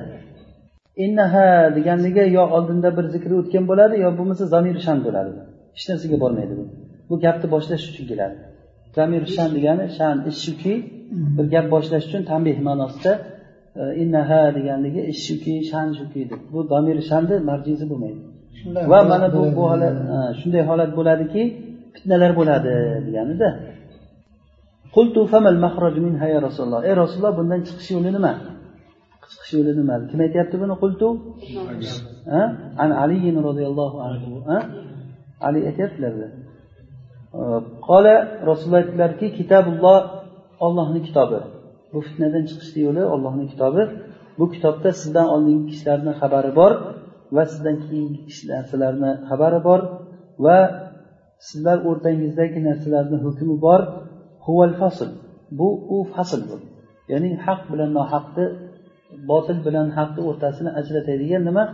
Innaha 1.04 1.46
deganligi 1.76 2.24
yo 2.36 2.42
oldinda 2.56 2.88
bir 2.96 3.04
zikri 3.14 3.34
o'tgan 3.40 3.64
bo'ladi 3.70 3.94
yo 4.04 4.08
bo'lmasa 4.18 4.44
zamir 4.54 4.76
shan 4.86 4.98
bo'ladi. 5.06 5.30
Hech 5.76 5.84
narsaga 5.90 6.16
bormaydi 6.24 6.54
bu. 6.60 6.64
Bu 7.08 7.14
gapni 7.24 7.46
boshlash 7.54 7.84
uchun 7.90 8.04
keladi. 8.10 8.36
Zamir 8.96 9.22
shan 9.36 9.48
degani 9.56 9.86
shan 9.98 10.16
ish 10.30 10.38
shuki 10.46 10.74
bir 11.36 11.46
gap 11.54 11.66
boshlash 11.74 12.04
uchun 12.08 12.22
tanbeh 12.30 12.56
ma'nosida 12.68 13.12
innaha 14.02 14.40
deganligi 14.56 15.02
shuki 15.24 15.54
shan 15.70 15.88
shuki 15.98 16.20
deb. 16.30 16.40
Bu 16.52 16.60
zamir 16.72 16.96
shanni 17.10 17.36
marjizi 17.50 17.84
bo'lmaydi. 17.90 18.20
Va 18.92 19.00
mana 19.10 19.26
bu 19.34 19.40
bu 19.56 19.62
holat 19.70 19.96
shunday 20.40 20.62
holat 20.70 20.90
bo'ladiki 20.98 21.42
fitnalar 21.94 22.32
bo'ladi 22.38 22.72
deganida. 23.06 23.48
Qultu 24.96 25.20
famal 25.32 25.58
mahraj 25.64 25.94
minha 26.06 26.26
ya 26.34 26.40
rasululloh. 26.46 26.80
Ey 26.88 26.94
rasululloh 27.02 27.34
bundan 27.38 27.60
chiqish 27.66 27.90
yo'li 27.96 28.10
nima? 28.16 28.32
Chiqish 29.32 29.52
yo'li 29.58 29.72
nima? 29.80 29.94
Kim 30.10 30.18
aytyapti 30.26 30.56
buni 30.62 30.74
qultu? 30.82 31.06
An 32.82 32.90
ali 33.02 33.16
roziyallohu 33.48 33.96
anhu. 34.08 34.30
Ali 35.48 35.60
aytyaptilar. 35.70 36.12
Qola 37.88 38.14
rasululloh 38.48 38.80
aytdilarki 38.82 39.26
kitobulloh 39.38 39.98
ollohni 40.66 41.00
kitobi 41.08 41.38
bu 41.94 42.00
fitnadan 42.06 42.44
chiqishni 42.50 42.80
yo'li 42.86 43.02
ollohni 43.14 43.44
kitobi. 43.52 43.82
Bu 44.38 44.44
kitobda 44.54 44.90
sizdan 45.00 45.26
oldingi 45.34 45.64
kishilarni 45.70 46.12
xabari 46.20 46.50
bor 46.60 46.72
va 47.34 47.42
sizdan 47.52 47.76
keyingi 47.84 48.20
narsalarni 48.52 49.10
xabari 49.28 49.60
bor 49.68 49.80
va 50.44 50.58
sizlar 51.48 51.78
o'rtangizdagi 51.88 52.58
narsalarni 52.68 53.18
hukmi 53.24 53.54
bor. 53.66 53.80
Huval 54.46 54.74
fasl. 54.80 55.08
Bu 55.58 55.68
u 55.94 55.96
fasl 56.14 56.40
bu. 56.50 56.56
Ya'ni 57.12 57.30
haq 57.46 57.60
bilan 57.72 57.90
nohaqni 57.98 58.46
botil 59.30 59.58
bilan 59.66 59.88
haqni 59.98 60.20
o'rtasini 60.28 60.70
ajratadigan 60.80 61.42
nima? 61.48 61.64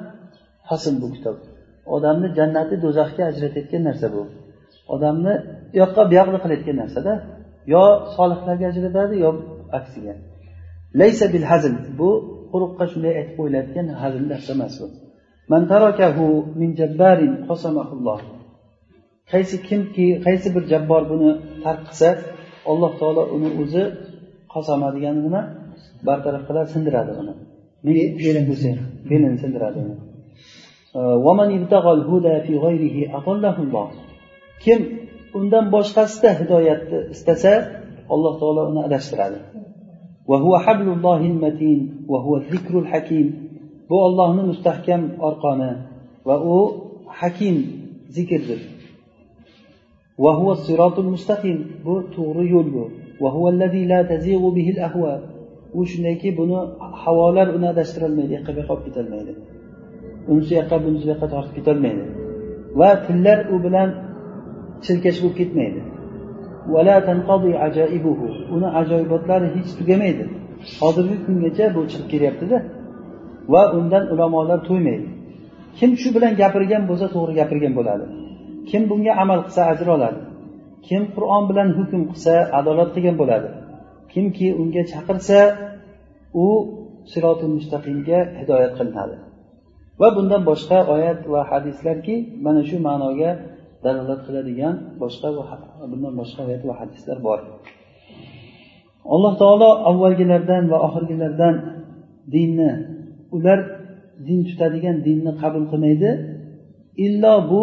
Fasl 0.69 0.95
bu 1.03 1.09
kitob. 1.15 1.37
Odamni 1.97 2.29
jannati 2.39 2.75
do'zaxga 2.85 3.23
ajratayotgan 3.31 3.83
narsa 3.89 4.07
bu. 4.15 4.23
Odamni 4.95 5.35
u 5.75 5.77
yoqqa 5.81 6.03
bu 6.09 6.13
yoqni 6.21 6.39
qilayotgan 6.43 6.77
narsada 6.83 7.13
yo 7.75 7.83
solihlarga 8.17 8.67
ajratadi 8.73 9.15
yo 9.25 9.31
aksiga. 9.79 10.15
Laysa 11.01 11.27
bil 11.35 11.47
hazl. 11.51 11.75
Bu 12.01 12.11
quruqqa 12.53 12.85
shunday 12.93 13.13
aytib 13.21 13.35
qo'yiladigan 13.39 13.87
hazil 14.03 14.25
narsa 14.33 14.51
emas 14.57 14.75
bu. 14.81 14.87
Man 15.53 15.63
tarakahu 15.73 16.27
min 16.61 16.71
jabbarin 16.81 17.33
qasamahulloh 17.49 18.21
qaysi 19.33 19.57
kimki 19.69 20.07
qaysi 20.27 20.49
bir 20.55 20.65
jabbor 20.73 21.03
buni 21.13 21.31
tark 21.65 21.81
qilsa 21.89 22.09
alloh 22.71 22.93
taolo 23.01 23.23
uni 23.37 23.49
o'zi 23.63 23.85
qosama 24.53 24.89
degani 24.97 25.21
nima 25.27 25.43
bartaraf 26.09 26.43
qiladi 26.49 26.69
sindiradi 26.75 27.13
uni. 27.23 27.35
Belini 29.11 29.37
sindiradi 29.43 29.79
uni. 29.85 29.97
Kim 34.65 34.81
undan 35.39 35.65
boshqasida 35.75 36.31
hidoyatni 36.41 36.99
istasa 37.15 37.53
alloh 38.15 38.33
taolo 38.41 38.63
uni 38.71 38.81
adashtiradi. 38.89 39.39
Bu 43.89 43.97
ollohni 44.07 44.43
mustahkam 44.51 45.03
orqoni 45.29 45.71
va 46.29 46.37
u 46.55 46.57
hakim 47.21 47.57
zikrdir. 48.17 48.61
Mustaqim 51.15 51.59
bu 51.87 51.95
to'g'ri 52.15 52.45
yo'l 52.55 52.69
bu. 52.77 52.85
U 55.79 55.81
shundayki 55.91 56.29
buni 56.39 56.59
havolar 57.03 57.49
uni 57.57 57.67
adashtirolmaydi 57.75 58.33
yoqqa 58.37 58.51
bu 58.55 58.59
yoqqa 58.61 58.73
olib 58.75 58.85
ketolmaydi 58.89 59.33
unisi 60.33 60.53
yoqqa 60.61 60.77
bunisi 60.85 61.07
yoqqa 61.13 61.27
tortib 61.35 61.55
ketolmaydi 61.59 62.05
va 62.81 62.91
tillar 63.07 63.39
u 63.55 63.57
bilan 63.65 63.89
chirkash 64.85 65.19
bo'lib 65.23 65.37
ketmaydi. 65.41 65.81
Uni 68.55 68.69
ajoyibotlari 68.81 69.47
hech 69.57 69.71
tugamaydi. 69.79 70.25
Hozirgi 70.81 71.17
kungacha 71.27 71.65
bu 71.75 71.81
chiqib 71.91 72.09
kelyaptida 72.13 72.59
va 73.53 73.63
undan 73.79 74.05
ulamolar 74.13 74.59
to'ymaydi. 74.69 75.09
Kim 75.79 75.91
shu 76.01 76.09
bilan 76.17 76.33
gapirgan 76.41 76.83
bo'lsa 76.91 77.07
to'g'ri 77.15 77.33
gapirgan 77.41 77.73
bo'ladi. 77.79 78.05
Kim 78.71 78.83
bunga 78.91 79.13
amal 79.23 79.39
qilsa 79.47 79.63
ajr 79.73 79.87
oladi. 79.97 80.21
Kim 80.87 81.03
qur'on 81.15 81.43
bilan 81.51 81.69
hukm 81.79 82.03
qilsa 82.11 82.35
adolat 82.59 82.91
qilgan 82.95 83.17
bo'ladi. 83.23 83.49
Kimki 84.13 84.49
unga 84.61 84.83
chaqirsa 84.93 85.39
u 86.45 86.47
siroti 87.13 87.47
mustaqimga 87.57 88.19
hidoyat 88.41 88.73
qilinadi. 88.79 89.17
Va 90.01 90.09
bundan 90.17 90.43
boshqa 90.51 90.79
oyat 90.95 91.21
va 91.33 91.41
hadislarki 91.51 92.15
mana 92.45 92.63
shu 92.69 92.77
ma'noga 92.89 93.31
dalolat 93.85 94.21
qiladigan 94.27 94.75
boshqa 95.03 95.29
bundan 95.91 96.13
boshqa 96.21 96.41
oyat 96.49 96.63
va 96.69 96.75
hadislar 96.81 97.19
bor. 97.27 97.39
Alloh 99.15 99.35
taolo 99.43 99.71
avvalgilardan 99.91 100.63
va 100.73 100.79
oxirgilardan 100.87 101.55
dinni 102.35 102.71
ular 103.37 103.59
din 104.27 104.41
tutadigan 104.49 104.97
dinni 105.07 105.33
qabul 105.43 105.65
qilmaydi. 105.73 106.11
Illo 107.07 107.35
bu 107.51 107.63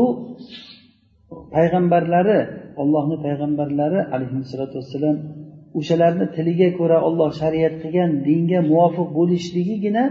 payg'ambarlari 1.56 2.40
ollohni 2.82 3.18
payg'ambarlari 3.26 4.00
alayhissalotu 4.16 4.76
vassalam 4.80 5.18
o'shalarni 5.80 6.26
tiliga 6.36 6.70
ko'ra 6.80 6.98
olloh 7.08 7.30
shariat 7.42 7.74
qilgan 7.84 8.10
dinga 8.28 8.60
muvofiq 8.72 9.10
bo'lishligigina 9.18 10.04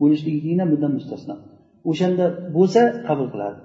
bo'lishligigina 0.00 0.64
bundan 0.72 0.92
mustasno. 0.98 1.34
O'shanda 1.90 2.24
bo'lsa 2.56 2.80
qabul 3.08 3.28
qiladi. 3.34 3.58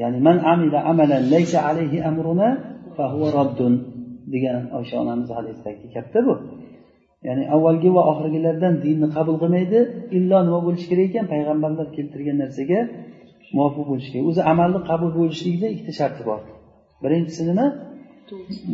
Ya'ni 0.00 0.18
man 0.26 0.36
amila 0.52 0.78
amalan 0.90 1.22
laysa 1.34 1.58
alayhi 1.68 1.98
amruna 2.10 2.48
fahuva 2.96 3.28
raddun 3.38 3.74
degan 4.32 4.62
oysha 4.78 4.96
onamiz 5.02 5.28
hadisidagi 5.38 5.86
katta 5.96 6.20
bu. 6.26 6.34
Ya'ni 7.26 7.44
avvalgi 7.54 7.90
va 7.96 8.02
oxirgilardan 8.12 8.74
dinni 8.84 9.06
qabul 9.16 9.36
qilmaydi 9.42 9.78
illo 10.16 10.38
nima 10.46 10.60
bo'lishi 10.66 10.86
kerak 10.90 11.06
ekan? 11.10 11.24
Payg'ambarlar 11.32 11.86
keltirgan 11.96 12.36
narsaga 12.42 12.80
muvofiq 13.56 13.84
bo'lishi 13.90 14.10
kerak. 14.12 14.24
O'zi 14.30 14.42
amalni 14.52 14.80
qabul 14.90 15.10
bo'lishlikda 15.18 15.66
ikkita 15.74 15.92
sharti 16.00 16.22
bor. 16.28 16.40
Birinchisi 17.02 17.42
nima? 17.50 17.66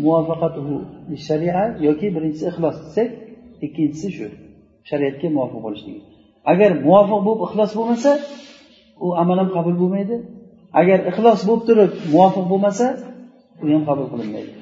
Muvafaqatuhu 0.05 0.75
sharia 1.27 1.63
yoki 1.87 2.07
birinchisi 2.17 2.45
ixlos 2.53 2.77
desak 2.85 3.09
ikkinchisi 3.67 4.09
shu 4.17 4.27
shariatga 4.89 5.29
muvofiq 5.37 5.61
bo'lishligi 5.67 6.01
agar 6.53 6.71
muvofiq 6.87 7.21
bo'lib 7.27 7.41
ixlos 7.47 7.71
bo'lmasa 7.79 8.11
u 9.05 9.09
amal 9.23 9.37
ham 9.41 9.49
qabul 9.57 9.75
bo'lmaydi. 9.83 10.17
Agar 10.81 10.99
ixlos 11.11 11.41
bo'lib 11.49 11.63
turib 11.69 11.93
muvofiq 12.13 12.45
bo'lmasa 12.53 12.87
u 13.63 13.65
ham 13.75 13.83
qabul 13.89 14.07
qilinmaydi. 14.13 14.53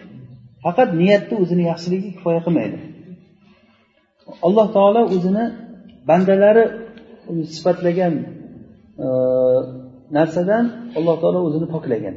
Faqat 0.64 0.88
niyatni 1.00 1.34
o'zini 1.42 1.64
yaxshiligi 1.70 2.08
kifoya 2.16 2.40
qilmaydi. 2.46 2.78
Alloh 4.46 4.66
taolo 4.76 5.02
o'zini 5.14 5.44
bandalari 6.08 6.64
sifatlagan 7.54 8.14
e, 9.04 9.06
narsadan 10.16 10.64
alloh 10.98 11.16
taolo 11.22 11.38
o'zini 11.48 11.66
poklagan. 11.74 12.16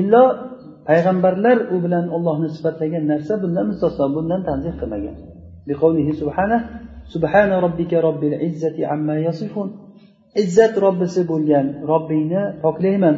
Illo 0.00 0.24
payg'ambarlar 0.88 1.56
u 1.74 1.76
bilan 1.84 2.04
ollohni 2.16 2.48
sifatlagan 2.56 3.04
narsa 3.12 3.32
bundan 3.42 3.64
mustasno 3.70 4.06
bundan 4.16 4.40
tanzih 4.48 4.74
qilmagan. 4.80 5.16
Subhana 7.12 7.56
robbika 7.64 7.98
robbil 8.06 8.34
izzati 8.48 8.82
amma 8.94 9.16
yasifun. 9.28 9.68
Izzat 10.42 10.74
robbisi 10.84 11.20
bo'lgan 11.30 11.66
robbingni 11.90 12.42
poklayman. 12.64 13.16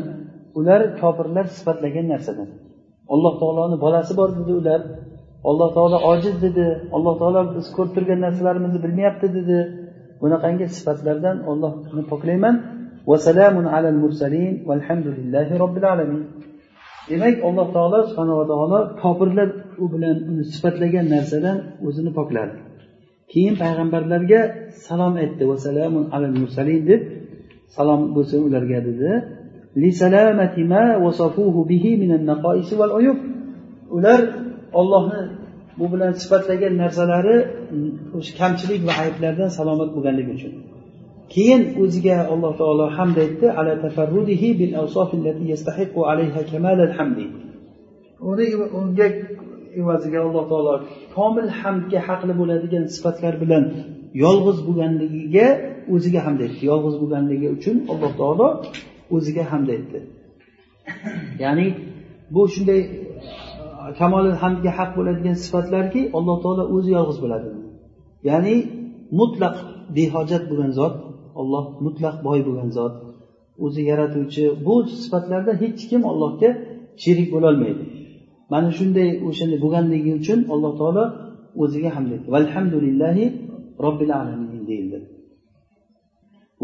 Ular 0.59 0.80
kofirlar 1.01 1.47
sifatlagan 1.57 2.07
narsadan 2.12 2.49
alloh 3.14 3.35
taoloni 3.41 3.76
bolasi 3.85 4.12
bor 4.20 4.30
dedi 4.39 4.53
ular. 4.61 4.80
Alloh 5.51 5.68
taolo 5.76 5.99
ojiz 6.12 6.37
dedi. 6.47 6.66
Alloh 6.97 7.14
taolo 7.20 7.41
biz 7.57 7.66
ko'rib 7.76 7.93
turgan 7.97 8.20
narsalarimizni 8.26 8.80
bilmayapti 8.85 9.26
dedi. 9.39 9.59
Bunaqangi 10.22 10.66
sifatlardan 10.76 11.37
ollohni 11.51 12.05
poklayman. 12.12 12.55
Vasalamun 13.11 13.66
alal 13.76 13.99
mursalin. 14.05 14.53
Valhamdulillahi 14.70 15.55
robbil 15.62 15.87
alamin. 15.93 16.22
Demak 17.11 17.37
alloh 17.49 17.66
taolo 17.76 17.99
subhanava 18.11 18.45
taolo 18.53 18.78
kofirlar 19.03 19.49
u 19.82 19.85
bilan 19.95 20.16
uni 20.30 20.45
sifatlagan 20.53 21.07
narsadan 21.14 21.57
o'zini 21.87 22.11
pokladi. 22.18 22.55
Keyin 23.35 23.55
payg'ambarlarga 23.62 24.41
salom 24.87 25.14
aytdi. 25.22 25.43
Vasalamun 25.53 26.05
alal 26.16 26.35
mursalin 26.41 26.82
deb 26.91 27.01
salom 27.76 28.01
bo'lsin 28.16 28.41
ularga 28.49 28.80
dedi. 28.89 29.11
Ular 33.97 34.20
ollohni 34.80 35.20
bu 35.78 35.85
bilan 35.93 36.12
sifatlagan 36.20 36.74
narsalari 36.82 37.37
o'sha 38.18 38.32
kamchilik 38.41 38.80
va 38.89 38.95
ayblardan 39.05 39.51
salomat 39.59 39.91
bo'lganligi 39.97 40.30
uchun. 40.39 40.53
Keyin 41.35 41.62
o'ziga 41.82 42.16
alloh 42.32 42.53
taolo 42.61 42.87
hamd 42.99 43.16
aytdi. 43.24 43.47
Ala 43.59 43.72
tafarrudihi 43.85 44.49
bil 44.61 44.72
allati 44.82 45.45
yastahiqu 45.53 46.01
alayha 46.11 46.41
kamal 46.51 46.78
al 46.89 46.95
hamdi 46.99 47.26
uni 48.30 48.47
unga 48.78 49.07
evaziga 49.81 50.18
alloh 50.27 50.45
taolo 50.53 50.75
komil 51.16 51.49
hamdga 51.61 52.01
haqli 52.09 52.33
bo'ladigan 52.41 52.85
sifatlar 52.95 53.35
bilan 53.43 53.64
yolg'iz 54.25 54.59
bo'lganligiga 54.66 55.47
o'ziga 55.95 56.20
hamd 56.27 56.41
aytdi. 56.47 56.62
Yolg'iz 56.70 56.95
bo'lganligi 57.03 57.49
uchun 57.57 57.77
alloh 57.93 58.12
taolo 58.20 58.47
o'ziga 59.16 59.45
hamd 59.53 59.68
aytdi. 59.75 59.99
Ya'ni 61.43 61.66
bu 62.35 62.43
shunday 62.55 62.81
e, 62.81 62.89
kamoli 64.01 64.31
hamdga 64.43 64.70
haq 64.79 64.91
bo'ladigan 64.99 65.37
sifatlarki 65.45 66.01
alloh 66.16 66.37
taolo 66.45 66.64
o'zi 66.77 66.91
yolg'iz 66.97 67.18
bo'ladi. 67.25 67.49
Ya'ni 68.31 68.55
mutlaq 69.20 69.57
behojat 69.97 70.43
bo'lgan 70.51 70.72
zot 70.79 70.95
olloh 71.41 71.64
mutlaq 71.87 72.16
boy 72.27 72.41
bo'lgan 72.47 72.70
zot 72.79 72.95
o'zi 73.64 73.83
yaratuvchi 73.91 74.45
bu 74.66 74.75
sifatlarda 75.03 75.53
hech 75.62 75.81
kim 75.91 76.03
allohga 76.11 76.51
sherik 77.03 77.29
bo'lolmaydi. 77.35 77.85
mana 78.54 78.70
shunday 78.78 79.10
o'shanday 79.28 79.60
bo'lganligi 79.64 80.12
uchun 80.20 80.40
alloh 80.54 80.72
taolo 80.82 81.04
o'ziga 81.64 81.90
hamd 81.96 82.10
aytdi 82.16 82.28
valhamdulillahi 82.36 83.26
robbil 83.86 84.12
alamin 84.22 84.62
deyildi 84.72 85.00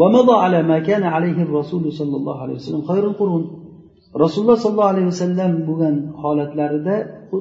ومضى 0.02 0.36
على 0.46 0.60
ما 0.72 0.78
كان 0.90 1.04
عليه 1.16 1.38
الرسول 1.48 1.84
صلى 2.00 2.16
الله 2.20 2.38
عليه 2.44 2.56
وسلم 2.60 2.82
خير 2.92 3.04
القرون 3.12 3.44
rasululloh 4.24 4.58
sollallohu 4.64 4.92
alayhi 4.94 5.10
vasallam 5.14 5.52
bo'lgan 5.70 5.96
holatlarida 6.24 6.96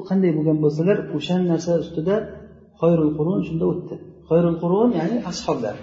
qanday 0.08 0.30
bo'lgan 0.38 0.58
bo'lsalar 0.64 0.98
o'sha 1.16 1.36
narsa 1.50 1.72
ustida 1.84 2.16
xoyrul 2.80 3.12
qurun 3.18 3.40
shunda 3.48 3.64
o'tdi 3.72 3.94
xoyrul 4.28 4.56
qurun 4.62 4.88
ya'ni 4.98 5.16
ashoblar 5.30 5.76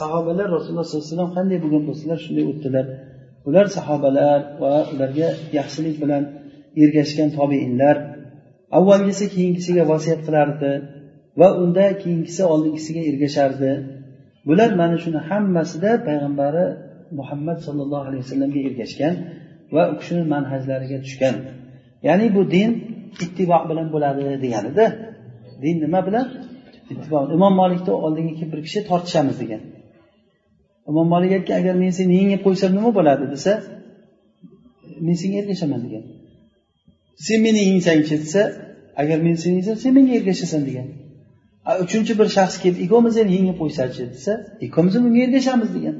sahobalar 0.00 0.46
rasululloh 0.56 0.86
sollallohu 0.86 1.04
alayhi 1.06 1.14
vasallam 1.14 1.32
qanday 1.38 1.58
bo'lgan 1.64 1.82
bo'lsalar 1.88 2.18
shunday 2.24 2.44
o'tdilar 2.52 2.86
ular 3.48 3.66
sahobalar 3.76 4.38
va 4.62 4.74
ularga 4.92 5.28
yaxshilik 5.58 5.96
bilan 6.02 6.22
ergashgan 6.83 7.29
tobeinlar 7.37 7.95
avvalgisi 8.77 9.25
keyingisiga 9.35 9.83
vasiyat 9.91 10.21
qilardi 10.27 10.71
va 11.39 11.47
unda 11.63 11.85
keyingisi 12.01 12.41
oldingisiga 12.53 13.01
ergashardi. 13.09 13.71
Bular 14.47 14.71
mana 14.81 14.97
shuni 15.03 15.19
hammasida 15.29 15.91
payg'ambari 16.07 16.65
muhammad 17.19 17.57
sollallohu 17.67 18.03
alayhi 18.09 18.23
vasallamga 18.25 18.59
ergashgan 18.67 19.13
va 19.75 19.83
u 19.91 19.93
kishini 19.99 20.23
manhajlariga 20.33 20.97
tushgan. 21.05 21.35
Ya'ni 22.07 22.25
bu 22.35 22.41
din 22.55 22.69
ittibo 23.25 23.57
bilan 23.69 23.87
bo'ladi 23.95 24.21
deganida 24.43 24.85
din 25.63 25.75
nima 25.83 25.99
bilan? 26.07 26.25
Ittibo. 26.93 27.17
Imom 27.37 27.53
molikni 27.61 27.91
oldiga 28.05 28.31
kelib 28.37 28.51
bir 28.53 28.61
kishi 28.67 28.79
tortishamiz 28.89 29.37
degan. 29.43 29.61
Imom 30.89 31.07
molik 31.13 31.31
aytgan 31.37 31.55
agar 31.61 31.75
men 31.83 31.91
seni 31.99 32.13
yengib 32.21 32.41
qo'ysam 32.45 32.71
nima 32.77 32.91
bo'ladi? 32.99 33.25
desa 33.33 33.53
men 35.05 35.15
senga 35.21 35.37
ergashaman 35.41 35.81
degan. 35.85 36.03
Sen 37.25 37.39
meni 37.45 37.61
yengsang 37.69 38.01
ketsa 38.09 38.41
agar 39.01 39.17
men 39.25 39.35
seni 39.41 39.53
yengsam 39.57 39.75
sen 39.83 39.91
menga 39.97 40.13
ergashasan 40.19 40.61
degan. 40.69 40.87
Uchinchi 41.83 42.13
bir 42.19 42.27
shaxs 42.37 42.55
kelib 42.63 42.77
ikkovimizni 42.85 43.31
yengib 43.37 43.57
qo'ysachi 43.61 44.03
desa 44.13 44.33
ikkovimiz 44.65 44.95
bunga 45.05 45.19
ergashamiz 45.25 45.69
degan. 45.77 45.95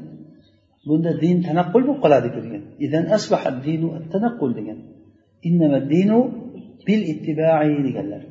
Bunda 0.88 1.10
din 1.22 1.36
tanaqqul 1.46 1.82
bo'lib 1.88 1.98
qoladiku 2.04 2.38
degan. 2.46 2.62
Idan 2.86 3.04
asbaha 3.16 3.50
dinu 3.66 3.88
tanaqqul 4.12 4.50
degan. 4.58 4.78
Dinu 5.92 6.18
bil 6.86 7.02
ittibai 7.12 7.70
deganlar. 7.86 8.22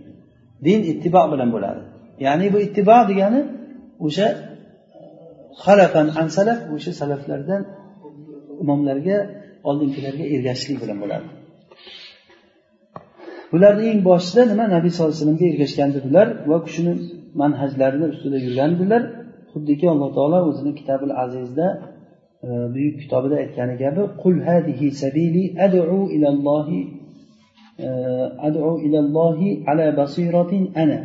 Din 0.66 0.80
ittibo 0.92 1.22
bilan 1.32 1.50
bo'ladi. 1.56 1.82
Ya'ni 2.26 2.48
bu 2.54 2.58
ittibo 2.68 2.98
degani 3.10 3.42
o'sha 4.06 4.28
e, 4.34 4.38
xalafan 5.64 6.08
an 6.22 6.28
salaf 6.38 6.60
o'sha 6.76 6.92
salaflardan 7.02 7.62
imomlarga 8.64 9.18
oldingilarga 9.70 10.26
ergashishlik 10.36 10.78
bilan 10.84 10.98
bo'ladi. 11.04 11.28
Bularni 13.52 13.86
eng 13.94 14.02
boshida 14.10 14.42
nima? 14.52 14.66
Nabiy 14.76 14.92
sallallohu 14.92 15.14
alayhi 15.14 15.24
vasallamga 15.24 15.48
ergashgandilar 15.54 16.28
va 16.50 16.58
kishini 16.66 16.94
manhajlarini 17.42 18.08
ustida 18.14 18.38
yurgandilar. 18.46 19.02
Xuddiki 19.52 19.86
alloh 19.94 20.10
taolo 20.18 20.40
o'zini 20.50 20.72
kitabil 20.80 21.12
azizda 21.24 21.68
e, 22.46 22.48
buyuk 22.74 22.96
kitobida 23.02 23.36
aytgani 23.44 23.76
kabi 23.84 24.02
qul 24.24 24.36
hadihi 24.48 24.88
sabili 25.02 25.44
ad'u 25.66 26.02
ilallohi 26.16 26.80
e, 27.86 27.88
ad'u 28.48 28.72
ilallohi 28.88 29.50
ala 29.72 29.86
basiratin 30.02 30.64
ana 30.84 31.00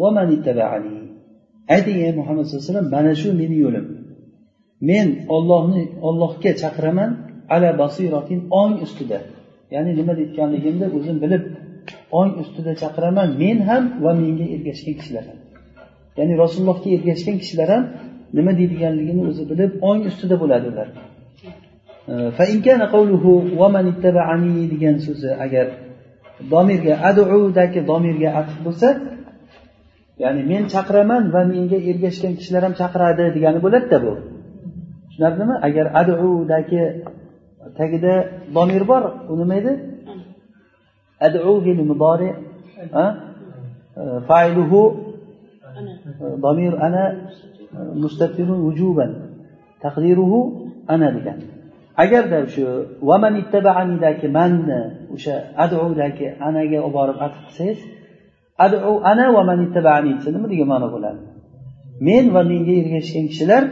va 0.00 0.08
man 0.16 0.28
ittaba'ani. 0.36 0.92
Ayting 1.74 1.98
ey 2.06 2.12
muhammad 2.20 2.44
sallallohu 2.44 2.64
alayhi 2.64 2.74
vasallam 2.74 2.90
mana 2.96 3.12
shu 3.22 3.28
meni 3.40 3.56
yo'lim. 3.64 3.86
Men 4.88 5.08
ollohni 5.36 5.82
ollohga 6.08 6.52
chaqiraman 6.62 7.10
ala 7.54 7.70
basiratin 7.82 8.40
ong 8.62 8.72
ustida. 8.86 9.18
Ya'ni 9.74 9.90
nima 10.00 10.12
deyotganligimni 10.18 10.86
o'zim 10.96 11.16
bilib 11.24 11.42
ong 12.20 12.30
ustida 12.42 12.72
chaqiraman. 12.82 13.28
Men 13.42 13.58
ham 13.68 13.82
va 14.04 14.12
menga 14.22 14.46
ergashgan 14.54 14.94
kishilar 15.00 15.24
ham. 15.30 15.38
Ya'ni 16.18 16.34
rasulullohga 16.42 16.88
ergashgan 16.96 17.36
kishilar 17.42 17.68
ham 17.74 17.84
nima 18.36 18.52
deydiganligini 18.60 19.22
o'zi 19.30 19.42
bilib 19.50 19.70
ong 19.90 20.00
ustida 20.10 20.36
bo'ladi 20.42 20.66
ular 20.72 20.88
degan 24.72 24.96
so'zi 25.06 25.30
agar 25.44 25.66
domirga 26.52 26.94
adudagi 27.08 27.80
domirga 27.90 28.28
atf 28.40 28.54
bo'lsa 28.66 28.88
ya'ni 30.22 30.42
men 30.50 30.62
chaqiraman 30.74 31.22
va 31.34 31.42
menga 31.52 31.78
ergashgan 31.90 32.32
kishilar 32.38 32.62
ham 32.66 32.74
chaqiradi 32.80 33.24
degani 33.36 33.58
bo'ladida 33.66 33.98
bu. 34.04 34.12
Tushunarlimi? 35.06 35.56
Agar 35.68 35.86
adudagi 36.00 36.82
tagida 37.78 38.14
domir 38.56 38.82
bor 38.90 39.02
u 39.30 39.32
nima 39.40 39.54
edi? 39.60 39.72
Adu 41.26 41.38
fe'li 41.64 41.82
mudori 41.90 42.28
e, 43.02 43.04
failuhu 44.28 44.82
domir 46.44 46.72
ana 46.86 47.04
mustatirun 48.02 48.58
vujuban 48.66 49.10
taqdiruhu 49.84 50.40
ana 50.94 51.08
degan. 51.16 51.38
Agarda 52.04 52.38
shu 52.54 52.64
vaman 53.08 53.34
ittabaanidagi 53.42 54.28
manni 54.38 54.80
o'sha 55.14 55.34
adudagi 55.64 56.26
anaga 56.48 56.78
olib 56.86 56.94
borib 56.98 57.16
atf 57.26 57.38
qilsangiz 57.46 57.78
adu 58.64 58.76
ana 59.10 59.26
va 59.36 59.42
man 59.50 59.58
ittabaani 59.66 60.10
desa 60.16 60.28
nima 60.36 60.46
degan 60.52 60.68
ma'no 60.72 60.88
bo'ladi? 60.94 61.20
Men 62.06 62.24
va 62.34 62.42
menga 62.50 62.74
ergashgan 62.82 63.24
kishilar 63.32 63.62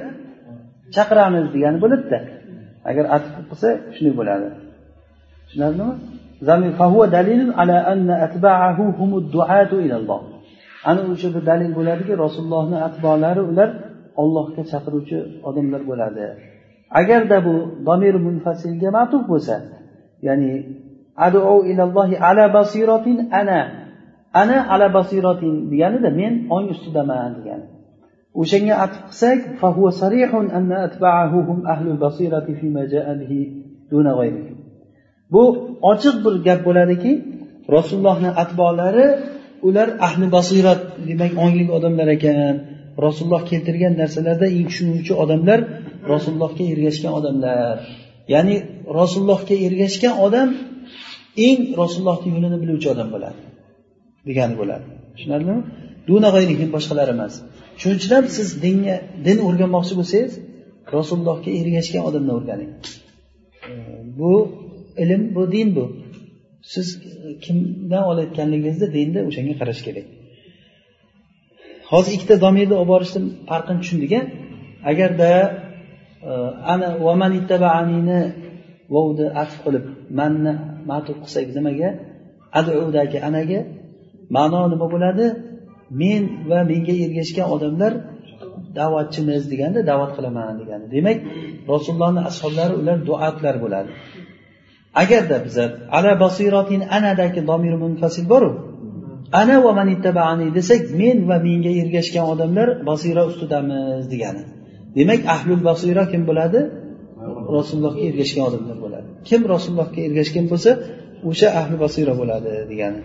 chaqiramiz 0.94 1.46
degani 1.54 1.78
bo'libdi. 1.84 2.18
Agar 2.90 3.04
atf 3.16 3.30
qilsa 3.50 3.68
shunday 3.94 4.14
bo'ladi. 4.20 4.48
Tushunarlimi? 5.46 5.94
Ana 10.90 11.00
o'sha 11.12 11.28
bir 11.34 11.42
dalil 11.50 11.70
bo'ladiki 11.78 12.12
rasulullohni 12.24 12.78
atbolari 12.88 13.42
ular 13.50 13.68
ollohga 14.22 14.62
chaqiruvchi 14.72 15.18
odamlar 15.48 15.82
bo'ladi. 15.90 16.24
Agarda 17.00 17.36
bu 17.46 17.54
domir 17.88 18.14
munfasilga 18.26 18.88
matuf 18.98 19.22
bo'lsa 19.32 19.54
ya'ni 20.26 20.52
adu 21.26 21.40
ilallohi 21.70 22.16
ala 22.28 22.44
basiratin 22.58 23.18
ana 23.40 23.60
ana 24.42 24.58
ala 24.72 24.86
basiratin 24.98 25.52
deganida 25.72 26.10
men 26.20 26.32
ong 26.56 26.66
ustidaman 26.74 27.30
degani 27.38 27.66
o'shanga 28.40 28.74
atf 28.84 28.98
qilsak 29.08 29.38
bu 35.32 35.42
ochiq 35.92 36.16
bir 36.24 36.34
gap 36.46 36.60
bo'ladiki 36.68 37.12
rasulullohni 37.76 38.30
atbolari 38.42 39.06
ular 39.68 39.88
ahli 40.06 40.26
basirat 40.36 40.80
demak 41.08 41.32
ongli 41.44 41.64
odamlar 41.76 42.08
ekan. 42.16 42.54
Rasululloh 43.06 43.42
keltirgan 43.50 43.94
narsalarda 44.02 44.46
eng 44.56 44.66
tushunuvchi 44.70 45.12
odamlar 45.22 45.58
rasulullohga 46.12 46.64
ergashgan 46.72 47.12
odamlar. 47.18 47.74
Ya'ni 48.34 48.56
rasulullohga 48.98 49.54
ergashgan 49.66 50.14
odam 50.26 50.48
eng 51.46 51.60
rasulullohni 51.80 52.28
yo'lini 52.34 52.58
biluvchi 52.62 52.88
odam 52.94 53.08
bo'ladi 53.14 53.40
degani 54.28 54.54
bo'ladi. 54.60 54.86
Tushunarlimi? 55.14 55.58
Duna 56.08 56.28
boshqalar 56.76 57.08
emas. 57.16 57.34
Shuning 57.80 57.98
uchun 58.00 58.12
ham 58.16 58.26
siz 58.36 58.48
dinga 58.64 58.96
din 59.26 59.38
o'rganmoqchi 59.46 59.94
bo'lsangiz 60.00 60.32
rasulullohga 60.96 61.50
ergashgan 61.60 62.02
odamdan 62.08 62.34
o'rganing. 62.38 62.70
Bu 64.20 64.32
ilm 65.02 65.22
bu 65.34 65.42
din 65.54 65.68
bu. 65.76 65.84
Siz 66.72 66.86
e, 66.96 67.38
kimdan 67.44 68.04
olayotganligingizni 68.10 68.86
dinda 68.96 69.20
o'shanga 69.28 69.54
qarash 69.60 69.82
kerak. 69.86 70.06
Hozir 71.90 72.12
ikkita 72.16 72.36
domirni 72.44 72.74
olib 72.80 72.90
borishni 72.94 73.20
farqini 73.50 73.78
tushundik 73.82 74.12
a 74.18 74.20
agarda 74.90 75.30
e, 76.28 76.30
ana 76.72 76.88
vaman 77.06 77.32
ittabaanini 77.40 78.20
vovni 78.94 79.26
atf 79.42 79.56
qilib 79.64 79.84
manni 80.18 80.52
matuf 80.90 81.16
qilsak 81.24 81.46
nimaga? 81.58 81.90
Adudagi 82.58 83.18
anaga 83.28 83.60
ma'no 84.36 84.60
nima 84.72 84.86
bo'ladi? 84.94 85.26
Men 85.90 86.22
va 86.50 86.60
menga 86.70 86.94
ergashgan 87.04 87.46
odamlar 87.54 87.92
da'vatchimiz 88.78 89.42
deganda 89.52 89.80
da'vat 89.90 90.10
qilaman 90.16 90.54
degani. 90.62 90.86
Demak 90.94 91.18
rasulullohni 91.72 92.20
ashoblari 92.30 92.74
ular 92.80 92.98
duatlar 93.08 93.54
bo'ladi. 93.64 93.90
Agarda 95.02 95.36
bizlar 95.46 95.70
ala 95.96 96.12
basiratin 96.24 96.80
anadagi 96.96 97.40
domir 97.50 97.74
munfasil 97.84 98.24
boru. 98.32 98.50
Ana 99.40 99.56
va 99.64 99.72
man 99.78 99.88
ittabaani 99.96 100.46
desak 100.58 100.82
men 101.00 101.18
va 101.30 101.36
menga 101.46 101.72
ergashgan 101.82 102.26
odamlar 102.32 102.68
basira 102.88 103.22
ustidamiz 103.30 104.04
degani. 104.12 104.42
Demak 104.96 105.20
ahlul 105.34 105.62
basira 105.68 106.04
kim 106.12 106.22
bo'ladi? 106.30 106.60
Rasulullohga 107.56 108.02
ergashgan 108.08 108.44
odamlar 108.48 108.76
bo'ladi. 108.84 109.06
Kim 109.28 109.40
rasulullohga 109.54 110.00
ergashgan 110.08 110.44
bo'lsa 110.52 110.70
o'sha 111.30 111.48
ahli 111.60 111.76
basira 111.84 112.12
bo'ladi 112.20 112.52
degani. 112.72 113.00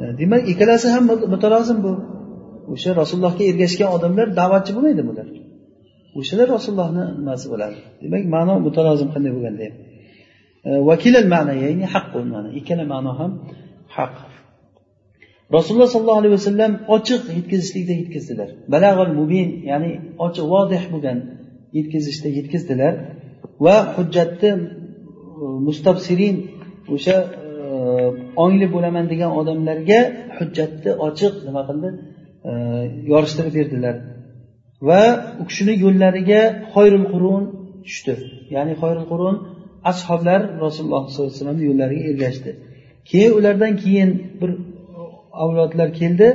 E, 0.00 0.02
demak 0.20 0.42
ikkalasi 0.52 0.88
ham 0.94 1.04
mutalozim 1.34 1.78
bu. 1.86 1.92
O'sha 2.72 2.90
rasulullohga 3.00 3.44
ergashgan 3.50 3.90
odamlar 3.96 4.26
da'vatchi 4.40 4.70
bo'lmaydi 4.76 5.02
bular. 5.08 5.26
O'shalar 6.18 6.46
rasulullohni 6.56 7.04
nimasi 7.18 7.46
bo'ladi 7.52 7.76
demak 8.02 8.22
ma'no 8.34 8.54
mutalozim 8.66 9.08
qanday 9.14 9.32
bo'lganda? 9.36 9.64
Ham 9.68 9.74
vakilal 10.90 11.26
ma'na 11.34 11.52
ya'ni 11.64 11.86
haq 11.94 12.06
ma'no 12.34 12.48
ikkala 12.58 12.84
ma'no 12.92 13.12
ham 13.20 13.30
haq. 13.96 14.14
Rasululloh 15.56 15.90
sollallohu 15.94 16.20
alayhi 16.22 16.34
vasallam 16.38 16.72
ochiq 16.96 17.22
yetkazishlikda 17.38 17.94
yetkazdilar. 18.00 18.48
Balag'ul 18.74 19.12
mubin 19.20 19.48
ya'ni 19.70 19.90
ochiq 20.26 20.46
vodih 20.54 20.82
bo'lgan 20.92 21.18
yetkazishda 21.78 22.28
yetkazdilar. 22.38 22.92
Va 23.64 23.76
hujjatni 23.96 24.50
e, 24.56 24.60
mustabsirin 25.66 26.36
o'sha 26.94 27.16
ongli 28.44 28.66
bo'laman 28.74 29.06
degan 29.12 29.30
odamlarga 29.40 30.00
hujjatni 30.36 30.90
ochiq 31.06 31.34
nima 31.46 31.62
qildi? 31.68 31.88
Yorishtirib 33.12 33.54
berdilar. 33.58 33.96
Va 34.88 35.02
u 35.40 35.42
kishini 35.48 35.74
yo'llariga 35.84 36.40
xoyrul 36.72 37.06
qurun 37.12 37.42
tushdi. 37.86 38.14
Ya'ni 38.54 38.74
xoyrul 38.82 39.06
qurun 39.12 39.36
ashoblar 39.90 40.40
rasululloh 40.64 41.02
sollallohu 41.12 41.30
alayhi 41.30 41.38
vasallamni 41.38 41.64
yo'llariga 41.70 42.02
ergashdi. 42.10 42.50
Keyin 43.10 43.32
ulardan 43.38 43.72
keyin 43.82 44.10
bir 44.40 44.50
avlodlar 45.44 45.88
keldi. 46.00 46.28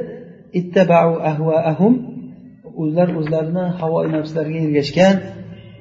Ittabau 0.60 1.12
ahvaahum 1.32 1.94
ular 2.82 3.10
o'zlarini 3.20 3.66
havo 3.80 4.00
nafslariga 4.16 4.60
ergashgan 4.68 5.16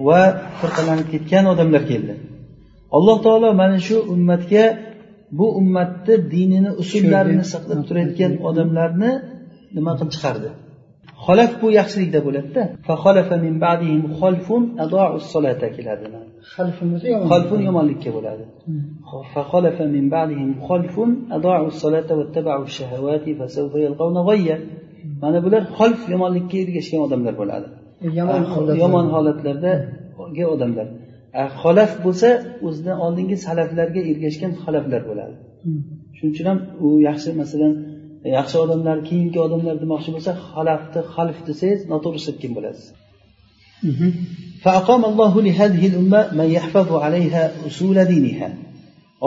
va 0.09 0.21
firqalanib 0.61 1.09
ketgan 1.13 1.45
odamlar 1.53 1.83
keldi. 1.91 2.15
Alloh 2.97 3.17
taolo 3.27 3.49
mana 3.63 3.79
shu 3.87 3.97
ummatga 4.15 4.65
bu 5.39 5.47
ummatni 5.61 6.15
dinini 6.35 6.71
usullarini 6.83 7.45
saqlab 7.53 7.81
turayotgan 7.89 8.33
odamlarni 8.49 9.11
nima 9.77 9.93
qilib 9.99 10.13
chiqardi? 10.17 10.49
Xolaf 11.25 11.53
bu 11.63 11.69
yaxshilikda 11.79 12.21
bo'ladida 12.27 12.63
keladi. 15.77 16.05
Xolfun 17.31 17.61
yomonlikka 17.69 18.11
bo'ladi. 18.17 18.45
Mana 25.23 25.39
bular 25.45 25.63
xolf 25.79 26.01
yomonlikka 26.15 26.57
ergashgan 26.65 27.01
odamlar 27.07 27.35
bo'ladi. 27.41 27.67
Yomon 28.83 29.07
holatlardagi 29.15 30.45
odamlar 30.55 30.87
xolaf 31.61 31.93
bo'lsa 32.05 32.29
o'zini 32.67 32.95
oldingi 33.05 33.37
salaflarga 33.47 34.01
ergashgan 34.11 34.53
xolaflar 34.63 35.03
bo'ladi. 35.11 35.35
Shuning 36.17 36.33
uchun 36.35 36.47
ham 36.51 36.59
u 36.85 36.87
yaxshi 37.09 37.31
masalan 37.43 37.73
yaxshi 38.37 38.57
odamlar 38.65 38.97
keyingi 39.09 39.39
odamlar 39.47 39.75
demoqchi 39.85 40.11
bo'lsa 40.17 40.33
xalafni 40.51 41.01
xalf 41.15 41.39
desangiz 41.49 41.81
noto'g'ri 41.93 42.19
ishlatgan 42.23 42.53
bo'lasiz. 42.57 42.87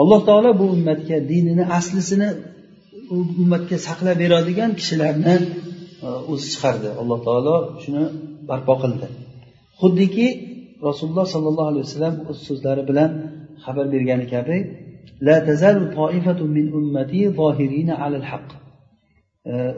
Alloh 0.00 0.20
taolo 0.28 0.50
bu 0.60 0.66
ummatga 0.76 1.16
dinini 1.30 1.64
aslisini 1.78 2.28
u 3.14 3.16
ummatga 3.42 3.76
saqlab 3.88 4.16
beradigan 4.22 4.70
kishilarni 4.80 5.34
e, 6.06 6.08
o'zi 6.32 6.46
chiqardi. 6.52 6.88
Alloh 7.00 7.18
taolo 7.26 7.56
shuni 7.82 8.04
barpo 8.48 8.74
qildi. 8.82 9.06
Xuddiki 9.80 10.26
rasululloh 10.88 11.26
sollallohu 11.34 11.68
alayhi 11.72 11.84
vasallam 11.86 12.14
o'z 12.30 12.38
so'zlari 12.48 12.82
bilan 12.90 13.10
xabar 13.64 13.86
bergani 13.94 14.26
kabi 14.34 14.56
la 15.26 15.36
tazalu 15.48 15.84
min 16.56 16.66
ummati 16.78 17.20
zohirina 17.38 17.94
alal 18.04 18.26
haq. 18.30 18.46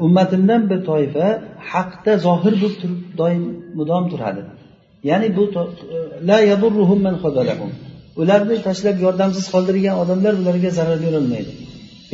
Ummatimdan 0.07 0.63
bir 0.71 0.81
toifa 0.91 1.27
haqda 1.73 2.13
zohir 2.27 2.55
bo'lib 2.63 2.77
turib 2.83 3.01
doim 3.21 3.43
mudom 3.79 4.05
turadi. 4.13 4.43
Ya'ni 5.11 5.29
bu 5.37 5.45
e, 5.55 5.61
la 6.29 6.39
yadurruhum 6.51 6.99
man 7.07 7.17
ularni 8.21 8.57
tashlab 8.69 8.97
yordamsiz 9.07 9.45
qoldirgan 9.55 9.97
odamlar 10.03 10.33
ularga 10.43 10.71
zarar 10.79 10.99
berolmaydi 11.07 11.53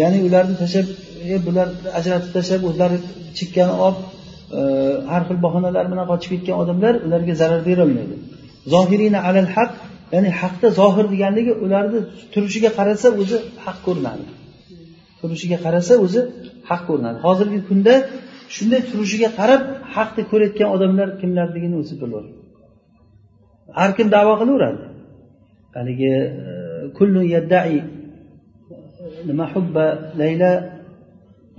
ya'ni 0.00 0.18
ularni 0.28 0.54
tashlab 0.62 0.86
e, 1.32 1.36
bular 1.46 1.68
ajratib 1.98 2.30
tashlab 2.36 2.62
o'zlari 2.70 2.98
chekkani 3.38 3.74
olib 3.86 4.00
e, 4.58 4.60
har 5.12 5.22
xil 5.28 5.38
bahonalar 5.46 5.84
bilan 5.92 6.06
qochib 6.12 6.30
ketgan 6.34 6.56
odamlar 6.62 6.94
ularga 7.06 7.34
zarar 7.42 7.60
berolmaydi 7.68 8.14
zohirina 8.72 9.18
alal 9.28 9.50
haq 9.56 9.72
ya'ni 10.14 10.30
haqda 10.40 10.68
zohir 10.80 11.06
deganligi 11.14 11.52
ularni 11.64 12.00
turishiga 12.32 12.70
qarasa 12.78 13.08
o'zi 13.22 13.36
haq 13.64 13.78
ko'rinadi. 13.86 14.24
Turishiga 15.20 15.58
qarasa 15.64 15.94
o'zi 16.04 16.20
haq 16.68 16.82
ko'rinadi. 16.88 17.18
Hozirgi 17.26 17.60
kunda 17.68 17.94
shunday 18.54 18.80
turishiga 18.90 19.28
qarab 19.38 19.62
haqni 19.94 20.22
ko'rayotgan 20.30 20.68
odamlar 20.76 21.08
kimlarligini 21.20 21.76
o'zi 21.82 21.94
bilur. 22.02 22.24
Har 23.78 23.90
kim 23.96 24.06
davo 24.16 24.32
qilaveradi. 24.40 24.84
Haligi 25.76 26.12
e, 26.16 26.52
kullu 26.98 27.20
yaddai 27.34 27.76
nima 29.28 29.46
hubba 29.54 29.86
layla 30.20 30.50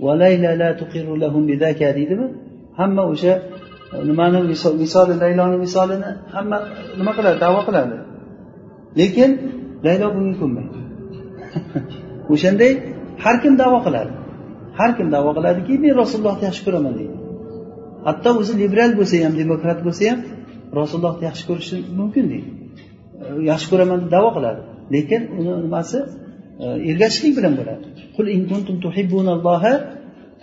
va 0.04 0.12
layla 0.22 0.50
la 0.62 0.68
tuqiru 0.80 1.12
lahum 1.22 1.42
bidaka 1.50 1.88
deydimi? 1.98 2.26
Hamma 2.78 3.02
o'sha 3.12 3.32
nimani 4.08 4.38
misoli 4.82 5.14
layloni 5.22 5.56
misolini 5.64 6.10
hamma 6.34 6.58
nima 6.98 7.12
qiladi 7.16 7.38
davo 7.44 7.60
qiladi. 7.68 7.96
Lekin 9.00 9.30
laylo 9.86 10.06
bunga 10.14 10.34
ko'nmaydi 10.40 10.78
o'shanday 12.32 12.72
har 13.24 13.36
kim 13.42 13.54
davo 13.62 13.78
qiladi. 13.86 14.12
Har 14.78 14.90
kim 14.96 15.08
davo 15.16 15.30
qiladiki 15.36 15.74
men 15.84 15.92
rasulullohni 16.02 16.44
yaxshi 16.48 16.62
ko'raman 16.66 16.92
deydi. 16.98 17.16
Hatto 18.06 18.30
o'zi 18.40 18.52
liberal 18.62 18.92
bo'lsa 18.98 19.16
ham 19.26 19.34
demokrat 19.42 19.78
bo'lsa 19.86 20.02
ham 20.10 20.20
rasulullohni 20.80 21.22
yaxshi 21.28 21.44
ko'rishi 21.48 21.76
mumkin 21.98 22.24
deydi. 22.32 22.50
Yaxshi 23.50 23.66
ko'raman 23.72 23.98
deb 24.02 24.10
davo 24.16 24.28
qiladi. 24.36 24.60
Lekin 24.94 25.22
uni 25.38 25.52
nimasi 25.66 25.98
e, 26.64 26.66
ergashishlik 26.90 27.32
bilan 27.38 27.54
bo'ladi. 27.60 27.84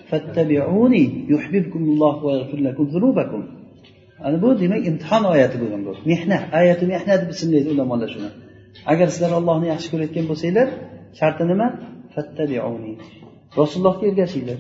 Fattabi'uni 0.10 1.04
yuhibbukumulloh 1.32 2.16
va 2.26 2.32
yaghfir 2.38 2.60
lakum 2.68 2.86
zunubakum 2.94 3.42
ana 4.26 4.38
bu 4.44 4.50
demak 4.62 4.82
imtihon 4.90 5.24
oyati 5.34 5.58
bo'lgan 5.62 5.82
bu. 5.88 5.92
Mehnat 6.12 6.44
ayati 6.60 6.86
mehnat 6.94 7.20
deb 7.24 7.30
ismlaydi 7.36 7.68
ulamolar 7.74 8.10
shuni. 8.14 8.30
Agar 8.92 9.08
sizlar 9.14 9.32
ollohni 9.40 9.68
yaxshi 9.74 9.88
ko'rayotgan 9.94 10.26
bo'lsanglar 10.32 10.68
sharti 11.20 11.44
nima? 11.52 11.68
Fattabiuni. 12.14 12.94
Rasulullohga 13.60 14.04
ergashinglar. 14.12 14.60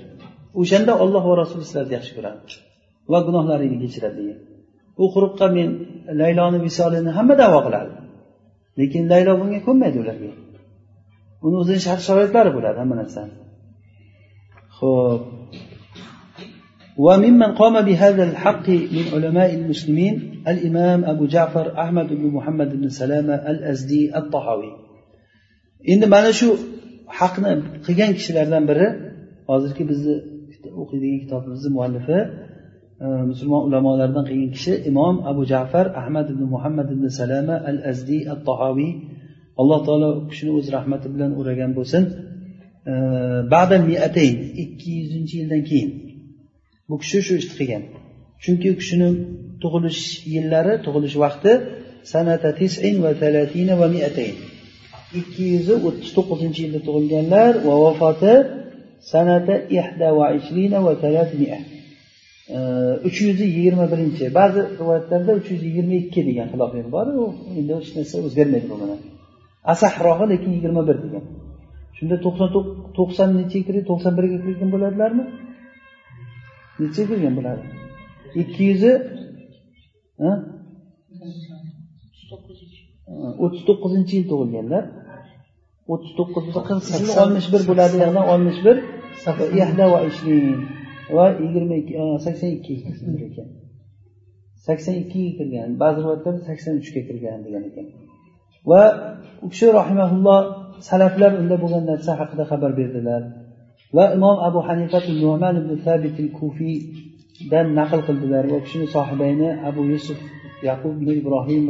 O'shanda 0.61 0.93
olloh 1.03 1.23
va 1.29 1.35
rasuli 1.41 1.63
sizlarni 1.67 1.93
yaxshi 1.97 2.13
ko'radi 2.17 2.39
va 3.11 3.19
gunohlaringni 3.27 3.77
kechiradi. 3.83 4.19
Degan 4.19 4.39
u 5.03 5.05
quruqqa 5.13 5.47
men 5.57 5.69
layloni 6.21 6.59
visolini 6.67 7.11
hamma 7.17 7.35
davo 7.43 7.59
qiladi. 7.65 7.93
Lekin 8.79 9.03
laylo 9.11 9.33
bunga 9.41 9.59
ko'nmaydi 9.67 9.97
ularga. 10.03 10.31
Uni 11.45 11.55
o'zini 11.61 11.81
shart 11.87 12.01
sharoitlari 12.07 12.51
bo'ladi 12.57 12.77
hamma 12.81 12.95
narsani. 13.01 13.33
Ho'p 14.77 15.21
وممن 16.98 17.42
قام 17.42 17.84
بهذا 17.84 18.24
الحق 18.30 18.68
من 18.68 19.04
علماء 19.12 19.54
المسلمين 19.54 20.14
الإمام 20.48 21.04
أبو 21.04 21.26
جعفر 21.26 21.80
أحمد 21.82 22.08
بن 22.08 22.26
محمد 22.26 22.80
بن 22.80 22.88
سلامة 22.88 23.34
الأزدي 23.34 24.16
الطحاوي 24.16 24.72
endi 25.92 26.06
mana 26.14 26.30
shu 26.40 26.48
haqni 27.18 27.52
qilgan 27.86 28.12
kishilardan 28.18 28.64
biri 28.70 28.86
hozirgi 29.50 29.84
bizni 29.90 30.14
o'qiydigan 30.80 31.18
kitobimizni 31.24 31.70
muallifi 31.76 32.18
e, 33.04 33.06
musulmon 33.30 33.62
ulamolaridan 33.68 34.24
qilgan 34.28 34.50
kishi 34.56 34.74
imom 34.90 35.16
abu 35.30 35.42
jafar 35.52 35.86
ahmad 36.02 36.26
ibn 36.34 36.42
muhammad 36.54 36.88
ibn 36.94 37.04
salama 37.20 37.56
al 37.70 37.78
azdi 37.92 38.18
at 38.32 38.40
tahoviy 38.48 38.92
alloh 39.60 39.78
taolo 39.86 40.08
u 40.18 40.22
kishini 40.30 40.52
o'z 40.58 40.66
rahmati 40.76 41.06
bilan 41.14 41.30
o'ragan 41.40 41.70
bo'lsin 41.78 42.02
ba'dal 43.54 43.84
miatayn 43.90 44.34
ikki 44.64 44.90
yuzinchi 45.00 45.34
yildan 45.40 45.62
keyin 45.70 45.90
Bu 46.89 46.95
kishi 47.01 47.19
shu 47.25 47.33
ishni 47.41 47.53
qilgan. 47.59 47.83
Chunki 48.43 48.67
u 48.73 48.75
kishini 48.81 49.09
tug'ilish 49.63 50.03
yillari 50.33 50.73
tug'ilish 50.85 51.17
vaqti 51.23 51.51
sanata 52.11 52.49
tisin 52.59 52.95
va 53.05 53.11
talatina 53.21 53.73
va 53.81 53.87
miatayn. 53.95 54.35
Ikki 55.19 55.43
yuz 55.53 55.67
o'ttiz 55.87 56.09
to'qqizinchi 56.17 56.59
yilda 56.65 56.79
tug'ilganlar 56.87 57.51
va 57.67 57.75
vafoti 57.85 58.35
sanata 59.11 59.55
ihda 59.79 60.09
va 60.19 60.25
ishrina 60.39 60.79
va 60.87 60.93
talatmia 61.03 61.59
uch 63.07 63.17
yuz 63.27 63.39
yigirma 63.47 63.85
birinchi. 63.93 64.25
Ba'zi 64.39 64.59
rivoyatlarda 64.79 65.31
uch 65.39 65.47
yuz 65.53 65.61
yigirma 65.67 65.95
ikki 66.03 66.21
degan 66.29 66.47
xilofiyat 66.53 66.87
bor 66.95 67.07
u 67.21 67.25
endi 67.59 67.71
hech 67.79 67.89
narsa 67.97 68.15
o'zgarmaydi 68.27 68.67
bu 68.71 68.75
bilan 68.81 68.99
asahroqi 69.73 70.25
lekin 70.31 70.51
yigirma 70.57 70.81
bir 70.89 70.97
degan. 71.05 71.23
Shunda 71.97 72.15
to'qson 72.25 72.49
to'qson 72.97 73.29
nechiga 73.39 73.63
kirib 73.67 73.83
to'qson 73.91 74.13
birga 74.17 74.37
kirgan 74.45 74.69
bo'ladilarmi? 74.75 75.23
Nechiga 76.79 77.05
kirgan 77.09 77.33
bo'ladi. 77.37 77.63
Ikki 78.41 78.61
yuzi 78.69 78.93
o'ttiz 83.43 83.63
to'qqizinchi 83.69 84.13
yil 84.17 84.25
tug'ilganlar. 84.31 84.83
O'ttiz 85.93 86.11
to'qqiz 86.19 86.43
bo'lsa 86.47 86.61
qirq 86.69 86.83
sakkiz 86.91 87.15
oltmish 87.23 87.47
bir 87.53 87.61
bo'ladi 87.69 87.95
yana 88.05 88.21
oltmish 88.33 88.59
bir 88.67 88.77
va 89.25 90.01
va 91.15 91.25
yigirma 91.43 91.75
ikki 91.81 91.93
e, 92.01 92.03
sakson 92.25 92.49
ikkiga 92.57 92.81
kirgan 92.97 93.17
ekan. 93.29 93.47
Sakson 94.67 94.95
ikkiga 95.03 95.31
kirgan 95.37 95.69
ba'zi 95.81 95.97
rivoyatlarda 96.03 96.41
sakson 96.49 96.73
uchga 96.81 97.01
kirgan 97.07 97.39
degan 97.45 97.63
ekan. 97.69 97.87
Va 98.69 98.81
u 99.45 99.47
kishi 99.53 99.67
rahimaulloh 99.79 100.41
salaflar 100.89 101.31
unda 101.41 101.55
bo'lgan 101.63 101.83
narsa 101.91 102.11
haqida 102.21 102.43
xabar 102.51 102.71
berdilar. 102.79 103.21
Va 103.95 104.05
imom 104.15 104.37
abu 104.47 104.59
hanifa 104.67 104.99
numan 105.23 105.55
ibn 105.61 105.71
sabit 105.85 106.17
kufiydan 106.37 107.67
naql 107.79 107.99
qildilar. 108.07 108.43
Va 108.53 108.59
kishini 108.63 108.87
sohibayni 108.95 109.49
abu 109.69 109.81
yusuf 109.91 110.19
yaqub 110.67 110.93
ibn 111.01 111.09
ibrohim 111.21 111.65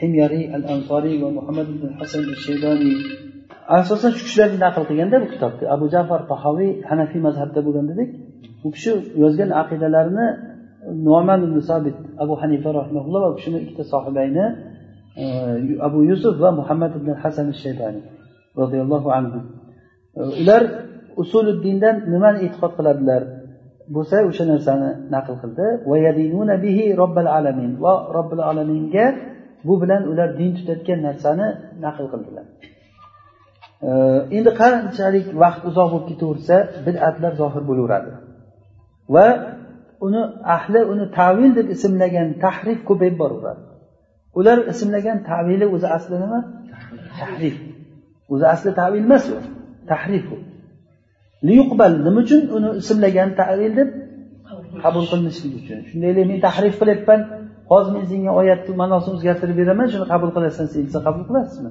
himyariy 0.00 0.44
al 0.56 0.64
ansoriy 0.74 1.16
va 1.22 1.28
muhammad 1.38 1.66
ibn 1.74 1.84
hasan 1.98 2.22
shaydoniy 2.46 2.96
asosan 3.78 4.10
shu 4.16 4.22
kishilarni 4.26 4.58
naql 4.64 4.82
qilganda 4.88 5.16
bu 5.22 5.26
kitobni 5.34 5.66
abu 5.74 5.84
jafar 5.94 6.20
tahoviy 6.32 6.70
hanafiy 6.88 7.20
mazhabda 7.26 7.60
bo'lgan 7.66 7.86
dedik. 7.90 8.08
U 8.66 8.68
kishi 8.74 8.90
yozgan 9.22 9.50
aqidalarini 9.62 10.26
numan 11.06 11.40
ibn 11.46 11.56
sabit 11.70 11.96
abu 12.24 12.34
hanifa 12.42 12.68
rahimaulloh 12.78 13.20
va 13.24 13.28
u 13.32 13.36
kishini 13.38 13.58
ikkita 13.64 13.84
sohibayni 13.92 14.44
e, 15.22 15.24
abu 15.86 15.98
yusuf 16.10 16.34
va 16.44 16.50
muhammad 16.60 16.92
ibn 16.98 17.08
hasan 17.22 17.46
shaybani 17.62 18.00
roziyallohu 18.60 19.08
anhu. 19.18 19.38
E, 20.18 20.20
ular 20.42 20.62
usuluddindan 21.22 21.96
nimani 22.12 22.38
e'tiqod 22.46 22.72
qiladilar? 22.78 23.22
Bo'lsa 23.94 24.16
o'sha 24.30 24.44
narsani 24.52 24.90
naql 25.14 25.34
qildi. 25.42 25.66
Robbil 27.00 27.28
alamin. 27.38 27.72
Va 27.84 27.94
robbil 28.16 28.42
alaminga 28.50 29.06
bu 29.66 29.74
bilan 29.82 30.02
ular 30.12 30.28
din 30.40 30.50
tutayotgan 30.56 31.00
narsani 31.08 31.46
naql 31.84 32.06
qildilar. 32.12 32.46
Endi 34.36 34.50
qanchalik 34.60 35.26
vaqt 35.42 35.62
uzoq 35.70 35.88
bo'lib 35.92 36.06
ketaversa 36.10 36.56
bid'atlar 36.86 37.32
zohir 37.40 37.62
bo'laveradi. 37.68 38.10
Va 39.14 39.26
uni 40.06 40.22
ahli 40.56 40.80
uni 40.92 41.04
tavil 41.18 41.50
deb 41.58 41.66
ismlagan 41.74 42.28
tahrif 42.44 42.78
ko'payib 42.88 43.16
boraveradi. 43.22 43.62
Ular 44.38 44.58
ismlagan 44.72 45.18
tavili 45.30 45.66
o'zi 45.74 45.88
asli 45.96 46.16
nima? 46.24 46.40
Tahrif. 47.20 47.56
O'zi 48.32 48.46
asli 48.54 48.70
tavil 48.80 49.02
emas 49.06 49.24
u. 49.34 49.38
Tahrif 49.92 50.26
u. 50.34 50.36
liyuqbal 51.48 51.92
nima 52.06 52.20
uchun 52.24 52.42
uni 52.56 52.68
ismlagan 52.82 53.30
tavil 53.40 53.72
deb? 53.80 53.88
Qabul 54.84 55.04
qilinishlik 55.10 55.52
uchun. 55.60 55.78
Shundaylik 55.90 56.24
men 56.30 56.38
tahrif 56.46 56.74
qilyapman. 56.80 57.20
Hozir 57.70 57.90
men 57.96 58.04
senga 58.10 58.32
oyatni 58.40 58.72
ma'nosini 58.82 59.12
o'zgartirib 59.16 59.56
beraman. 59.60 59.86
Shuni 59.92 60.06
qabul 60.12 60.30
qilasan. 60.36 60.64
Sen 60.72 60.82
desa 60.88 61.00
qabul 61.06 61.22
qilasizmi? 61.28 61.70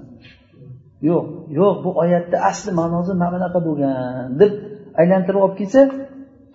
Yo'q 1.10 1.26
yo'q. 1.60 1.76
Bu 1.84 1.90
oyatni 2.04 2.38
asli 2.50 2.72
ma'nosi 2.80 3.12
mana 3.22 3.30
bunaqa 3.36 3.60
bo'lgan 3.68 4.28
deb 4.42 4.52
aylantirib 5.02 5.42
olib 5.46 5.56
kelsa 5.62 5.82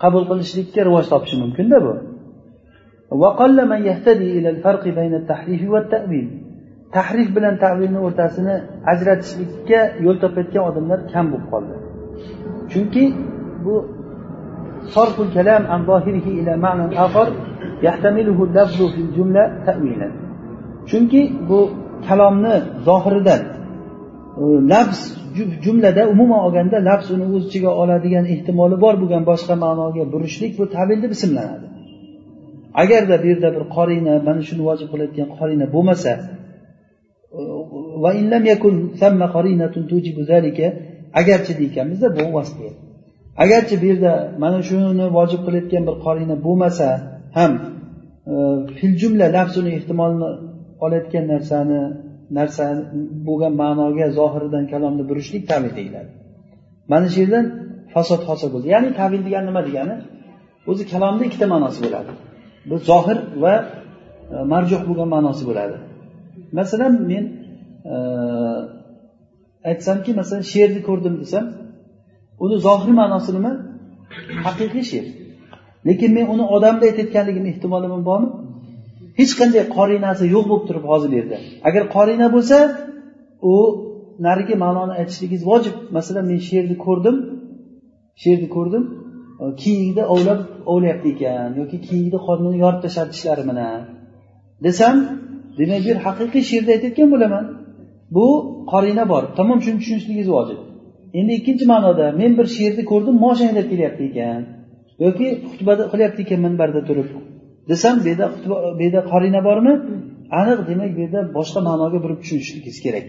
qabul 0.02 0.24
qilishlikka 0.30 0.80
rivoj 0.88 1.06
topishi 1.12 1.36
mumkinda 1.42 1.78
bu. 1.86 1.92
Tahrif 6.96 7.28
bilan 7.36 7.54
tavilni 7.64 8.00
o'rtasini 8.06 8.54
ajratishlikka 8.92 9.80
yo'l 10.04 10.16
topayotgan 10.24 10.64
odamlar 10.70 10.98
kam 11.12 11.26
bo'lib 11.32 11.48
qoldi 11.54 11.74
chunki 12.71 13.03
bu 13.65 13.75
صرف 14.95 15.17
الكلام 15.25 15.61
عن 15.71 15.79
ظاهره 15.89 16.27
إلى 16.39 16.53
معنى 16.65 16.83
آخر 17.05 17.27
يحتمله 17.87 18.37
اللفظ 18.47 18.79
في 18.93 19.01
الجملة 19.05 19.43
تأويلا 19.65 20.09
chunki 20.89 21.21
bu 21.49 21.59
kalomni 22.07 22.55
zohiridan 22.87 23.41
lafz 24.71 24.99
jumlada 25.65 26.09
umuman 26.13 26.39
olganda 26.45 26.77
lafz 26.89 27.07
uni 27.15 27.25
o'z 27.35 27.43
ichiga 27.47 27.71
oladigan 27.81 28.25
ehtimoli 28.33 28.75
bor 28.83 28.95
bo'lgan 29.01 29.23
boshqa 29.31 29.53
ma'noga 29.65 30.03
burishlik 30.13 30.51
bu 30.59 30.63
tabil 30.75 30.97
deb 31.03 31.11
ismlanadi 31.17 31.65
agarda 32.81 33.15
bu 33.21 33.25
yerda 33.31 33.49
bir 33.55 33.63
qorina 33.75 34.13
mana 34.27 34.41
shuni 34.49 34.63
vojib 34.69 34.87
qilayotgan 34.91 35.27
qorina 35.37 35.65
bo'lmasa 35.75 36.11
agarchi 41.20 41.52
deykanmizda 41.60 42.08
bu 42.18 42.24
vasli 42.36 42.68
agarchi 43.44 43.74
bu 43.82 43.86
yerda 43.90 44.12
mana 44.42 44.58
shuni 44.68 45.06
vojib 45.18 45.40
qilayotgan 45.46 45.82
bir 45.88 45.96
qorina 46.06 46.36
bo'lmasa 46.46 46.88
ham 47.38 47.52
e, 48.32 48.34
fil 48.78 48.94
jumla 49.02 49.26
lafzini 49.36 49.70
ehtimolni 49.78 50.28
olayotgan 50.84 51.24
narsani 51.32 51.80
narsa 52.38 52.64
bo'lgan 53.26 53.52
ma'noga 53.62 54.06
zohiridan 54.18 54.64
kalomni 54.72 55.02
burishlik 55.10 55.42
tavil 55.50 55.72
deyiladi. 55.78 56.10
Mana 56.92 57.06
shu 57.12 57.18
yerdan 57.22 57.46
fasod 57.94 58.22
hosil 58.28 58.48
bo'ldi. 58.54 58.66
Ya'ni 58.74 58.90
tavil 59.00 59.22
degani 59.26 59.46
nima 59.50 59.62
degani? 59.68 59.94
O'zi 60.70 60.82
kalomni 60.92 61.24
ikkita 61.28 61.46
ma'nosi 61.54 61.78
bo'ladi. 61.84 62.10
Bu 62.68 62.76
zohir 62.90 63.18
va 63.44 63.54
e, 64.34 64.36
marjuh 64.52 64.80
bo'lgan 64.88 65.08
ma'nosi 65.14 65.42
bo'ladi. 65.50 65.76
Masalan 66.58 66.92
men 67.10 67.24
e, 67.92 67.96
aytsamki 69.70 70.10
masalan 70.20 70.44
she'rni 70.52 70.80
ko'rdim 70.88 71.14
desam 71.22 71.44
uni 72.44 72.56
zohiriy 72.66 72.96
ma'nosi 73.00 73.30
nima? 73.36 73.52
Haqiqiy 74.46 74.84
she'r. 74.90 75.06
Lekin 75.88 76.10
men 76.16 76.26
uni 76.34 76.44
odamda 76.56 76.84
aytayotganligimni 76.90 77.50
ehtimoli 77.54 77.86
bormi? 78.10 78.28
Hech 79.18 79.32
qanday 79.40 79.62
qorinasi 79.76 80.24
yo'q 80.34 80.44
bo'lib 80.50 80.64
turib 80.68 80.84
hozir 80.90 81.08
bu 81.12 81.16
yerda. 81.20 81.36
Agar 81.68 81.82
qorina 81.96 82.26
bo'lsa 82.34 82.56
u 83.52 83.54
narigi 84.26 84.54
ma'noni 84.64 84.92
aytishligingiz 85.00 85.42
vojib. 85.50 85.74
Masalan 85.96 86.24
men 86.30 86.40
she'rni 86.48 86.76
ko'rdim 86.86 87.16
she'rni 88.22 88.48
ko'rdim 88.56 88.84
kiyikni 89.62 90.04
ovlab 90.14 90.40
ovlayapti 90.72 91.08
ekan 91.14 91.50
yoki 91.60 91.78
kiyikni 91.86 92.18
qornini 92.26 92.56
yorib 92.64 92.80
tashladi 92.84 93.10
tishlari 93.14 93.44
bilan 93.50 93.80
desam 94.66 94.96
demak 95.58 95.80
bu 95.84 95.88
yer 95.90 95.98
haqiqiy 96.06 96.42
she'rni 96.50 96.70
aytayotgan 96.74 97.08
bo'laman. 97.14 97.44
Bu 98.10 98.26
qorina 98.72 99.08
bor. 99.12 99.22
Tamom 99.38 99.58
shuni 99.64 99.78
tushunishligingiz 99.80 100.28
vojib. 100.36 100.58
Endi 101.18 101.32
ikkinchi 101.38 101.64
ma'noda 101.72 102.06
men 102.20 102.32
bir 102.38 102.46
she'rni 102.56 102.84
ko'rdim 102.92 103.16
moshin 103.24 103.46
haydab 103.50 103.66
kelyapti 103.72 104.02
ekan. 104.10 104.42
Yoki 105.04 105.26
xutba 105.50 105.72
qilyapti 105.92 106.20
ekan 106.24 106.40
minbarda 106.46 106.80
turib. 106.88 107.08
Desam 107.70 107.94
bu 108.04 108.08
yerda 108.10 108.26
bu 108.78 108.82
yerda 108.86 109.00
qorina 109.12 109.40
bormi? 109.48 109.74
Aniq 110.40 110.60
demak 110.70 110.90
bu 110.96 111.00
yerda 111.04 111.20
boshqa 111.36 111.60
ma'noga 111.68 111.98
burib 112.04 112.18
tushunishligingiz 112.22 112.78
kerak. 112.86 113.06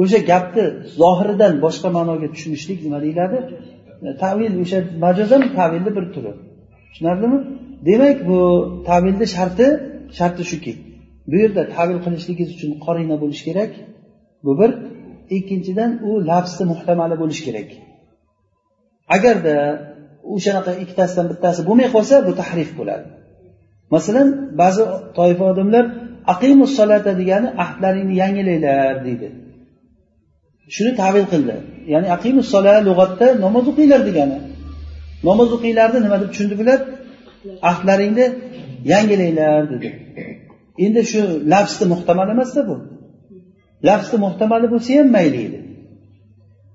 O'sha 0.00 0.18
gapni 0.30 0.64
zohiridan 1.00 1.52
boshqa 1.64 1.88
ma'noga 1.96 2.28
tushunishlik 2.34 2.78
nima 2.86 2.98
deyiladi? 3.04 3.38
Tavil 4.22 4.52
o'sha 4.64 4.78
majozan 5.04 5.42
tavilni 5.58 5.90
bir 5.96 6.04
turi. 6.14 6.32
Tushunarlimi? 6.90 7.38
Demak 7.88 8.18
bu 8.28 8.38
tavilni 8.88 9.26
sharti 9.36 9.66
sharti 10.18 10.42
shuki 10.50 10.72
bu 11.30 11.36
yerda 11.42 11.62
tavil 11.76 11.98
qilishligingiz 12.04 12.48
uchun 12.56 12.70
qorina 12.86 13.16
bo'lishi 13.22 13.44
kerak. 13.48 13.70
Bu 14.44 14.52
bir. 14.60 14.70
Ikkinchidan 15.36 15.90
u 16.08 16.10
lafzni 16.30 16.64
muhtamali 16.72 17.16
bo'lishi 17.22 17.42
kerak. 17.48 17.68
Agarda 19.16 19.56
o'shanaqa 20.34 20.72
ikkitasidan 20.82 21.26
bittasi 21.32 21.60
bo'lmay 21.68 21.88
qolsa 21.94 22.14
bu 22.26 22.32
tahrif 22.40 22.70
bo'ladi. 22.78 23.06
Masalan 23.94 24.28
ba'zi 24.60 24.82
toifa 25.18 25.44
odamlar 25.52 25.84
aqimus 26.34 26.72
solata 26.78 27.12
degani 27.20 27.48
ahdlaringni 27.64 28.14
yangilanglar 28.22 28.94
deydi. 29.06 29.28
Shuni 30.74 30.92
tavil 31.00 31.26
qildi. 31.32 31.54
Ya'ni 31.92 32.08
aqimus 32.16 32.46
sola 32.54 32.74
lug'atda 32.88 33.26
namoz 33.44 33.64
o'qinglar 33.70 34.00
degani. 34.08 34.38
Namoz 35.28 35.48
o'qinglarni 35.56 35.98
nima 36.04 36.16
deb 36.22 36.28
tushundi 36.32 36.54
bular? 36.60 36.78
Ahdlaringni 37.70 38.26
yangilanglar 38.92 39.62
dedi. 39.72 39.88
Endi 40.84 41.02
shu 41.10 41.20
lafzni 41.52 41.86
muhtamal 41.92 42.28
emasda 42.34 42.60
bu. 42.68 42.74
Lafzi 43.88 44.16
muhtamali 44.24 44.66
bo'lsa 44.72 44.90
ham 44.98 45.08
mayli 45.16 45.38
edi. 45.46 45.58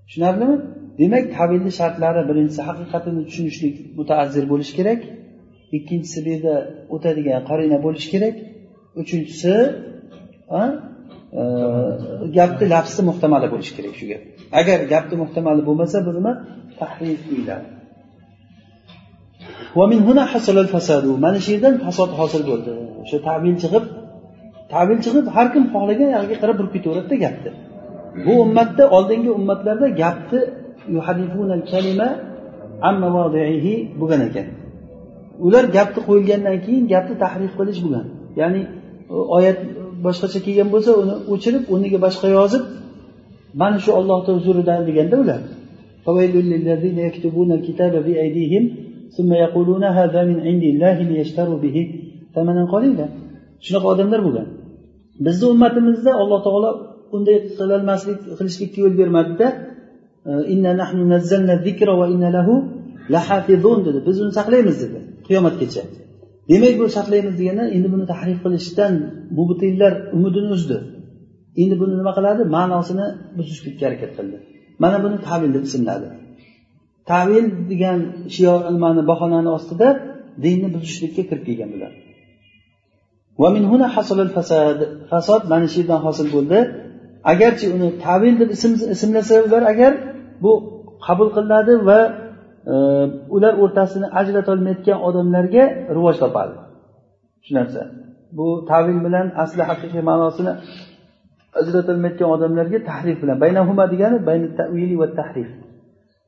Tushunarlimi? 0.08 0.56
Demak 1.02 1.26
tavilni 1.38 1.72
shartlari 1.80 2.22
birinchisi 2.30 2.62
haqiqatini 2.70 3.22
tushunishlik 3.30 3.76
mutaazzir 4.00 4.46
bo'lishi 4.52 4.74
kerak. 4.80 5.02
Ikkinchisi 5.78 6.20
bu 6.26 6.30
yerda 6.34 6.56
o'tadigan 6.96 7.42
qarina 7.50 7.78
bo'lishi 7.86 8.10
kerak. 8.14 8.36
Uchinchisi 9.02 9.54
e, 10.60 10.62
gapni 12.38 12.66
lafzi 12.74 13.02
muhtamali 13.10 13.48
bo'lishi 13.54 13.74
kerak 13.78 13.94
shu 14.00 14.06
gap. 14.12 14.22
Agar 14.60 14.80
gapni 14.94 15.16
muhtamali 15.24 15.62
bo'lmasa 15.68 15.98
bu 16.08 16.12
nima? 16.18 16.32
Tahrif 16.82 17.22
deyiladi. 17.32 17.68
Mana 21.26 21.40
shu 21.44 21.50
yerdan 21.56 21.76
fasod 21.86 22.12
hosil 22.20 22.44
bo'ldi. 22.52 22.72
O'sha 23.02 23.18
tavil 23.28 23.56
chiqib 23.64 23.86
tavil 24.74 25.00
chiqib 25.06 25.26
har 25.36 25.48
kim 25.54 25.64
xohlagan 25.74 26.10
yog'iga 26.16 26.38
qarab 26.42 26.56
burib 26.60 26.72
ketaveradida 26.76 27.16
gapni. 27.26 27.52
Bu 28.26 28.34
ummatda 28.46 28.84
oldingi 28.98 29.30
ummatlarda 29.40 29.88
gapni 30.02 30.40
bo'lgan 34.00 34.22
ekan. 34.30 34.48
Ular 35.46 35.64
gapni 35.78 36.02
qo'yilgandan 36.08 36.58
keyin 36.66 36.84
gapni 36.94 37.16
tahrif 37.24 37.54
qilish 37.60 37.80
bo'lgan. 37.86 38.06
Ya'ni 38.42 38.62
oyat 39.38 39.60
boshqacha 40.06 40.40
kelgan 40.46 40.70
bo'lsa 40.74 40.92
uni 41.02 41.16
o'chirib 41.34 41.64
o'rniga 41.74 42.00
boshqa 42.06 42.28
yozib 42.38 42.64
mana 43.62 43.78
shu 43.84 43.92
ollohni 44.00 44.32
huzuridan 44.38 44.82
deganda 44.90 45.16
ular 45.24 45.42
shunaqa 53.66 53.88
odamlar 53.94 54.20
bo'lgan. 54.28 54.48
Bizni 55.26 55.46
ummatimizda 55.54 56.12
alloh 56.22 56.40
taolo 56.48 56.70
unday 57.16 57.38
qilolmaslik 57.58 58.20
qilishlikka 58.40 58.78
yo'l 58.84 58.96
bermadida 59.02 59.48
e, 60.30 60.32
dedi. 63.88 64.00
Biz 64.08 64.18
uni 64.24 64.32
saqlaymiz 64.40 64.78
dedi 64.84 65.00
qiyomatgacha. 65.28 65.84
Demak 66.52 66.74
bu 66.80 66.86
saqlaymiz 66.98 67.36
deganda 67.40 67.64
endi 67.76 67.88
buni 67.94 68.06
tahrif 68.14 68.40
qilishdan 68.46 68.94
mubtillar 69.38 69.94
umidini 70.16 70.50
uzdi. 70.58 70.78
Endi 71.62 71.76
buni 71.82 71.94
nima 72.00 72.12
qiladi? 72.18 72.42
Ma'nosini 72.56 73.08
buzishlikka 73.38 73.84
harakat 73.88 74.12
qildi. 74.18 74.38
Mana 74.84 74.98
buni 75.04 75.18
tavil 75.28 75.50
deb 75.56 75.64
ismladi. 75.70 76.08
Tavil 77.12 77.46
degan 77.72 78.00
shior 78.36 78.60
nimani 78.76 79.02
bahonani 79.12 79.50
ostida 79.58 79.88
dinni 80.44 80.68
buzishlikka 80.76 81.22
kirib 81.30 81.44
kelgan 81.48 81.70
bular. 81.76 81.92
Fasod 85.12 85.42
mana 85.52 85.68
shu 85.72 85.78
yerdan 85.82 86.00
hosil 86.06 86.28
bo'ldi. 86.36 86.60
Agarchi 87.32 87.66
uni 87.76 87.90
tavil 88.06 88.36
deb 88.42 88.50
ismlasa 88.96 89.36
ular 89.48 89.64
agar 89.74 89.92
bu 90.44 90.52
qabul 91.06 91.30
qilinadi 91.36 91.74
va 91.90 92.00
e, 92.72 92.76
ular 93.36 93.54
o'rtasini 93.64 94.08
ajratolmayotgan 94.20 94.98
odamlarga 95.08 95.64
rivoj 95.96 96.16
topadi. 96.24 96.54
Shu 97.46 97.52
narsa. 97.58 97.82
Bu 98.38 98.48
tavil 98.72 99.00
bilan 99.06 99.28
asli 99.44 99.62
haqiqiy 99.70 100.02
ma'nosini 100.10 100.52
ajratolmayotgan 101.62 102.30
odamlarga 102.36 102.78
tahrif 102.90 103.18
bilan. 103.24 103.38
Baynahuma 103.44 103.86
degani 103.94 104.18
bayna 104.30 104.48
tavili 104.60 104.96
va 105.02 105.08
tahrif. 105.20 105.50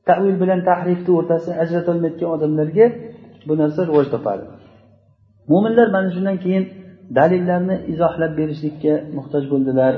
Tavil 0.08 0.36
bilan 0.42 0.60
tahrifni 0.70 1.10
o'rtasini 1.18 1.54
ajratolmayotgan 1.62 2.28
odamlarga 2.36 2.86
bu 3.48 3.52
narsa 3.62 3.80
rivoj 3.90 4.06
topadi. 4.14 4.44
Mo'minlar 5.50 5.88
mana 5.96 6.08
shundan 6.14 6.36
keyin 6.44 6.64
dalillarni 7.18 7.76
izohlab 7.92 8.32
berishlikka 8.40 8.94
muhtoj 9.16 9.44
bo'ldilar 9.52 9.94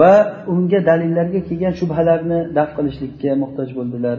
va 0.00 0.12
unga 0.52 0.80
dalillarga 0.90 1.40
kelgan 1.48 1.74
shubhalarni 1.80 2.38
daf 2.58 2.70
qilishlikka 2.76 3.30
muhtoj 3.42 3.68
bo'ldilar. 3.78 4.18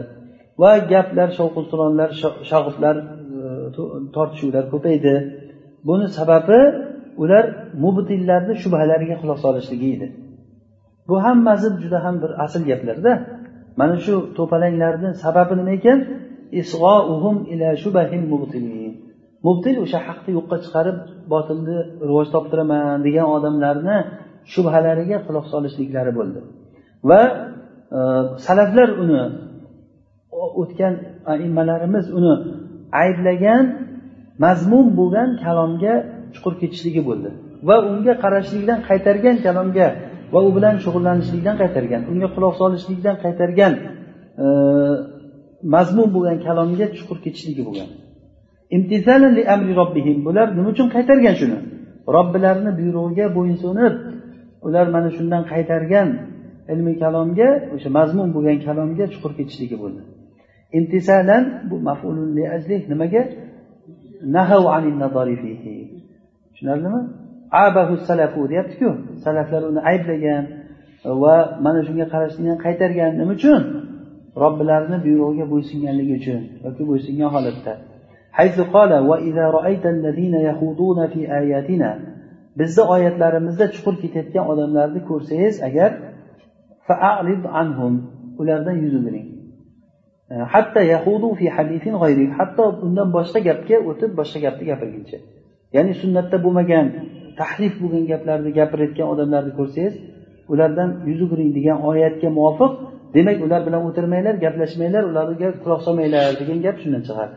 Va 0.62 0.72
gaplar 0.92 1.28
shovqin 1.38 1.64
suronlar 1.70 2.10
shog'iblar 2.50 2.96
e, 3.00 3.04
tortishuvlar 4.14 4.64
ko'paydi. 4.72 5.14
Buni 5.88 6.06
sababi 6.18 6.60
ular 7.22 7.44
mubtillarni 7.84 8.54
shubhalariga 8.62 9.16
quloq 9.22 9.38
solishligi 9.44 9.88
edi. 9.96 10.06
Bu 11.08 11.16
hammasi 11.26 11.68
juda 11.82 11.98
ham 12.04 12.16
bir 12.22 12.30
asl 12.44 12.62
gaplarda. 12.70 13.12
Mana 13.80 13.96
shu 14.04 14.14
to'palanglarni 14.38 15.10
sababi 15.24 15.54
nima 15.60 15.72
ekan? 15.78 15.98
Mubtil 19.46 19.76
o'sha 19.84 19.98
haqni 20.06 20.30
yo'qqa 20.38 20.56
chiqarib 20.64 20.98
botilni 21.32 21.76
rivoj 22.08 22.26
toptiraman 22.34 22.98
degan 23.06 23.26
odamlarni 23.36 23.96
shubhalariga 24.52 25.18
quloq 25.26 25.46
solishliklari 25.52 26.12
bo'ldi. 26.18 26.38
Va 27.10 27.22
e, 27.98 28.00
salaflar 28.46 28.88
uni 29.02 29.22
o'tgan 30.62 30.94
aimmalarimiz 31.32 32.06
uni 32.18 32.34
ayblagan 33.02 33.64
mazmun 34.44 34.86
bo'lgan 34.98 35.28
kalomga 35.44 35.94
chuqur 36.34 36.54
ketishligi 36.62 37.02
bo'ldi. 37.08 37.30
Va 37.68 37.76
unga 37.90 38.14
qarashlikdan 38.24 38.78
qaytargan 38.88 39.36
kalomga 39.46 39.88
va 40.34 40.40
u 40.48 40.50
bilan 40.56 40.74
shug'ullanishlikdan 40.84 41.56
qaytargan 41.62 42.02
unga 42.12 42.28
quloq 42.34 42.54
solishlikdan 42.62 43.16
qaytargan 43.24 43.72
e, 44.44 44.46
mazmun 45.74 46.08
bo'lgan 46.16 46.38
kalomga 46.46 46.86
chuqur 46.98 47.18
ketishligi 47.24 47.62
bo'lgan. 47.68 47.88
Bular 50.26 50.46
nima 50.56 50.68
uchun 50.74 50.88
qaytargan 50.94 51.34
shuni? 51.40 51.58
Robbilarini 52.16 52.72
buyrug'iga 52.78 53.26
bo'ysunib 53.36 53.94
ular 54.66 54.86
mana 54.94 55.08
shundan 55.16 55.42
qaytargan 55.52 56.08
ilmiy 56.72 56.96
kalomga 57.04 57.48
o'sha 57.74 57.88
mazmun 57.98 58.28
bo'lgan 58.36 58.58
kalomga 58.66 59.04
chuqur 59.12 59.32
ketishligi 59.38 59.76
bo'ldi. 59.82 60.02
Imtisalan 60.78 61.44
bu 61.70 61.76
mafulun 61.88 62.30
li 62.36 62.44
ajlih 62.56 62.80
nimaga? 62.92 63.22
Nahav 64.36 64.64
anin 64.76 64.96
fihi. 65.42 65.76
Tushunarlimi 66.52 67.00
abahu 67.64 67.94
salafu 68.08 68.40
deyaptiku. 68.50 68.90
Salaflar 69.24 69.62
uni 69.70 69.80
ayblagan 69.90 70.44
va 71.22 71.36
mana 71.64 71.80
shunga 71.86 72.06
qarashdan 72.12 72.56
qaytargan 72.64 73.12
nima 73.20 73.32
uchun? 73.38 73.62
Robbilarini 74.42 74.98
buyrug'iga 75.06 75.46
bo'ysunganligi 75.52 76.14
uchun 76.20 76.40
yoki 76.64 76.82
bo'ysungan 76.90 77.30
holatda. 77.36 77.74
hayzu 78.38 78.64
qala 78.74 78.96
va 79.08 79.16
iza 79.28 79.44
ra'aytal 79.56 79.98
ladina 80.06 80.40
yahuduna 80.48 81.04
fi 81.12 81.20
ayatina. 81.38 81.90
Bizni 82.58 82.82
oyatlarimizda 82.94 83.64
chuqur 83.74 83.94
ketayotgan 84.02 84.44
odamlarni 84.52 85.00
ko'rsangiz 85.10 85.54
agar 85.68 85.90
fa'rid 86.88 87.42
anhum 87.60 87.94
ulardan 88.40 88.76
yuz 88.82 88.94
o'giring. 89.00 89.26
Hatto 90.52 90.80
yahudu 90.94 91.28
fi 91.38 91.46
hadifin 91.56 91.94
g'ayrik 92.02 92.30
hatto 92.38 92.64
undan 92.86 93.08
boshqa 93.16 93.38
gapga 93.48 93.76
o'tib 93.90 94.10
boshqa 94.18 94.38
gapni 94.46 94.64
gapirguncha. 94.70 95.18
Ya'ni 95.76 95.92
sunnatda 96.02 96.36
bo'lmagan 96.44 96.86
tahlif 97.40 97.72
bo'lgan 97.82 98.04
gaplarni 98.12 98.50
gapirayotgan 98.58 99.06
odamlarni 99.12 99.52
ko'rsangiz 99.58 99.94
ulardan 100.52 100.90
yuz 101.08 101.20
o'giring 101.26 101.50
degan 101.58 101.78
oyatga 101.90 102.28
muvofiq 102.38 102.72
demak 103.16 103.38
ular 103.46 103.60
bilan 103.66 103.82
o'tirmanglar 103.88 104.34
gaplashmanglar 104.44 105.02
ularga 105.10 105.48
quloq 105.62 105.80
solmanglar 105.86 106.24
degan 106.40 106.58
gap 106.66 106.76
shundan 106.82 107.02
chiqadi 107.08 107.34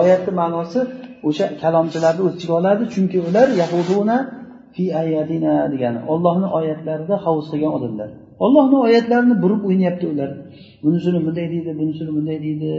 oyatni 0.00 0.32
ma'nosi 0.40 0.80
o'sha 1.28 1.46
kalomchilarni 1.62 2.22
o'z 2.26 2.34
ichiga 2.36 2.54
oladi 2.60 2.82
chunki 2.94 3.18
ular 3.28 3.48
yahuduna 3.62 4.16
fi 4.74 4.84
ayadina 5.02 5.54
degani 5.72 6.00
ollohni 6.12 6.48
oyatlarida 6.58 7.16
hovuz 7.24 7.46
qilgan 7.52 7.72
odamlar. 7.78 8.08
Ollohni 8.44 8.76
oyatlarini 8.86 9.36
burib 9.44 9.62
o'ynayapti 9.68 10.06
ular. 10.12 10.30
Bunisini 10.84 11.18
bunday 11.26 11.46
deydi 11.54 11.70
bunisini 11.80 12.10
bunday 12.16 12.38
deydi. 12.46 12.70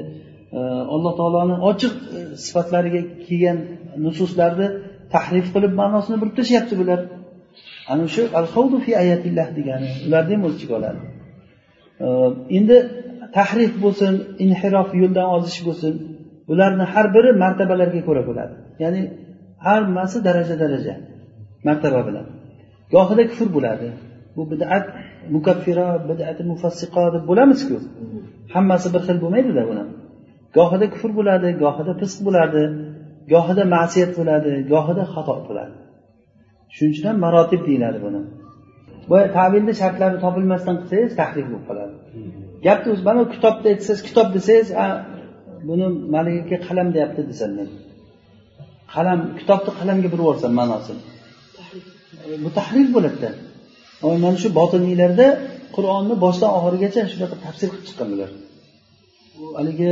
Alloh 0.96 1.14
taoloni 1.20 1.56
ochiq 1.70 1.94
e, 2.18 2.20
sifatlariga 2.46 3.02
kelgan 3.28 3.58
nususlarni 4.06 4.68
tahrif 5.14 5.48
qilib 5.56 5.74
ma'nosini 5.82 6.18
burib 6.22 6.36
tashlayapti 6.40 6.76
bular. 6.82 7.00
Ana 7.92 8.06
shu 8.14 8.22
al 8.40 8.48
fi 8.86 8.92
ayatillah 9.04 9.48
degani 9.58 9.90
ularni 10.08 10.34
ham 10.36 10.44
o'z 10.48 10.54
ichiga 10.58 10.74
oladi. 10.80 11.02
Endi 12.58 12.78
tahrif 13.38 13.74
bo'lsin 13.84 14.14
inhirof 14.46 14.90
yo'ldan 15.02 15.28
ozish 15.36 15.60
bo'lsin 15.68 15.94
bularni 16.50 16.86
har 16.94 17.06
biri 17.16 17.30
martabalarga 17.44 18.02
ko'ra 18.08 18.24
bo'ladi. 18.30 18.54
Ya'ni 18.84 19.02
hammasi 19.66 20.18
daraja 20.28 20.56
daraja 20.64 20.96
martaba 21.68 22.02
bilan. 22.08 22.26
Gohida 22.94 23.24
kufr 23.32 23.48
bo'ladi. 23.58 23.88
Bu 24.36 24.44
bidat 24.52 24.86
mukaffiro 25.36 25.88
bidati 26.10 26.42
mufassiqo 26.52 27.04
deb 27.16 27.24
bo'lamizku. 27.30 27.78
Hammasi 28.54 28.88
bir 28.94 29.02
xil 29.08 29.18
bo'lmaydida 29.24 29.64
buni. 29.70 29.84
Gohida 30.58 30.86
kufr 30.94 31.12
bo'ladi 31.20 31.48
gohida 31.64 31.94
fisq 32.02 32.20
bo'ladi 32.28 32.64
gohida 33.34 33.64
ma'siyat 33.76 34.12
bo'ladi 34.20 34.52
gohida 34.74 35.04
xato 35.14 35.36
bo'ladi. 35.48 35.76
Shuning 36.76 36.92
uchun 36.94 37.06
ham 37.10 37.18
marotib 37.26 37.62
deyiladi 37.68 38.00
buni. 38.06 38.22
Bu 39.10 39.18
tavilni 39.38 39.74
shartlari 39.82 40.18
topilmasdan 40.26 40.76
qilsangiz 40.82 41.12
tahrif 41.20 41.46
bo'lib 41.52 41.66
qoladi. 41.70 41.96
Gapni 42.68 42.90
o'zi 42.94 43.04
mana 43.10 43.22
kitobda 43.36 43.68
aytsangiz 43.74 44.02
kitob 44.08 44.28
desangiz 44.36 44.70
buni 45.68 45.88
malika 46.16 46.58
qalam 46.68 46.88
deyapti 46.96 47.22
desam 47.32 47.52
men. 47.58 47.70
Qalam 48.96 49.20
kitobni 49.40 49.72
qalamga 49.80 50.08
burib 50.14 50.24
yuborsam 50.24 50.52
ma'nosini 50.60 51.02
bu 52.44 52.50
tahrif 52.60 52.88
bo'ladida 52.96 53.30
mana 54.24 54.38
shu 54.44 54.50
botiniylarda 54.60 55.28
qur'onni 55.76 56.16
boshdan 56.26 56.50
oxirigacha 56.58 57.02
shunaqa 57.12 57.36
tafsir 57.46 57.68
qilib 57.72 57.86
chiqqan 57.88 58.08
bular. 58.14 58.30
Haligi 59.60 59.92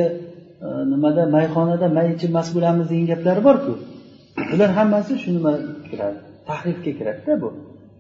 e, 0.66 0.68
nimada 0.92 1.24
mayxonada 1.36 1.88
may 1.98 2.08
ichib 2.16 2.32
bo'lamiz 2.56 2.86
degan 2.92 3.06
gaplari 3.12 3.42
borku. 3.50 3.74
Bular 4.52 4.70
hammasi 4.78 5.14
shu 5.22 5.30
nima 5.38 5.54
kiradi 5.90 6.20
tahrifga 6.50 6.92
kiradida 7.00 7.34
bu. 7.44 7.50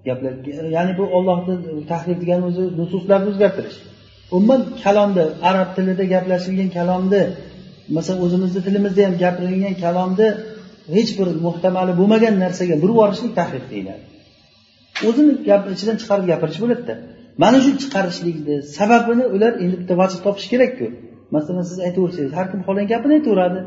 Gaplar 0.07 0.33
ya'ni 0.77 0.93
bu 0.99 1.03
ollohni 1.17 1.53
tahrif 1.91 2.17
degani 2.23 2.43
o'zi 2.49 2.63
nususlarni 2.79 3.27
o'zgartirish. 3.31 3.77
Umuman 4.35 4.61
kalomni 4.83 5.23
arab 5.49 5.69
tilida 5.75 6.03
gaplashilgan 6.13 6.69
kalomni 6.77 7.21
masalan 7.95 8.19
o'zimizni 8.25 8.61
tilimizda 8.67 9.01
ham 9.07 9.15
gapirilgan 9.23 9.75
kalomni 9.83 10.27
hech 10.95 11.11
bir 11.19 11.27
muhtamali 11.45 11.91
bo'lmagan 11.99 12.33
narsaga 12.43 12.75
burib 12.81 12.95
yuborishlik 12.95 13.33
tahrif 13.39 13.65
deyiladi 13.73 14.03
o'zini 15.09 15.33
gap 15.49 15.61
ichidan 15.75 15.95
chiqarib 16.01 16.25
gapirish 16.31 16.59
bo'ladida. 16.63 16.93
Mana 17.43 17.57
shu 17.65 17.71
chiqarishlikni 17.81 18.55
sababini 18.77 19.25
ular 19.35 19.51
endi 19.63 19.75
bitta 19.81 19.93
vajh 20.01 20.15
topish 20.25 20.47
kerakku. 20.53 20.87
Masalan 21.35 21.63
siz 21.69 21.77
aytaversangiz 21.87 22.31
har 22.37 22.45
kim 22.51 22.59
xohlagan 22.65 22.87
gapini 22.93 23.13
aytaveradi. 23.19 23.59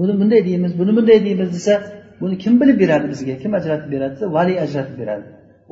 Buni 0.00 0.12
bunday 0.20 0.40
deymiz 0.48 0.72
buni 0.80 0.92
bunday 0.98 1.18
deymiz 1.26 1.48
desa 1.56 1.74
buni 2.22 2.34
kim 2.42 2.54
bilib 2.60 2.76
beradi 2.82 3.06
bizga? 3.12 3.34
Kim 3.42 3.52
ajratib 3.58 3.88
beradi 3.94 4.12
desa 4.16 4.26
valiy 4.36 4.56
ajratib 4.64 4.96
beradi. 5.02 5.24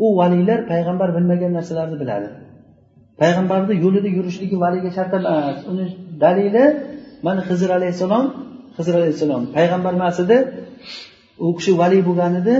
U 0.05 0.07
valiylar 0.21 0.59
payg'ambar 0.73 1.09
bilmagan 1.17 1.53
narsalarni 1.59 1.97
biladi. 2.03 2.29
Payg'ambarni 3.21 3.75
yo'lida 3.85 4.09
yurishligi 4.17 4.57
valiga 4.65 4.91
shart 4.97 5.13
emas 5.21 5.59
uni 5.71 5.85
dalili 6.25 6.65
mana 7.27 7.41
hizr 7.51 7.71
alayhissalom 7.79 8.25
hizr 8.79 8.95
alayhissalom. 9.01 9.43
Payg'ambar 9.57 9.93
emas 9.99 10.17
edi. 10.25 10.37
U 11.45 11.49
kishi 11.59 11.73
valiy 11.83 12.03
bo'lgan 12.09 12.33
edi. 12.41 12.55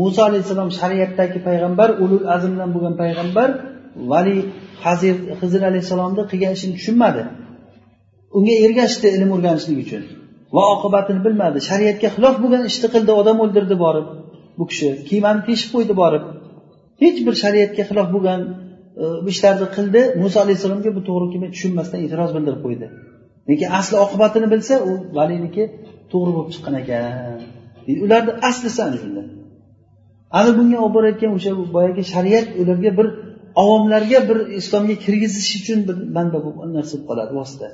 Muso 0.00 0.20
alayhissalom 0.28 0.68
shariatdagi 0.80 1.38
payg'ambar 1.48 1.88
ulul 2.04 2.24
azmdan 2.34 2.70
bo'lgan 2.74 2.94
payg'ambar 3.02 3.48
valiy 4.12 4.40
hazir 4.84 5.14
hizr 5.40 5.60
alayhissalomni 5.70 6.22
qilgan 6.30 6.52
ishini 6.56 6.74
tushunmadi. 6.78 7.22
Unga 8.36 8.54
ergashdi 8.64 9.06
ilm 9.16 9.30
o'rganishlik 9.36 9.78
uchun. 9.84 10.02
Va 10.56 10.64
oqibatini 10.74 11.20
bilmadi. 11.26 11.58
Shariatga 11.70 12.08
xilof 12.16 12.34
bo'lgan 12.42 12.62
ishni 12.70 12.88
qildi 12.94 13.12
odam 13.20 13.36
o'ldirdi 13.44 13.76
borib. 13.84 14.06
Bu 14.58 14.64
kishi 14.70 14.88
kiymani 15.08 15.40
teshib 15.48 15.70
qo'ydi 15.74 15.94
borib. 16.02 16.24
Hech 17.02 17.18
bir 17.26 17.34
shariatga 17.42 17.82
xilof 17.90 18.08
bo'lgan 18.14 18.40
bu 18.96 19.28
ishlarni 19.34 19.66
qildi. 19.76 20.00
Muso 20.22 20.38
alayhissalomga 20.44 20.90
bu 20.96 21.00
to'g'ri 21.08 21.26
kelmay 21.32 21.50
tushunmasdan 21.54 21.98
e'tiroz 22.04 22.30
bildirib 22.36 22.60
qo'ydi. 22.66 22.86
Lekin 23.48 23.68
asli 23.78 23.96
oqibatini 24.04 24.46
bilsa 24.54 24.74
u 24.88 24.92
valiyniki 25.18 25.64
to'g'ri 26.12 26.30
bo'lib 26.36 26.50
chiqqan 26.54 26.74
ekan. 26.82 27.38
Ularni 28.04 28.32
aslisi 28.48 28.80
ana 28.86 28.96
shunda. 29.02 29.22
Ana 30.38 30.50
bunga 30.58 30.78
olib 30.84 30.94
borayotgan 30.96 31.30
o'sha 31.36 31.50
boyagi 31.76 32.02
shariat 32.14 32.46
ularga 32.60 32.90
bir 32.98 33.06
avomlarga 33.62 34.18
bir 34.28 34.38
islomga 34.60 34.94
kirgizish 35.04 35.50
uchun 35.60 35.78
bir 35.88 35.96
manba 36.16 36.38
bo'lib 36.44 36.72
narsa 36.76 36.94
bo'lib 36.94 37.06
qoladi 37.10 37.32
vosita. 37.40 37.68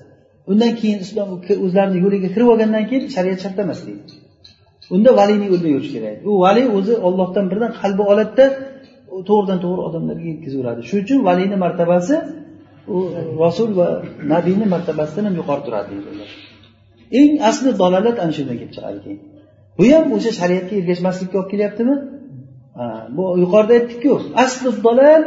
Undan 0.51 0.72
keyin 0.80 0.98
islom 1.06 1.28
o'zlarini 1.64 1.98
yo'liga 2.05 2.28
kirib 2.34 2.48
olgandan 2.52 2.84
keyin 2.90 3.05
shariat 3.16 3.38
shart 3.44 3.59
emas 3.64 3.80
deydi. 3.86 4.02
Unda 4.94 5.10
valiyni 5.20 5.47
yo'lida 5.52 5.68
yurish 5.74 5.92
kerak. 5.97 6.16
U 6.28 6.30
valiy 6.44 6.66
o'zi 6.78 6.94
ollohdan 7.09 7.44
birdan 7.51 7.72
qalbi 7.80 8.02
oladida 8.12 8.47
to'g'ridan 9.28 9.59
to'g'ri 9.64 9.82
odamlarga 9.88 10.26
yetkazaveradi 10.32 10.80
shuning 10.88 11.05
uchun 11.06 11.20
valiyni 11.28 11.56
martabasi 11.64 12.14
u 12.94 12.97
rasul 13.44 13.70
va 13.78 13.88
nabiyni 14.32 14.66
martabasidan 14.74 15.24
ham 15.28 15.34
yuqori 15.40 15.62
turadi. 15.66 15.94
Eng 17.20 17.32
asli 17.51 17.70
dalolat 17.82 18.16
ana 18.24 18.32
shundan 18.36 18.56
kelib 18.60 18.72
chiqadi 18.76 18.98
keyin. 19.05 19.20
Bu 19.78 19.84
ham 19.94 20.05
o'sha 20.16 20.30
shariatga 20.40 20.74
ergashmaslikka 20.80 21.36
olib 21.40 21.51
kelyaptimi? 21.52 21.94
Bu 23.16 23.24
yuqorida 23.42 23.72
aytdikku 23.78 24.12
asli 24.44 24.70
dalal 24.86 25.22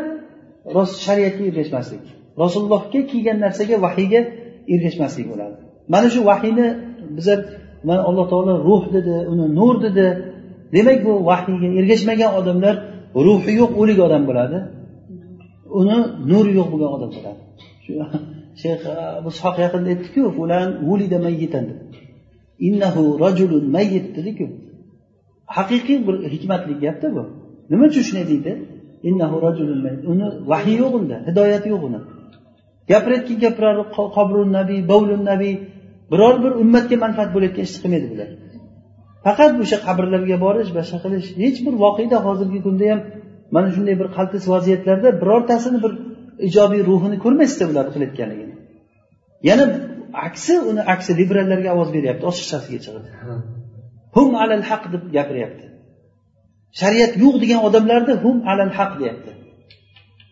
shariatga 1.07 1.43
ergashmaslik. 1.51 2.03
Rasulullohga 2.43 2.99
kelgan 3.11 3.37
narsaga 3.45 3.75
vahiyga 3.85 4.21
ergashmaslik 4.73 5.25
bo'ladi. 5.31 5.55
Mana 5.93 6.07
shu 6.13 6.21
vahiyni 6.31 6.67
bizlar 7.17 7.39
mana 7.87 8.01
alloh 8.09 8.25
taolo 8.31 8.53
ruh 8.67 8.83
dedi 8.95 9.15
uni 9.31 9.45
nur 9.59 9.75
dedi. 9.85 10.07
Demak 10.75 10.97
bu 11.05 11.13
vahiyga 11.29 11.67
ergashmagan 11.79 12.31
odamlar 12.39 12.75
ruhi 13.25 13.53
yo'q 13.61 13.71
o'lik 13.81 13.99
odam 14.07 14.23
bo'ladi. 14.29 14.57
Uni 15.79 15.97
nuri 16.31 16.51
yo'q 16.59 16.67
bo'lgan 16.73 16.91
odam 16.97 17.11
bo'ladi. 17.15 17.41
Shayx 18.61 18.81
abu 19.19 19.29
ishoq 19.35 19.55
yaqinda 19.65 19.89
aytdiku 19.93 20.21
fulan 20.37 20.67
vulida 20.87 21.17
mayyitan 21.25 21.63
deb. 21.69 21.79
Innahu 22.67 23.03
rajulun 23.23 23.65
mayyit 23.75 24.05
dediku. 24.17 24.45
Haqiqiy 25.55 25.99
bir 26.07 26.15
hikmatli 26.33 26.73
gapda 26.83 27.07
bu. 27.15 27.23
Nima 27.71 27.83
uchun 27.89 28.03
shunday 28.07 28.25
deydi? 28.31 28.51
Innahu 29.09 29.35
rajulun 29.45 29.79
uni 30.11 30.27
vahiy 30.51 30.75
yo'q 30.83 30.93
unda 30.99 31.17
hidoyat 31.27 31.63
yo'q 31.73 31.81
uni. 31.89 31.99
Gapirayotgan 32.91 33.37
gaplari 33.45 33.83
qobrun 34.15 34.49
nabiy 34.59 34.79
bovlun 34.91 35.21
nabiy 35.31 35.53
biror 36.11 36.35
bir 36.43 36.51
ummatga 36.63 36.95
manfaat 37.05 37.29
bo'layotgan 37.35 37.63
ishni 37.67 37.79
qilmaydi 37.83 38.07
bular. 38.13 38.29
Faqat 39.25 39.51
o'sha 39.63 39.77
qabrlarga 39.87 40.37
borish 40.45 40.71
boshqa 40.77 40.97
qilish 41.03 41.29
hech 41.43 41.57
bir 41.65 41.73
voqeda 41.83 42.17
hozirgi 42.27 42.59
kunda 42.65 42.85
ham 42.91 42.99
mana 43.55 43.69
shunday 43.75 43.95
bir 44.01 44.07
qaltis 44.17 44.43
vaziyatlarda 44.53 45.09
birortasini 45.21 45.79
bir 45.85 45.93
ijobiy 46.47 46.81
ruhini 46.89 47.17
ko'rmaysizda 47.23 47.65
ular 47.71 47.85
qilayotganligini. 47.93 48.55
Yana 49.49 49.65
aksi 50.27 50.53
uni 50.69 50.81
aksi 50.93 51.11
liberallarga 51.19 51.69
ovoz 51.75 51.89
beryapti 51.95 52.23
ochiqchasiga 52.31 52.79
chiqib 52.85 53.05
hum 54.15 54.29
alal 54.43 54.63
haq 54.69 54.83
deb 54.93 55.03
gapiryapti. 55.17 55.65
Shariat 56.79 57.13
yo'q 57.23 57.35
degan 57.43 57.59
odamlarni 57.67 58.13
hum 58.23 58.37
alal 58.51 58.71
haq 58.79 58.91
deyapti. 59.01 59.31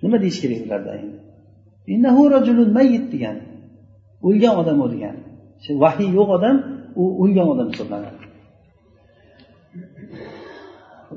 Nima 0.03 0.18
deyish 0.23 0.39
kerak 0.43 0.61
ularda 0.68 0.91
endi 1.01 1.18
innahu 1.93 2.22
rajulun 2.35 2.69
mayyit 2.77 3.05
degani 3.13 3.43
o'lgan 4.27 4.53
odam 4.61 4.77
u 4.85 4.88
degani 4.93 5.22
vahiy 5.84 6.09
yo'q 6.18 6.30
odam 6.38 6.55
u 7.01 7.03
o'lgan 7.23 7.47
odam 7.53 7.68
hisoblanadi. 7.73 8.31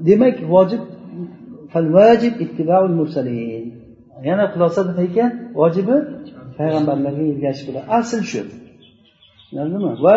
Demak 0.09 0.37
vojib 0.55 0.83
vajib 1.99 2.35
mursalin. 3.01 3.65
Yana 4.29 4.45
xulosa 4.53 4.81
nima 4.89 5.03
ekan? 5.09 5.31
Vojibi 5.61 5.97
payg'ambarlarga 6.59 7.25
ergashish 7.33 7.65
bo'ladi. 7.69 7.87
Asl 7.99 8.21
shu. 8.31 8.41
Tushunarlimi 9.39 9.93
va 10.05 10.17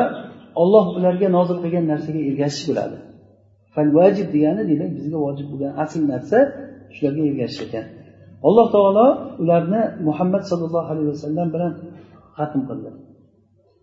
olloh 0.61 0.85
ularga 0.97 1.27
nozil 1.37 1.57
qilgan 1.63 1.85
narsaga 1.91 2.21
ergashish 2.29 2.65
bo'ladi. 2.69 2.97
Vajib 3.97 4.27
degani 4.35 4.61
demak 4.71 4.91
bizga 4.97 5.17
vojib 5.25 5.47
bo'lgan 5.51 5.71
asl 5.83 6.01
narsa 6.13 6.37
shularga 6.95 7.23
ergashish 7.31 7.61
ekan. 7.67 7.85
Alloh 8.47 8.67
taolo 8.75 9.07
ularni 9.43 9.81
muhammad 10.07 10.43
sollallohu 10.49 10.87
alayhi 10.93 11.09
vasallam 11.13 11.47
bilan 11.55 11.71
xatm 12.37 12.61
qildi. 12.69 12.89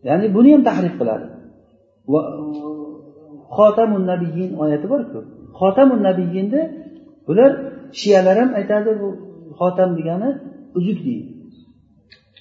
Ya'ni 0.09 0.27
buni 0.37 0.51
ham 0.55 0.63
tahrif 0.69 0.95
qiladi. 1.01 1.27
Xotamun 3.57 4.03
nabiyin 4.13 4.51
oyati 4.63 4.87
borku. 4.93 5.21
Xotamun 5.61 6.01
nabiyinni 6.09 6.63
bular 7.27 7.51
shiyalar 8.01 8.37
ham 8.41 8.51
aytadi 8.59 8.91
bu 9.01 9.09
xotam 9.59 9.91
degani 9.99 10.31
uzuk 10.79 10.99
deydi. 11.07 11.31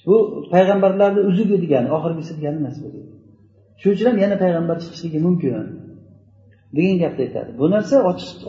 Bu 0.06 0.14
payg'ambarlarni 0.52 1.20
uzugi 1.30 1.56
degani 1.64 1.88
oxirgisi 1.96 2.32
degani 2.38 2.58
emas 2.62 2.76
bu 2.82 2.88
shuning 3.80 3.94
uchun 3.96 4.06
ham 4.10 4.18
yana 4.24 4.36
payg'ambar 4.44 4.76
chiqishligi 4.82 5.18
mumkin. 5.26 5.52
Degan 6.76 6.96
gapni 7.02 7.22
aytadi. 7.26 7.50
Bu 7.60 7.64
narsa 7.74 7.96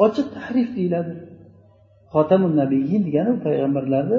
ochiq 0.05 0.27
tahrif 0.35 0.67
deyiladi. 0.77 1.13
Xotamun 2.13 2.51
nabiyin 2.61 3.01
degani 3.07 3.31
payg'ambarlarni 3.45 4.17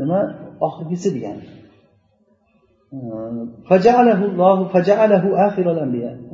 nima 0.00 0.20
oxirgisi 0.66 1.08
degani. 1.16 1.44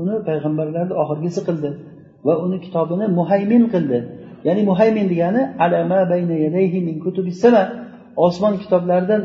Uni 0.00 0.14
payg'ambarlarni 0.28 0.94
oxirgisi 1.02 1.40
qildi. 1.48 1.70
Va 2.26 2.34
uni 2.44 2.58
kitobini 2.64 3.06
muhaymin 3.18 3.64
qildi. 3.74 3.98
Ya'ni 4.46 4.62
muhaymin 4.70 5.06
degani 5.12 5.42
osmon 8.26 8.54
kitoblaridan 8.62 9.22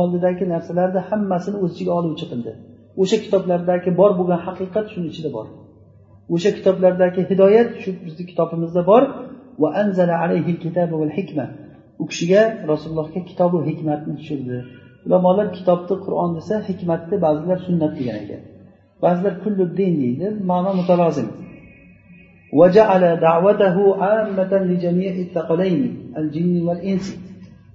oldidagi 0.00 0.44
narsalarni 0.54 1.00
hammasini 1.08 1.56
o'z 1.64 1.70
ichiga 1.74 1.92
oluvchi 1.98 2.26
qildi. 2.32 2.52
O'sha 3.02 3.16
kitoblardagi 3.24 3.90
bor 4.00 4.10
bo'lgan 4.18 4.40
haqiqat 4.46 4.86
shuni 4.92 5.06
ichida 5.12 5.30
bor. 5.36 5.46
O'sha 6.34 6.50
kitoblardagi 6.58 7.20
hidoyat 7.30 7.68
shu 7.82 7.90
bizni 8.04 8.24
kitobimizda 8.30 8.82
bor. 8.90 9.02
Va 9.62 9.68
anzala 9.82 10.14
alayhi 10.24 10.52
kitaba 10.64 10.94
val 11.02 11.12
hikma 11.18 11.46
u 12.02 12.04
kishiga 12.10 12.42
rasulullohga 12.70 13.20
kitobu 13.30 13.58
hikmatni 13.68 14.12
tushirdi. 14.18 14.56
Ulamolar 15.06 15.46
kitobni 15.56 15.96
qur'on 16.04 16.30
desa 16.38 16.54
hikmatni 16.68 17.16
ba'zilar 17.26 17.58
sunnat 17.66 17.92
degan 17.98 18.16
ekan. 18.22 18.40
Ba'zilar 19.04 19.34
kulluddin 19.42 19.92
deydi 20.02 20.26
ma'no 20.50 20.70
mutalozim. 20.80 21.28
وجعل 22.59 23.03
دعوته 23.27 23.77
عامة 24.03 24.51
لجميع 24.69 25.13
الثقلين 25.25 25.81
الجن 26.17 26.55
والإنس 26.67 27.07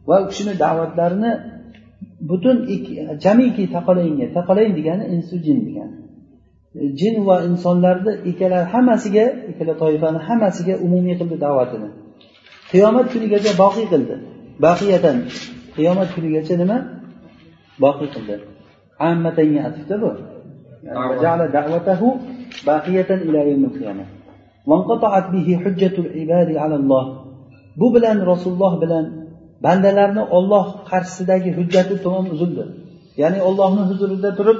va 0.08 0.16
u 0.22 0.26
kishini 0.30 0.54
da'vatlarini 0.64 1.32
butun 2.30 2.56
jamiki 3.24 3.64
taqalaynga 3.76 4.26
taqalayn 4.36 4.72
degani 4.78 5.04
insu 5.14 5.34
jin 5.46 5.58
degani 5.66 5.94
jin 7.00 7.14
va 7.28 7.36
insonlarni 7.48 8.12
ikkala 8.30 8.58
hammasiga 8.72 9.24
ikkala 9.50 9.72
toifani 9.82 10.18
hammasiga 10.28 10.74
umumiy 10.86 11.14
qildi 11.20 11.36
da'vatini 11.46 11.88
qiyomat 12.70 13.06
kunigacha 13.12 13.50
boqiy 13.62 13.86
qildi 13.92 14.14
baqiyatan 14.64 15.16
qiyomat 15.76 16.08
kunigacha 16.16 16.54
nima 16.62 16.76
boqiy 17.84 18.08
qildi 18.14 18.34
ammatanga 19.08 19.60
atfda 19.68 19.96
bu 20.04 20.10
جعل 21.22 21.40
دعوته 21.58 22.00
باقية 22.66 23.10
إلى 23.26 23.40
يوم 23.50 23.64
bu 27.79 27.87
bilan 27.95 28.17
rasululloh 28.31 28.73
bilan 28.83 29.05
bandalarni 29.65 30.23
olloh 30.37 30.65
qarshisidagi 30.89 31.49
hujjati 31.57 31.95
tamom 32.03 32.25
uzildi. 32.33 32.63
Ya'ni 33.21 33.39
ollohni 33.49 33.83
huzurida 33.89 34.29
turib 34.39 34.59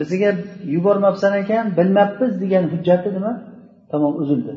bizga 0.00 0.30
yubormabsan 0.74 1.32
ekan 1.42 1.64
bilmabmiz 1.78 2.32
degan 2.42 2.64
hujjati 2.72 3.08
nima? 3.16 3.32
Tamom 3.92 4.14
uzildi. 4.22 4.52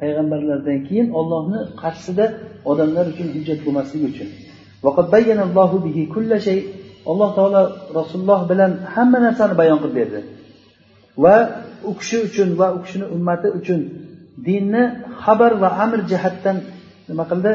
Payg'ambarlardan 0.00 0.78
keyin 0.88 1.08
ollohni 1.20 1.60
qarshisida 1.82 2.24
odamlar 2.70 3.04
uchun 3.12 3.28
hujjat 3.34 3.58
bo'lmasligi 3.66 4.06
uchun. 4.12 4.28
Alloh 7.10 7.30
taolo 7.38 7.62
rasululloh 7.98 8.40
bilan 8.50 8.72
hamma 8.94 9.18
narsani 9.26 9.54
bayon 9.60 9.78
qilib 9.82 9.94
berdi. 10.00 10.20
Va 11.24 11.36
u 11.88 11.92
kishi 12.00 12.16
uchun 12.28 12.48
va 12.60 12.66
u 12.76 12.78
kishini 12.84 13.06
ummati 13.16 13.48
uchun 13.58 13.80
dinni 14.46 14.82
xabar 15.24 15.52
va 15.62 15.68
amr 15.84 15.98
jihatdan 16.10 16.56
nima 17.08 17.24
qildi? 17.30 17.52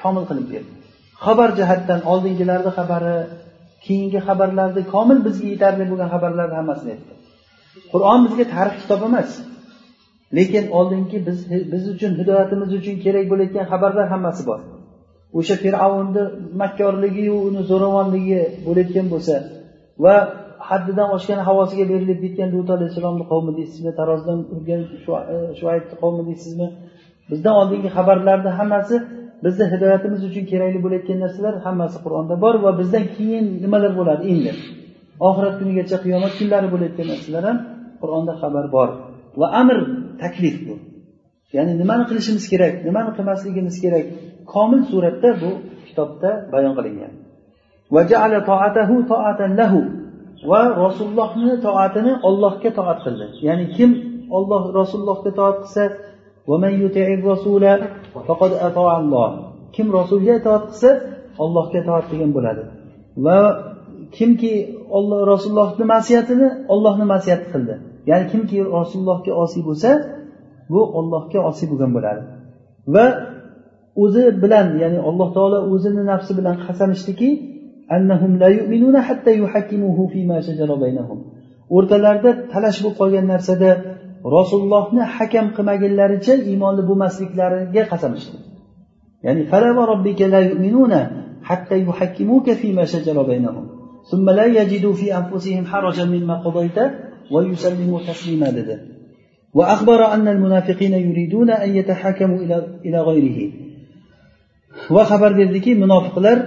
Komil 0.00 0.24
qilib 0.30 0.46
berdi. 0.52 0.70
Xabar 1.24 1.48
jihatdan 1.58 2.00
oldingilarni 2.12 2.70
xabari 2.78 3.16
keyingi 3.84 4.20
xabarlarni 4.28 4.82
komil 4.94 5.18
bizga 5.26 5.48
yetarli 5.54 5.84
bo'lgan 5.90 6.08
xabarlarni 6.14 6.54
hammasini 6.60 6.90
aytdi. 6.94 7.12
Qur'on 7.92 8.20
bizga 8.26 8.44
tarix 8.54 8.74
kitob 8.82 9.00
emas. 9.08 9.30
Lekin 10.36 10.64
oldingi 10.78 11.18
biz 11.28 11.38
biz 11.72 11.84
uchun 11.94 12.12
hidoyatimiz 12.20 12.70
uchun 12.78 12.96
kerak 13.04 13.24
bo'layotgan 13.32 13.66
xabarlar 13.72 14.06
hammasi 14.14 14.42
bor. 14.50 14.60
O'sha 15.38 15.54
fir'avnni 15.64 16.22
makkorligiyu 16.62 17.34
uni 17.48 17.60
zo'ravonligi 17.70 18.40
bo'layotgan 18.66 19.06
bo'lsa 19.14 19.34
va 20.04 20.14
haddidan 20.68 21.08
oshgan 21.16 21.40
havosiga 21.48 21.84
berilib 21.92 22.18
ketgan 22.24 22.48
lut 22.54 22.68
alayhissalomni 22.76 23.24
qavmi 23.32 23.52
deysizmi 23.58 23.92
tarozidan 24.00 24.38
urgan 24.54 24.80
e, 25.34 25.36
shuaybni 25.58 25.94
qavmi 26.02 26.22
deysizmi 26.30 26.66
bizdan 27.30 27.54
oldingi 27.60 27.88
xabarlarni 27.96 28.50
hammasi 28.58 28.96
bizni 29.44 29.64
hidoyatimiz 29.72 30.20
uchun 30.28 30.44
kerakli 30.52 30.78
bo'layotgan 30.84 31.18
narsalar 31.24 31.54
hammasi 31.66 31.96
qur'onda 32.04 32.34
bor 32.44 32.54
va 32.64 32.70
bizdan 32.80 33.04
keyin 33.16 33.44
nimalar 33.64 33.92
bo'ladi 34.00 34.22
endi? 34.32 34.52
Oxirat 35.28 35.54
kunigacha 35.60 35.96
qiyomat 36.04 36.32
kunlari 36.38 36.68
bo'layotgan 36.74 37.06
narsalar 37.12 37.42
ham 37.48 37.58
qur'onda 38.02 38.32
xabar 38.42 38.64
bor 38.76 38.88
va 39.40 39.46
amr 39.60 39.78
taklif 40.22 40.56
bu. 40.66 40.74
Ya'ni 41.56 41.72
nimani 41.82 42.04
qilishimiz 42.10 42.44
kerak 42.52 42.74
nimani 42.88 43.10
qilmasligimiz 43.16 43.76
kerak 43.84 44.06
komil 44.52 44.82
suratda 44.90 45.30
bu 45.42 45.50
kitobda 45.88 46.30
bayon 46.52 46.72
qilingan. 46.78 47.12
Va 50.50 50.62
rasulullohni 50.84 51.54
toatini 51.66 52.12
ollohga 52.28 52.70
toat 52.78 52.98
qildi. 53.04 53.26
Ya'ni 53.46 53.66
kim 53.76 53.90
olloh 54.36 54.62
rasulullohga 54.78 55.30
toat 55.40 55.56
qilsa 55.64 55.84
kim 59.74 59.86
rasulga 59.98 60.32
itoat 60.40 60.64
qilsa 60.70 60.90
ollohga 61.44 61.76
itoat 61.82 62.04
qilgan 62.10 62.30
bo'ladi. 62.36 62.62
Va 63.24 63.38
kimki 64.16 64.54
olloh 64.96 65.20
rasulullohni 65.32 65.84
masiyatini 65.94 66.48
ollohni 66.74 67.04
masiyati 67.14 67.46
qildi. 67.52 67.74
Ya'ni 68.10 68.24
kimki 68.32 68.56
rasulullohga 68.78 69.32
osiy 69.44 69.62
bo'lsa 69.68 69.90
bu 70.72 70.80
ollohga 70.98 71.38
osiy 71.50 71.66
bo'lgan 71.72 71.90
bo'ladi. 71.96 72.22
Va 72.94 73.06
o'zi 74.03 74.23
bilan 74.43 74.67
ya'ni 74.81 74.99
alloh 75.09 75.29
taolo 75.37 75.57
o'zini 75.73 76.03
nafsi 76.11 76.31
bilan 76.39 76.55
qasam 76.65 76.89
ichdiki 76.97 77.29
o'rtalarida 81.75 82.31
talash 82.53 82.77
bo'lib 82.83 82.95
qolgan 83.01 83.25
narsada 83.33 83.69
rasulullohni 84.37 85.03
hakam 85.15 85.45
qilmagunlaricha 85.55 86.33
iymonli 86.49 86.81
bo'lmasliklariga 86.89 87.83
qasam 87.91 88.11
ichdi 88.19 88.37
ya'ni 89.25 89.43
حتى 91.45 91.81
يحكموك 91.81 92.51
فيما 92.51 92.85
شجر 92.85 93.23
بينهم 93.23 93.65
ثم 94.11 94.29
لا 94.29 94.45
يجدوا 94.45 94.93
في 94.93 95.17
أنفسهم 95.17 95.65
حرجا 95.65 96.05
مما 96.05 96.35
قضيت 96.45 96.77
ويسلموا 97.31 97.99
تسليما 97.99 98.47
dedi 98.51 98.77
وأخبر 99.53 100.13
أن 100.13 100.27
المنافقين 100.27 100.93
يريدون 100.93 101.49
أن 101.49 101.75
يتحاكموا 101.75 102.37
إلى 102.37 102.67
إلى 102.85 103.01
غيره 103.01 103.51
va 104.95 105.03
xabar 105.11 105.31
berdiki 105.39 105.71
munofiqlar 105.83 106.37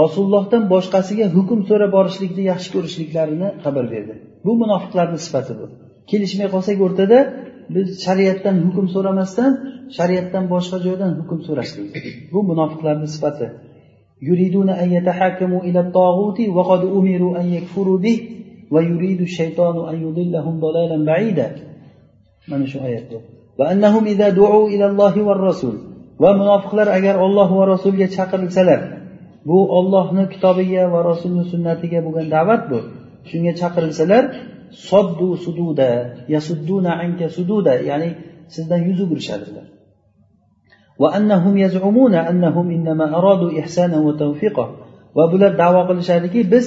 rasulullohdan 0.00 0.62
boshqasiga 0.74 1.26
hukm 1.36 1.58
so'rab 1.68 1.90
borishlikni 1.96 2.42
yaxshi 2.52 2.68
ko'rishliklarini 2.74 3.48
xabar 3.64 3.84
berdi 3.94 4.14
bu 4.46 4.52
munofiqlarni 4.62 5.18
sifati 5.26 5.52
bu 5.60 5.66
kelishmay 6.10 6.48
qolsak 6.54 6.78
o'rtada 6.86 7.18
biz 7.74 7.86
shariatdan 8.04 8.56
hukm 8.66 8.86
so'ramasdan 8.94 9.50
shariatdan 9.96 10.44
boshqa 10.54 10.76
joydan 10.86 11.12
hukm 11.20 11.38
so'rashlik 11.46 11.86
bu 12.32 12.40
munofiqlarni 12.50 13.08
sifati 13.16 13.48
يريدون 14.22 14.68
أن 14.82 14.88
يتحاكموا 14.92 15.60
إلى 15.68 15.80
الطاغوت 15.80 16.38
وقد 16.56 16.80
أمروا 16.84 17.40
أن 17.40 17.46
يكفروا 17.56 17.98
به 17.98 18.18
ويريد 18.70 19.20
الشيطان 19.20 19.76
أن 19.90 19.96
يضلهم 20.06 20.60
ضلالا 20.60 21.04
بعيدا 21.04 21.48
من 22.48 22.66
شو 22.66 22.78
آيات 22.88 23.10
وأنهم 23.58 24.02
إذا 24.12 24.28
دعوا 24.28 24.68
إلى 24.68 24.86
الله 24.86 25.22
والرسول 25.22 25.76
ومنافقlar 26.22 26.88
agar 26.98 27.14
olloh 27.26 27.48
va 27.58 27.64
rasulga 27.74 28.06
chaqirilsalar 28.16 28.80
bu 29.48 29.58
ollohni 29.78 30.24
kitobiga 30.32 30.82
va 30.92 31.00
rasulni 31.10 31.44
sunnatiga 31.52 31.98
bo'lgan 32.06 32.26
da'vat 32.36 32.62
bu 32.70 32.78
shunga 33.30 33.52
chaqirilsalar 33.60 34.24
soddu 34.90 35.28
sududa 35.44 35.90
yasudduna 36.34 36.92
anka 37.04 37.26
sududa 37.36 37.72
ya'ni 37.90 38.10
sizdan 38.54 38.80
yuz 38.88 38.98
o'girishadilar 39.04 39.66
وأنهم 41.02 41.54
يزعمون 41.64 42.14
أنهم 42.14 42.66
إنما 42.76 43.06
أرادوا 43.18 43.50
إحسانا 43.60 43.98
وتوفيقا 44.06 44.66
va 45.16 45.24
bular 45.32 45.52
davo 45.62 45.80
qilishadiki 45.88 46.40
biz 46.52 46.64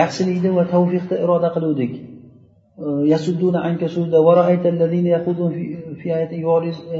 yaxshilikni 0.00 0.50
va 0.58 0.64
tavfiqni 0.72 1.16
iroda 1.24 1.48
qiluvdik 1.56 1.92
yasudduna 3.12 3.58
anka 3.68 3.86
suda 3.96 4.18
va 4.26 4.32
ra'ayta 4.40 4.66
allazina 4.74 5.10
yaqudun 5.16 5.50
fi 6.00 6.06
ayati 6.16 6.36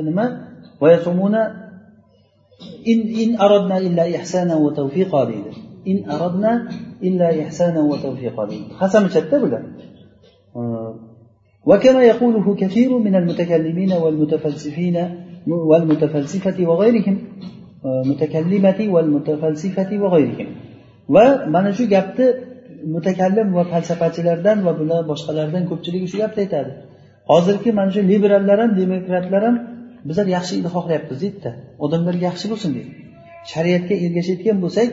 nima 0.08 0.26
va 0.80 0.88
yasumuna 0.94 1.40
in 2.92 3.00
in 3.22 3.30
aradna 3.44 3.76
illa 3.86 4.04
ihsana 4.18 4.54
va 4.64 4.70
tawfiqa 4.80 5.20
deydi 5.30 5.50
in 5.90 5.98
aradna 6.14 6.52
illa 7.08 7.28
ihsana 7.42 7.80
va 7.90 7.96
tawfiqa 8.06 8.42
deydi 8.50 8.70
qasam 8.80 9.02
ichadida 9.08 9.36
bular 9.44 9.62
وكما 11.70 12.02
يقوله 12.02 12.46
كثير 12.54 12.98
من 12.98 13.14
المتكلمين 13.20 13.92
والمتفلسفين 13.92 14.96
والمتفلسفة 15.46 16.58
وغيرهم 16.70 17.16
متكلمة 17.84 18.78
والمتفلسفة 18.94 19.90
وغيرهم 20.02 20.48
ومن 21.08 21.72
شو 21.72 21.84
gapni 21.94 22.26
mutakallim 22.94 23.48
va 23.56 23.64
falsafachilardan 23.72 24.58
va 24.66 24.72
bular 24.80 25.00
boshqalardan 25.10 25.62
ko'pchiligi 25.70 26.06
shu 26.12 26.18
gapni 26.22 26.40
aytadi 26.46 26.72
hozirgi 27.30 27.70
mana 27.78 27.90
shu 27.94 28.00
liberallar 28.12 28.58
ham 28.62 28.70
demokratlar 28.82 29.42
ham 29.46 29.56
bizlar 30.09 30.27
yaxshilikni 30.35 30.69
xohlayapmiz 30.75 31.17
deydida. 31.23 31.51
Odamlar 31.85 32.15
yaxshi 32.27 32.45
bo'lsin 32.51 32.71
deydi. 32.77 32.91
Shariatga 33.51 33.95
ergashayotgan 34.05 34.57
bo'lsak 34.63 34.89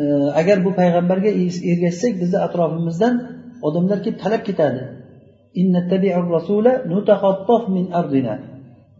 e, 0.00 0.02
agar 0.40 0.56
bu 0.66 0.70
payg'ambarga 0.80 1.30
ergashsak 1.72 2.12
bizni 2.22 2.38
atrofimizdan 2.46 3.14
odamlar 3.68 3.98
kelib 4.04 4.18
talab 4.24 4.42
ketadi. 4.48 4.82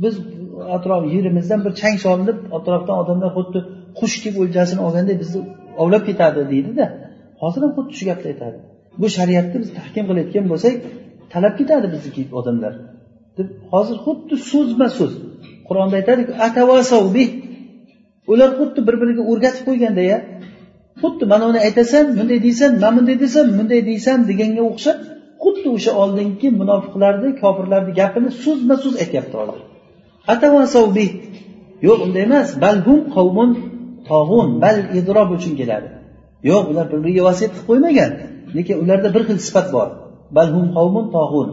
Biz 0.03 0.15
atrof 0.77 1.03
yerimizdan 1.15 1.61
bir 1.65 1.73
chang 1.81 1.97
solinib 2.07 2.39
atrofdan 2.59 2.97
odamlar 3.03 3.31
xuddi 3.39 3.61
qush 3.99 4.17
deb 4.25 4.35
o'ljasini 4.43 4.81
olganday 4.87 5.17
bizni 5.23 5.41
ovlab 5.83 6.03
ketadi 6.09 6.41
deydida. 6.53 6.87
Hozir 7.43 7.61
ham 7.65 7.73
xuddi 7.79 7.93
shu 7.99 8.05
gapni 8.11 8.27
aytadi. 8.33 8.59
Bu 9.01 9.07
shariatni 9.17 9.57
biz 9.63 9.71
tahkim 9.79 10.05
qilayotgan 10.09 10.45
bo'lsak 10.53 10.75
talab 11.33 11.55
ketadi 11.61 11.87
bizni 11.95 12.11
odamlar. 12.41 12.73
Deb 13.39 13.49
hozir 13.73 13.97
xuddi 14.05 14.35
so'zma 14.51 14.89
so'z 14.99 15.13
qur'onda 15.69 15.95
aytadiku 16.01 16.33
ular 18.33 18.51
xuddi 18.59 18.81
bir 18.89 18.95
biriga 19.03 19.23
o'rgatib 19.31 19.63
qo'yganda 19.69 20.03
ya 20.13 20.19
xuddi 21.03 21.25
mana 21.33 21.45
buni 21.49 21.61
aytasan 21.67 22.05
bunday 22.19 22.39
deysan 22.47 22.71
man 22.83 22.93
bunday 22.99 23.17
desam 23.25 23.47
bunday 23.59 23.81
deysan 23.91 24.19
deganga 24.31 24.63
o'xshab 24.71 24.99
xuddi 25.43 25.69
o'sha 25.77 25.93
oldingi 26.03 26.49
munofiqlarni 26.61 27.29
kofirlarni 27.43 27.93
gapini 28.01 28.31
so'zma 28.45 28.75
so'z 28.83 28.95
aytyapti 29.03 29.35
hozir 29.41 29.61
yo'q 31.87 31.99
unday 32.07 32.23
emas. 32.29 32.49
Balhum 32.65 33.01
qavmun 33.17 33.51
tog'un 34.11 34.49
bal 34.65 34.77
idrob 34.99 35.29
uchun 35.37 35.53
keladi. 35.61 35.89
Yo'q 36.51 36.65
ular 36.71 36.87
bir 36.93 36.99
biriga 37.05 37.23
vasiyat 37.29 37.51
qilib 37.55 37.67
qo'ymagan. 37.71 38.11
Lekin 38.57 38.77
ularda 38.83 39.09
bir 39.15 39.23
xil 39.29 39.39
sifat 39.47 39.69
bor. 39.77 39.89
Balhum 40.37 40.67
qavmun 40.77 41.07
tog'un. 41.17 41.49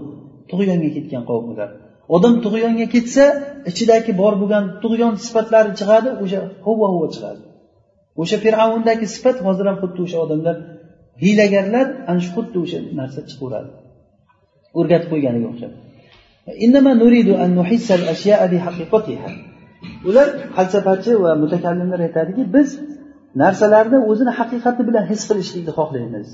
Tug'yonga 0.52 0.90
ketgan 0.96 1.24
qavm 1.30 1.46
ular 1.54 1.70
odam 2.16 2.34
tug'yonga 2.46 2.88
ketsa 2.96 3.24
ichidagi 3.70 4.12
bor 4.22 4.34
bo'lgan 4.42 4.66
tug'yon 4.84 5.14
sifatlari 5.26 5.72
chiqadi 5.80 6.10
o'sha 6.24 6.40
hovva 6.66 6.88
hovva 6.94 7.08
chiqadi. 7.16 7.42
O'sha 8.22 8.38
fir'avndagi 8.46 9.06
sifat 9.16 9.38
hozir 9.48 9.66
ham 9.70 9.78
xuddi 9.84 10.00
o'sha 10.06 10.18
odamlar 10.26 10.56
hiylagarlar 11.24 11.88
ana 12.10 12.20
shu 12.24 12.30
xuddi 12.38 12.58
o'sha 12.64 12.80
narsa 13.00 13.20
chiqaveradi 13.30 13.70
o'rgatib 14.80 15.10
qo'yganiga 15.14 15.48
o'xshab. 15.52 15.72
Ular 20.10 20.28
falsafachi 20.56 21.12
va 21.24 21.32
mutakallimlar 21.44 22.00
aytadiki 22.08 22.44
biz 22.56 22.70
narsalarni 23.44 23.98
o'zini 24.12 24.32
haqiqati 24.40 24.82
bilan 24.90 25.04
his 25.12 25.22
qilishlikni 25.30 25.72
xohlaymiz. 25.80 26.28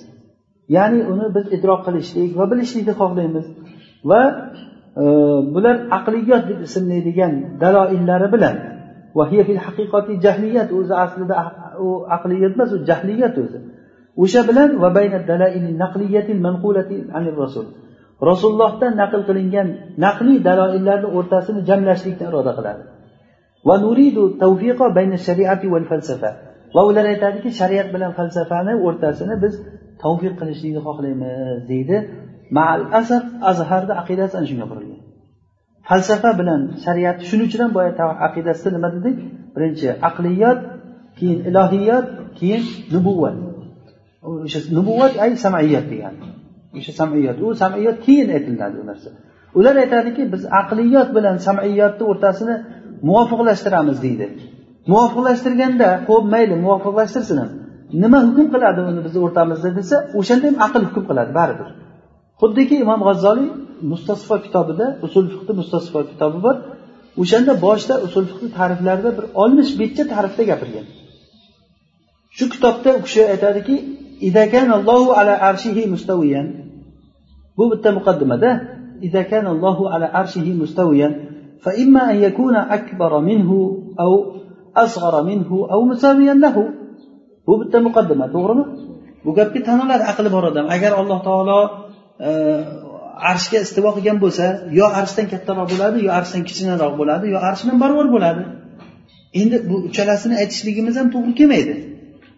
Ya'ni 0.76 1.00
uni 1.12 1.28
biz 1.36 1.46
idrok 1.58 1.82
qilishlik 1.88 2.32
va 2.40 2.46
bilishlikni 2.52 2.94
xohlaymiz. 3.02 3.46
Va 4.10 4.22
e, 5.02 5.04
bular 5.56 5.76
aqliyot 5.98 6.44
deb 6.50 6.60
ismlaydigan 6.68 7.34
daloillari 7.64 8.28
bilan 8.36 8.56
haqiqati 9.68 10.14
jahliyat 10.26 10.70
o'zi 10.80 10.94
aslida 11.06 11.36
u 11.86 11.88
aqliyat 12.16 12.52
emas 12.56 12.72
u 12.76 12.78
jahliyat 12.90 13.36
o'zi. 13.44 13.60
O'sha 14.24 14.42
bilan 14.50 14.70
va 14.84 14.90
rasul. 17.44 17.66
Rasulullohdan 18.30 18.94
naql 19.02 19.22
qilingan 19.30 19.68
naqliy 20.06 20.38
daloillarni 20.48 21.10
o'rtasini 21.18 21.62
jamlashlikni 21.70 22.26
iroda 22.30 22.52
qiladi. 22.58 22.84
Va 23.68 23.76
nuridu 23.86 24.24
tavfiqo 24.44 24.86
bayna 24.98 25.18
shariati 25.28 25.68
val 25.74 25.86
falsafa. 25.92 26.32
Va 26.76 26.82
ular 26.90 27.06
aytadiki 27.14 27.50
shariat 27.60 27.88
bilan 27.96 28.12
falsafani 28.18 28.74
o'rtasini 28.88 29.36
biz 29.44 29.54
tavfiq 30.04 30.34
qilishlikni 30.40 30.82
xohlaymiz 30.88 31.60
deydi 31.72 31.98
mal 32.58 32.80
asr 33.00 33.22
azharni 33.50 33.94
aqidasi 34.02 34.34
ana 34.38 34.48
shunga 34.52 34.66
qurilgan 34.72 35.02
falsafa 35.88 36.32
bilan 36.40 36.62
shariat 36.86 37.18
shuning 37.30 37.48
uchun 37.50 37.62
ham 37.64 37.72
boya 37.78 37.92
aqidasida 38.28 38.70
nima 38.76 38.90
dedik? 38.96 39.16
Birinchi 39.56 39.88
aqliyot 40.10 40.60
keyin 41.18 41.40
ilohiyot 41.50 42.08
keyin 42.40 42.64
nubuvvat 42.94 43.36
o'sha 44.46 44.60
nubuvvat 44.78 45.14
ay 45.24 45.32
samiyat 45.46 45.86
degani. 45.92 46.20
O'sha 46.78 46.92
samiyat. 47.02 47.38
U 47.46 47.48
samiyat 47.64 47.98
keyin 48.06 48.28
aytiladi 48.36 48.76
u 48.84 48.86
narsa. 48.90 49.10
Ular 49.58 49.76
aytadiki 49.84 50.24
biz 50.34 50.44
aqliyot 50.62 51.10
bilan 51.18 51.36
samiyatni 51.48 52.04
o'rtasini 52.12 52.56
muvofiqlashtiramiz 53.08 53.98
deydi. 54.06 54.26
Muvofiqlashtirganda 54.92 55.90
ho'p 56.10 56.26
mayli 56.34 56.56
muvofiqlashtirsin 56.66 57.38
nima 58.04 58.20
hukm 58.28 58.48
qiladi 58.54 58.80
uni 58.90 59.02
bizni 59.06 59.20
o'rtamizda 59.26 59.70
desa 59.80 59.96
o'shanda 60.20 60.46
ham 60.50 60.58
aql 60.68 60.82
hukm 60.88 61.04
qiladi 61.10 61.32
baribir 61.40 61.68
xuddiki 62.41 62.77
imom 62.85 63.01
g'azzoliy 63.09 63.51
mustasfo 63.91 64.35
kitobida 64.45 64.87
usul 65.07 65.25
fiqni 65.33 65.53
mustasfo 65.61 65.99
kitobi 66.11 66.39
bor 66.47 66.57
o'shanda 67.23 67.53
boshida 67.65 67.95
usul 68.07 68.25
fiqni 68.31 68.49
ta'riflarida 68.59 69.11
bir 69.17 69.25
oltmish 69.43 69.73
betcha 69.81 70.05
ta'rifda 70.13 70.43
gapirgan 70.51 70.87
shu 72.37 72.45
kitobda 72.55 72.91
u 72.99 73.01
kishi 73.07 73.23
aytadiki 73.33 73.77
ala 75.21 75.35
arshihi 75.49 75.83
mustaviyan 75.95 76.47
bu 77.59 77.65
bitta 77.73 77.89
muqaddimada 77.99 78.51
allohu 79.55 79.83
ala 79.95 80.07
arshihi 80.21 80.53
mustaviyan 80.63 81.13
فإما 81.65 82.11
أن 82.11 82.17
يكون 82.17 82.57
أكبر 82.57 83.21
منه 83.21 83.51
أو 84.01 84.13
أصغر 84.77 85.23
منه 85.23 85.69
أو 85.73 85.85
مساويا 85.85 86.35
له 86.35 86.57
bu 87.47 87.55
bitta 87.61 87.79
muqaddima 87.87 88.27
to'g'rimi 88.35 88.65
bu 89.25 89.31
gapga 89.39 89.61
tan 89.67 89.79
oladi 89.85 90.05
aqli 90.13 90.29
bor 90.35 90.45
odam 90.51 90.67
agar 90.77 90.93
alloh 91.01 91.19
taolo 91.29 91.61
e, 91.67 91.71
arshga 93.32 93.60
istivo 93.66 93.92
qilgan 93.98 94.18
bo'lsa 94.24 94.46
yo 94.80 94.86
arshdan 95.00 95.28
kattaroq 95.34 95.68
bo'ladi 95.74 95.98
yo 96.08 96.12
arshdan 96.20 96.44
kichinaroq 96.50 96.94
bo'ladi 97.02 97.26
yo 97.34 97.40
arsh 97.50 97.62
bilan 97.64 97.78
barobar 97.84 98.08
bo'ladi. 98.16 98.44
Endi 99.42 99.58
bu 99.70 99.76
uchalasini 99.88 100.36
aytishligimiz 100.42 100.96
ham 101.00 101.08
to'g'ri 101.16 101.34
kelmaydi. 101.40 101.76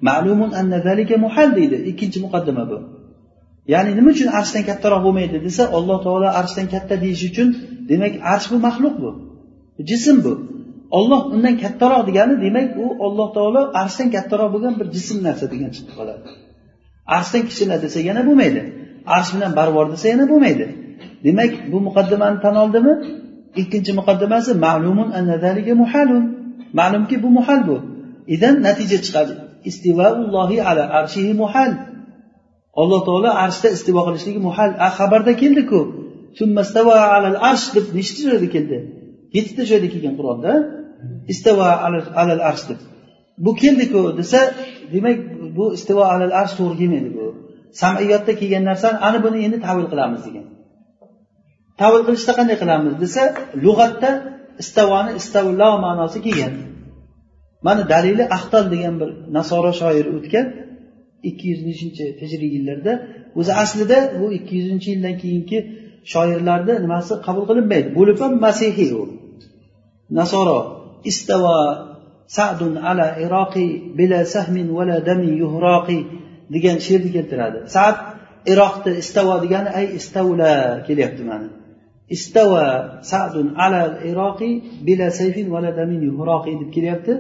Ma'lumun 0.08 0.52
anna 0.60 0.78
zalika 0.88 1.16
muhal 1.26 1.50
deydi 1.58 1.78
ikkinchi 1.92 2.20
muqaddima 2.26 2.64
bu. 2.72 2.78
Ya'ni 3.74 3.92
nima 3.98 4.10
uchun 4.16 4.30
arshdan 4.40 4.64
kattaroq 4.70 5.02
bo'lmaydi 5.08 5.38
desa 5.48 5.64
alloh 5.78 5.98
taolo 6.06 6.28
arshdan 6.40 6.68
katta 6.74 6.96
deyish 7.04 7.24
uchun 7.30 7.48
demak 7.92 8.14
arsh 8.34 8.48
bu 8.52 8.58
maxluq 8.68 8.96
bu 9.04 9.10
jism 9.90 10.18
bu. 10.26 10.34
Olloh 10.98 11.22
undan 11.36 11.56
kattaroq 11.64 12.02
degani 12.10 12.36
demak 12.46 12.68
u 12.84 12.86
alloh 13.06 13.28
taolo 13.38 13.62
arshdan 13.82 14.10
kattaroq 14.16 14.50
bo'lgan 14.54 14.74
bir 14.80 14.88
jism 14.96 15.18
narsa 15.28 15.46
degan 15.54 15.72
chiqib 15.76 15.94
qoladi. 16.00 16.22
Arshdan 17.18 17.44
kichkina 17.48 17.78
desa 17.84 18.00
yana 18.10 18.22
bo'lmaydi. 18.30 18.62
Arsh 19.16 19.30
bilan 19.36 19.52
barvor 19.60 19.86
desa 19.94 20.06
yana 20.14 20.26
bo'lmaydi. 20.32 20.66
Demak 21.26 21.52
bu 21.72 21.78
muqaddimani 21.88 22.38
tan 22.44 22.56
oldimi? 22.64 22.94
Ikkinchi 23.62 23.92
muqaddimasi 24.00 24.52
ma'lumun 24.66 25.10
muhalun. 25.82 26.24
Ma'lumki 26.80 27.16
bu 27.24 27.30
muhal 27.38 27.62
bu. 27.70 27.78
Idan 28.36 28.56
natija 28.68 28.98
chiqadi. 29.06 29.34
Istivaullohi 29.70 30.58
ala 30.70 30.84
arshihi 31.00 31.34
muhal. 31.44 31.72
Alloh 32.82 33.02
taolo 33.08 33.30
arshda 33.46 33.68
istivo 33.78 34.02
qilishligi 34.08 34.40
muhal. 34.48 34.72
A 34.86 34.88
xabarda 34.98 35.34
keldiku. 35.42 35.80
Arsh 37.50 37.66
deb 37.76 37.86
nechta 37.98 38.22
joyda 38.30 38.48
keldi? 38.56 38.78
Yettita 39.36 39.64
joyda 39.72 39.88
kelgan 39.94 40.14
qur'onda. 40.20 40.52
Istava 41.34 41.68
alal 42.22 42.42
arsh 42.50 42.64
deb. 42.70 42.80
Bu 43.46 43.52
keldiku 43.62 44.02
desa 44.20 44.40
demak 44.94 45.18
bu 45.58 45.66
istivo 45.78 46.04
alal 46.14 46.34
arsh 46.42 46.54
to'g'ri 46.60 46.76
kelmaydi 46.82 47.10
bu 47.18 47.27
samiyotda 47.82 48.34
kelgan 48.40 48.64
narsani 48.70 48.98
ana 49.08 49.18
buni 49.26 49.38
endi 49.46 49.58
tavil 49.68 49.88
qilamiz 49.92 50.22
degan. 50.28 50.46
Tavil 51.82 52.02
qilishda 52.08 52.32
qanday 52.40 52.58
qilamiz 52.62 52.94
desa 53.04 53.24
lug'atda 53.66 54.12
istavoni 54.62 55.12
istavlo 55.20 55.70
ma'nosi 55.86 56.20
kelgan. 56.26 56.54
Mana 57.66 57.84
dalili 57.94 58.24
ahtal 58.38 58.66
degan 58.74 58.96
bir 59.02 59.10
nasoro 59.38 59.72
shoiri 59.82 60.10
o'tgan 60.18 60.46
ikki 61.30 61.46
yuz 61.52 61.62
nechinchi 61.70 62.04
hijriy 62.22 62.52
yillarda. 62.56 62.94
O'zi 63.40 63.52
aslida 63.64 63.98
bu 64.20 64.26
ikki 64.38 64.54
yuzinchi 64.60 64.88
yildan 64.94 65.16
keyingi 65.22 65.58
shoirlarni 66.12 66.74
nimasi 66.86 67.14
qabul 67.26 67.46
qilinmaydi. 67.50 67.88
Bo'lib 67.98 68.18
ham 68.24 68.34
masihiy 68.46 68.92
u. 69.02 69.04
Nasoro 70.20 70.60
istava 71.12 71.58
sadun 72.38 72.74
ala 72.90 73.08
iroqi 73.26 73.68
bila 73.98 74.20
sahmin 74.34 74.68
vala 74.78 74.98
dami 75.10 75.30
yuhroqi 75.42 76.00
degan 76.54 76.78
she'rni 76.86 77.10
keltiradi. 77.18 77.58
Sad 77.76 77.96
iroqni 78.52 78.92
istavo 79.04 79.36
degani 79.46 79.70
ay 79.80 79.86
istavla 80.00 80.52
kelyapti 80.88 81.24
mana 81.30 81.48
istava 82.10 83.00
sadun 83.04 83.48
ala 83.66 84.00
iroqi 84.12 84.52
bila 84.88 85.08
sayfin 85.20 85.48
vala 85.54 85.70
damin 85.80 86.02
yuhroqi 86.10 86.52
deb 86.62 86.70
kelyapti. 86.76 87.14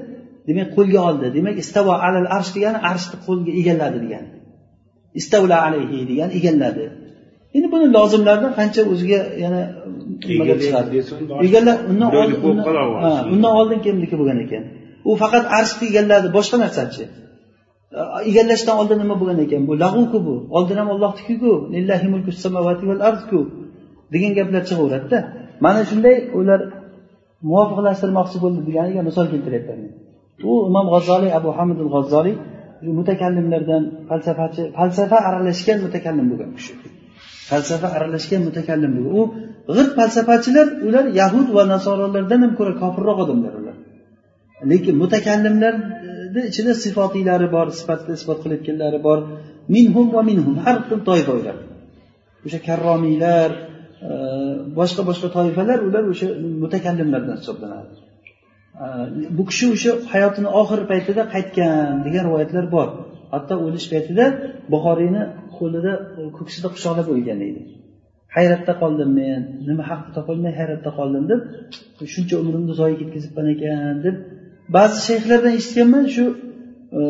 Demak 0.47 0.69
qo'lga 0.77 0.99
oldi. 1.09 1.27
Demak 1.37 1.55
istavo 1.63 1.93
alal 2.07 2.27
arsh 2.37 2.51
degani 2.55 2.79
arshni 2.91 3.17
qo'lga 3.27 3.51
egalladi 3.61 3.97
degani. 4.05 4.29
Istavla 5.19 5.57
alayhi 5.67 5.99
degani 6.11 6.31
egalladi. 6.39 6.85
Endi 7.55 7.67
buni 7.73 7.85
lozimlardan 7.97 8.51
qancha 8.59 8.81
o'ziga 8.91 9.19
yana 9.43 9.61
egallab 11.47 11.77
undan 11.91 12.09
oldin 12.19 12.37
undan 13.33 13.53
oldin 13.59 13.79
kimniki 13.85 14.15
bo'lgan 14.19 14.39
ekan. 14.45 14.63
U 15.09 15.11
faqat 15.21 15.45
arshni 15.59 15.85
egalladi 15.91 16.27
boshqa 16.37 16.57
narsachi 16.63 17.03
egallashdan 18.29 18.75
oldin 18.81 18.97
nima 19.03 19.15
bo'lgan 19.21 19.39
ekan 19.45 19.61
bu? 19.67 19.73
Lag'uku 19.83 20.17
bu. 20.27 20.35
Oldin 20.57 20.77
ham 20.81 20.89
ollohnikiku 20.95 21.51
degan 24.13 24.31
gaplar 24.37 24.61
chiqaveradida. 24.69 25.19
Mana 25.65 25.81
shunday 25.89 26.15
ular 26.39 26.59
muvofiqlashtirmoqchi 27.49 28.37
bo'ldi 28.43 28.59
deganiga 28.67 29.01
misol 29.09 29.25
keltiryapman 29.33 29.79
u 30.49 30.51
imom 30.69 30.85
g'azzoliy 30.93 31.31
abu 31.39 31.49
hamidul 31.57 31.89
g'azzoliy 31.95 32.35
mutakallimlardan 32.99 33.83
falsafachi 34.09 34.61
falsafa 34.77 35.17
aralashgan 35.29 35.77
mutakallim 35.85 36.25
bo'lgan 36.31 36.51
kishi. 36.57 36.73
Falsafa 37.49 37.87
aralashgan 37.97 38.41
mutakallim 38.47 38.91
bo'lgan. 38.95 39.13
U 39.19 39.21
g'irt 39.75 39.91
falsafachilar 39.99 40.67
ular 40.87 41.05
yahud 41.21 41.47
va 41.57 41.63
nasorolardan 41.73 42.39
ham 42.43 42.51
ko'ra 42.59 42.73
kofirroq 42.83 43.17
odamlar 43.23 43.53
ular. 43.61 43.75
Lekin 44.71 44.95
mutakallimlar 45.03 45.73
ichida 46.49 46.73
sifotiylari 46.83 47.47
bor 47.55 47.67
sifatni 47.79 48.13
isbot 48.19 48.39
qilayotganlari 48.43 48.99
bor. 49.07 49.19
Minhum 49.75 50.07
va 50.15 50.21
minhum 50.29 50.55
har 50.65 50.77
xil 50.87 50.99
toifalar. 51.09 51.57
O'sha 52.45 52.59
karromiylar 52.67 53.49
e, 54.09 54.11
boshqa 54.79 55.01
boshqa 55.09 55.27
toifalar 55.37 55.79
ular 55.87 56.03
o'sha 56.13 56.27
mutakallimlardan 56.63 57.37
hisoblanadi. 57.41 57.93
E, 58.83 58.85
bu 59.37 59.43
kishi 59.49 59.65
o'sha 59.75 59.91
hayotini 60.13 60.49
oxir 60.61 60.79
paytida 60.91 61.21
qaytgan 61.33 61.93
degan 62.05 62.23
rivoyatlar 62.27 62.65
bor. 62.75 62.87
Hatto 63.33 63.53
o'lish 63.65 63.87
paytida 63.93 64.25
buxoriyni 64.73 65.23
qo'lida 65.57 65.93
ko'ksida 66.37 66.67
quchoqlab 66.75 67.07
o'lgan 67.13 67.37
deydi 67.43 67.61
hayratda 68.37 68.73
qoldim 68.81 69.09
men 69.19 69.41
nima 69.69 69.83
haqni 69.89 70.11
topolmay 70.17 70.53
hayratda 70.59 70.91
qoldim 70.99 71.23
deb 71.31 71.39
shuncha 72.13 72.35
umrimni 72.43 72.73
zoyi 72.81 72.95
ketkazibman 73.01 73.47
ekan 73.55 73.95
deb 74.05 74.15
ba'zi 74.75 74.97
shayxlardan 75.07 75.53
eshitganman 75.59 76.05
shu 76.15 76.25
e, 76.99 77.01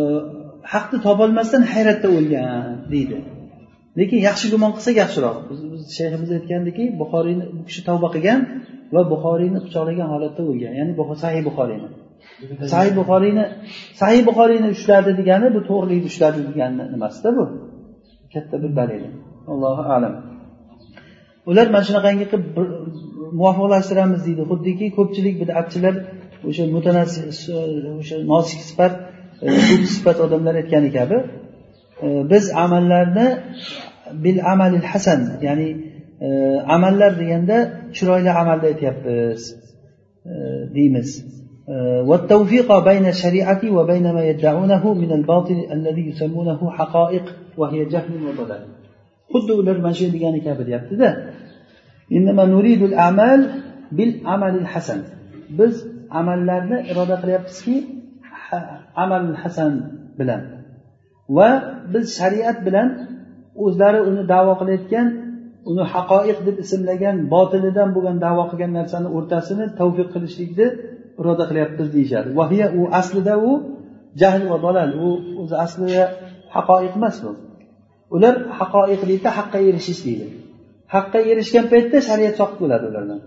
haqni 0.74 0.98
topolmasdan 1.08 1.64
hayratda 1.74 2.08
o'lgan 2.18 2.76
deydi. 2.94 3.18
Lekin 4.00 4.20
yaxshi 4.30 4.48
gumon 4.54 4.72
qilsak 4.78 4.96
yaxshiroq. 5.04 5.38
Biz, 5.50 5.60
shayximiz 5.98 6.30
aytgandiki 6.38 6.84
buxoriyni 7.02 7.46
bu 7.58 7.62
kishi 7.70 7.82
tavba 7.90 8.08
qilgan 8.16 8.40
va 8.94 9.02
buxoriyni 9.14 9.60
pichoqlagan 9.66 10.08
holatda 10.14 10.42
o'lgan. 10.52 10.74
Ya'ni 10.80 10.94
sahih 11.24 11.42
buxoriyni. 11.50 11.90
Sahih 12.74 12.94
buxoriyni 13.00 13.44
sahih 14.02 14.22
buxoriyni 14.30 14.68
ushladi 14.76 15.12
degani 15.20 15.48
bu 15.56 15.60
to'g'rilikni 15.70 16.08
ushladi 16.12 16.40
degani 16.50 16.84
nimasida 16.94 17.30
bu? 17.38 17.44
Katta 18.34 18.56
bir 18.64 18.72
dalil. 18.80 19.04
Allohu 19.52 19.84
alam. 19.96 20.14
Ular 21.50 21.68
mana 21.74 21.86
shunaqangi 21.90 22.26
qilib 22.32 22.46
muvofiqlashtiramiz 23.40 24.22
deydi. 24.28 24.44
Xuddiki 24.52 24.86
ko'pchilik 24.98 25.36
bidatchilar 25.42 25.96
o'sha 26.49 26.65
mutanassi 26.77 27.21
o'sha 28.01 28.17
nosik 28.33 28.61
sifat 28.69 28.93
ko'p 29.69 29.85
sifat 29.95 30.17
odamlar 30.27 30.55
aytgani 30.61 30.91
kabi 30.99 31.19
e, 32.05 32.09
biz 32.31 32.45
amallarni 32.65 33.27
bil 34.25 34.39
amalil 34.53 34.87
hasan 34.93 35.21
ya'ni 35.47 35.69
e, 36.27 36.29
amallar 36.77 37.13
deganda 37.21 37.57
chiroyli 37.97 38.31
amalni 38.43 38.67
aytyapmiz 38.73 39.41
e, 40.31 40.33
deymiz 40.77 41.11
والتوفيق 42.09 42.69
بين 42.89 43.05
الشريعة 43.15 43.63
وبين 43.77 44.07
ما 44.17 44.23
يدعونه 44.31 44.95
من 45.03 45.11
الباطل 45.19 45.59
الذي 45.77 46.03
يسمونه 46.11 46.61
حقائق 46.79 47.25
وهي 47.61 47.81
جهل 47.85 48.13
وضلال 48.27 48.65
xuddi 49.33 49.53
ular 49.61 49.77
mana 49.85 49.95
shu 49.99 50.07
degani 50.15 50.41
kabi 50.47 50.63
deyaptida 50.69 51.09
biz 55.60 55.74
amallarni 56.20 56.78
iroda 56.92 57.16
qilyapmizki 57.22 57.76
amal 59.04 59.26
hasan 59.44 59.72
bilan 60.20 60.42
va 61.38 61.50
biz 61.94 62.06
shariat 62.20 62.58
bilan 62.68 62.88
o'zlari 63.66 64.00
uni 64.10 64.24
davo 64.34 64.54
qilayotgan 64.62 65.08
uni 65.70 65.84
haqoiq 65.94 66.38
deb 66.48 66.58
ismlagan 66.64 67.16
botilidan 67.34 67.90
bo'lgan 67.96 68.18
davo 68.26 68.44
qilgan 68.52 68.72
narsani 68.80 69.08
o'rtasini 69.18 69.66
tavfiq 69.80 70.08
qilishlikni 70.14 70.68
iroda 71.20 71.44
qilyapmiz 71.50 71.88
deyishadi. 71.96 72.30
Vahiya 72.40 72.68
u 72.80 72.82
aslida 73.00 73.36
u 73.50 73.52
jahl 74.22 74.44
va 74.52 74.58
dalal. 74.66 74.90
U 75.06 75.10
o'zi 75.42 75.56
aslida 75.66 76.04
haqoiq 76.56 76.94
emas 77.00 77.16
bu. 77.24 77.32
Ular 78.16 78.36
haqoiq 78.60 79.02
deydi 79.10 79.30
haqqa 79.38 79.60
erishish 79.70 80.02
deydi. 80.08 80.26
Haqqa 80.96 81.20
erishgan 81.32 81.66
paytda 81.74 81.98
shariat 82.10 82.36
soqit 82.40 82.58
bo'ladi 82.64 82.86
ulardan. 82.92 83.20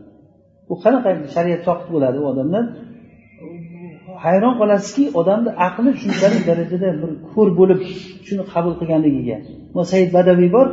Bu 0.70 0.74
qanaqa 0.84 1.10
shariat 1.34 1.60
soqit 1.68 1.88
bo'ladi 1.94 2.18
u 2.22 2.26
odamdan? 2.32 2.64
Hayron 4.24 4.54
qolasizki 4.60 5.04
odamni 5.20 5.50
aqli 5.66 5.90
shunchalik 6.02 6.42
darajada 6.50 6.88
bir 7.02 7.10
ko'r 7.32 7.48
bo'lib 7.60 7.80
shuni 8.26 8.42
qabul 8.52 8.74
qilganligiga. 8.80 9.36
Said 9.92 10.08
badaviy 10.16 10.50
bor 10.56 10.66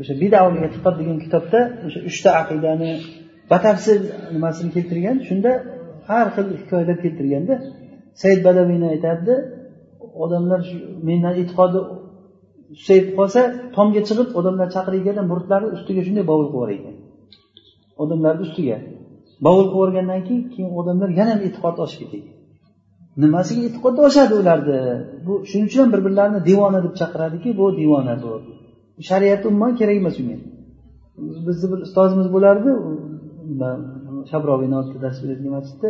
o'sha 0.00 0.14
bidavliga 0.22 0.66
e'tiqod 0.68 0.94
degan 1.00 1.16
kitobda 1.24 1.60
o'sha 1.86 2.00
uchta 2.10 2.30
aqidani 2.42 2.90
batafsil 3.52 4.00
nimasini 4.34 4.70
keltirgan 4.76 5.16
shunda 5.28 5.50
har 6.08 6.26
xil 6.34 6.46
hikoyalar 6.60 6.96
keltirganda 7.04 7.54
said 8.22 8.40
badaviyni 8.46 8.86
aytadida 8.94 9.34
odamlar 10.24 10.60
mendan 11.08 11.34
e'tiqodi 11.40 11.78
susayib 12.78 13.06
qolsa 13.18 13.40
tomga 13.76 14.00
chiqib 14.08 14.28
odamlar 14.38 14.68
chaqirganda 14.76 15.22
murdlarni 15.32 15.68
ustiga 15.76 16.02
shunday 16.06 16.24
bovul 16.30 16.46
qilib 16.46 16.54
yuborar 16.54 16.72
ekan. 16.78 16.94
Odamlarni 18.02 18.42
ustiga. 18.46 18.76
Bovul 19.44 19.64
qilib 19.64 19.74
yuborgandan 19.74 20.20
keyin 20.28 20.44
keyin 20.54 20.70
odamlar 20.80 21.10
yana 21.20 21.34
e'tiqod 21.46 21.76
oshib 21.84 22.00
ketadi 22.02 22.28
nimasiga 23.22 23.62
e'tiqod 23.68 23.96
oshadi 24.06 24.34
ularni? 24.40 24.78
Bu 25.26 25.32
shuning 25.48 25.66
uchun 25.68 25.80
ham 25.82 25.90
bir 25.94 26.00
birlarini 26.06 26.40
devona 26.50 26.80
deb 26.86 26.94
chaqiradiki 27.00 27.50
bu 27.60 27.66
devona 27.80 28.14
bu 28.22 28.32
shariat 29.08 29.42
umuman 29.48 29.72
kerak 29.80 29.96
emas 30.02 30.16
unga. 30.22 30.36
Bizni 31.46 31.66
bir 31.72 31.78
ustozimiz 31.86 32.28
bo'lardi 32.34 32.70
shabroviy 34.30 34.68
dars 35.04 35.18
beradigan 35.22 35.52
masjidda. 35.56 35.88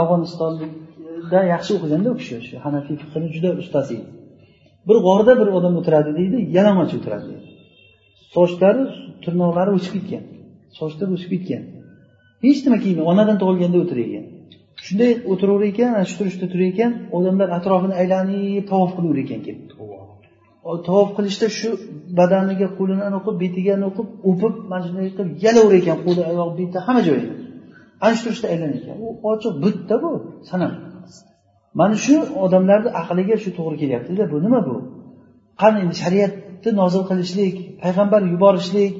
Afg'onistonda 0.00 1.40
yaxshi 1.54 1.70
o'qiganda 1.76 2.08
u 2.14 2.16
kishi 2.20 2.36
shu 2.46 2.54
hanafiy 2.66 2.96
fiqini 3.02 3.28
juda 3.34 3.50
ustasi 3.62 3.92
edi. 3.98 4.08
Bir 4.88 4.96
g'orda 5.06 5.32
bir 5.40 5.48
odam 5.58 5.74
o'tiradi 5.80 6.10
deydi 6.18 6.38
yalang'och 6.56 6.92
o'tiradi. 6.98 7.26
Deydi 7.30 7.48
sochlari 8.36 8.82
tirnoqlari 9.24 9.70
o'sib 9.78 9.92
ketgan. 9.96 10.24
Sochlari 10.78 11.12
o'sib 11.16 11.30
ketgan. 11.34 11.62
Hech 12.48 12.60
nima 12.66 12.78
kiymaydi 12.84 13.08
onadan 13.12 13.36
tug'ilganda 13.42 13.78
o'tirar 13.82 14.04
ekan. 14.08 14.24
Shunday 14.86 15.12
o'tiraverar 15.32 15.66
ekan 15.72 15.88
ana 15.96 16.04
shu 16.08 16.14
turishda 16.20 16.46
turar 16.52 16.66
ekan 16.72 16.90
odamlar 17.16 17.48
atrofini 17.58 17.94
aylanib 18.02 18.64
tavof 18.70 18.90
qilaverar 18.96 19.20
ekan 19.24 19.40
kelib. 19.46 19.62
Tavof. 20.88 21.08
Qilishda 21.16 21.46
shu 21.58 21.68
badaniga 22.18 22.68
qo'lini 22.78 23.04
o'qib 23.18 23.36
betiga 23.42 23.74
o'qib 23.88 24.08
o'pib 24.30 24.54
mana 24.70 24.82
shunday 24.86 25.08
qilib 25.16 25.30
yalaverar 25.46 25.78
ekan 25.82 25.98
qo'li 26.06 26.22
oyoq 26.32 26.50
beti 26.60 26.78
hamma 26.86 27.02
joyi 27.08 27.24
ana 28.04 28.12
shu 28.16 28.22
turishda 28.26 28.46
aylanar 28.52 28.76
ekan. 28.80 28.96
U 29.04 29.08
ochiq 29.30 29.54
butda 29.64 29.94
bu 30.02 30.10
sanam 30.50 30.72
mana 31.80 31.96
shu 32.04 32.16
odamlarni 32.44 32.90
aqliga 33.00 33.36
shu 33.42 33.50
to'g'ri 33.58 33.76
kelyaptida 33.82 34.24
bu 34.32 34.36
nima 34.44 34.60
bu? 34.68 34.76
Qani 35.60 35.76
endi 35.84 35.96
shariatni 36.02 36.70
nozil 36.80 37.02
qilishlik 37.10 37.56
payg'ambar 37.82 38.20
yuborishlik 38.32 38.92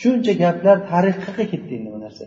shuncha 0.00 0.32
gaplar 0.42 0.76
tarixga 0.90 1.44
ketdi 1.52 1.72
endi 1.78 1.90
bu 1.94 2.00
narsa 2.06 2.24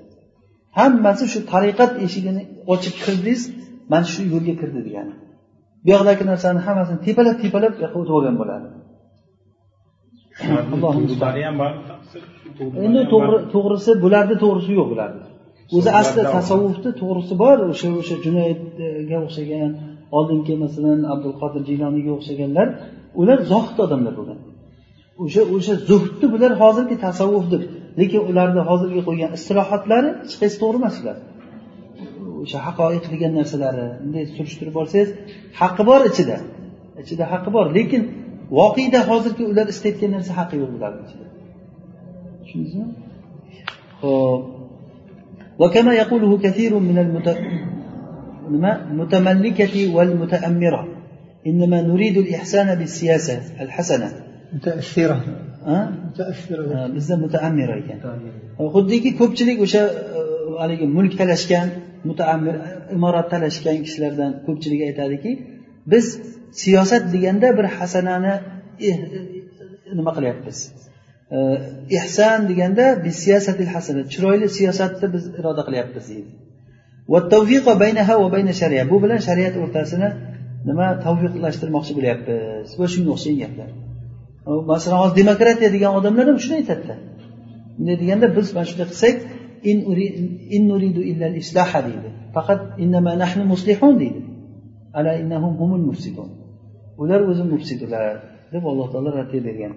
hammasi 0.80 1.26
shu 1.34 1.40
tariqat 1.54 1.92
eshigini 2.06 2.44
ochib 2.74 2.96
kirdingiz 3.04 3.42
mana 3.92 4.06
shu 4.14 4.22
yo'lga 4.34 4.54
kirdi 4.62 4.82
degani. 4.88 5.14
Bu 5.84 5.90
yoqdagi 5.94 6.24
narsani 6.32 6.60
hammasini 6.68 7.00
tepalab 7.08 7.36
tepalab 7.44 7.72
bu 7.76 7.80
yoqqa 7.84 7.98
o'tib 8.02 8.16
olgan 8.20 8.36
bo'ladi 8.42 8.68
endi 12.86 13.02
to'g'risi 13.54 13.92
bularni 14.04 14.36
to'g'risi 14.44 14.72
yo'q 14.80 14.88
bularni 14.94 15.24
o'zi 15.78 15.90
asli 16.02 16.22
tasavvufni 16.36 16.92
to'g'risi 17.02 17.34
bor 17.44 17.58
o'sha 17.72 17.88
o'sha 18.02 18.16
junaydga 18.26 19.18
o'xshagan 19.26 19.72
oldingi 20.18 20.54
masalan 20.64 21.00
abdul 21.14 21.36
qodir 21.42 21.62
jiyloniyga 21.70 22.12
o'xshaganlar 22.18 22.68
ular 23.22 23.40
zohid 23.52 23.78
odamlar 23.86 24.14
bo'lgan 24.20 24.40
o'sha 25.24 25.42
o'sha 25.56 25.74
zuhdni 25.90 26.28
bular 26.34 26.52
hozirgi 26.62 26.96
tasavvuf 27.06 27.46
deb 27.54 27.64
lekin 28.01 28.21
ularni 28.31 28.63
hozirgi 28.71 29.01
qo'ygan 29.09 29.31
istilohotlari 29.39 30.11
hech 30.23 30.37
qaysi 30.41 30.57
to'g'ri 30.63 30.79
emas 30.83 30.97
ular 31.03 31.17
o'sha 32.43 32.59
haqoiq 32.67 33.05
degan 33.15 33.33
narsalari 33.39 33.87
bunday 34.03 34.25
surishtirib 34.37 34.75
borsangiz 34.79 35.11
haqqi 35.61 35.83
bor 35.91 36.01
ichida 36.11 36.37
ichida 37.03 37.25
haqqi 37.33 37.51
bor 37.57 37.67
lekin 37.79 38.03
voqeda 38.59 39.01
hozirgi 39.11 39.45
ular 39.53 39.67
istayotgan 39.75 40.11
narsa 40.17 40.33
haqqi 40.41 40.57
yo'q 40.63 40.73
ularni 40.79 41.01
ichida 41.07 41.27
tushundingizmi 42.43 42.87
ho'p 44.03 44.43
وكما 45.63 45.93
يقوله 46.03 46.39
كثير 46.39 46.73
من 46.79 46.99
المتملكة 48.91 49.75
والمتأمرة 49.95 50.83
إنما 51.47 51.79
نريد 51.83 52.17
الإحسان 52.17 52.69
بالسياسة 52.79 53.39
الحسنة 53.61 54.09
متأثرة 54.53 55.19
mutaassira 55.21 55.52
bizda 56.96 57.16
mutaammira 57.26 57.76
ekan. 57.82 58.00
Xuddiki 58.76 59.10
ko'pchilik 59.20 59.58
o'sha 59.66 59.84
haligi 60.62 60.86
mulk 60.98 61.14
talashgan 61.22 61.68
mutaammir 62.10 62.56
imorat 62.96 63.28
talashgan 63.34 63.78
kishilardan 63.86 64.32
ko'pchilik 64.48 64.82
aytadiki 64.90 65.32
biz 65.92 66.06
siyosat 66.64 67.04
deganda 67.14 67.48
bir 67.58 67.66
hasanani 67.78 68.34
nima 69.98 70.12
qilyapmiz? 70.18 70.58
Ehson 72.00 72.40
deganda 72.52 72.86
hasana 73.76 74.04
chiroyli 74.14 74.48
siyosatni 74.58 75.08
biz 75.16 75.24
iroda 75.40 75.62
qilyapmiz 75.68 76.06
deydi. 76.12 76.32
Bu 78.92 78.98
bilan 79.04 79.20
shariat 79.28 79.56
o'rtasini 79.64 80.10
nima 80.70 80.88
tavfiqlashtirmoqchi 81.06 81.94
bo'lyapmiz? 81.98 82.68
Va 82.80 82.86
shunga 82.94 83.12
o'xshagan 83.16 83.40
gaplar 83.44 83.70
masalan 84.46 84.98
hozir 85.04 85.16
demokratiya 85.22 85.70
degan 85.76 85.92
odamlar 86.00 86.26
ham 86.32 86.40
shuni 86.44 86.56
aytadida 86.62 86.96
bunday 87.78 87.96
deganda 88.02 88.28
biz 88.38 88.48
mana 88.56 88.66
shunday 88.70 88.88
qilsak 88.92 89.16
in 90.56 90.62
nuridu 90.72 91.02
illal 91.12 91.36
islaha 91.44 91.80
deydi. 91.88 92.10
Faqat 92.36 92.62
innama 92.84 93.12
nahnu 93.24 93.44
muslihun 93.54 93.94
deydi. 94.02 94.22
Ala 94.98 95.12
innahum 95.22 95.54
humul 95.62 95.84
mufsidun. 95.90 96.30
Ular 97.02 97.22
o'zi 97.32 97.44
mufsidlar 97.54 98.04
deb 98.54 98.64
alloh 98.72 98.88
taolo 98.94 99.10
raddiya 99.20 99.42
bergan 99.48 99.74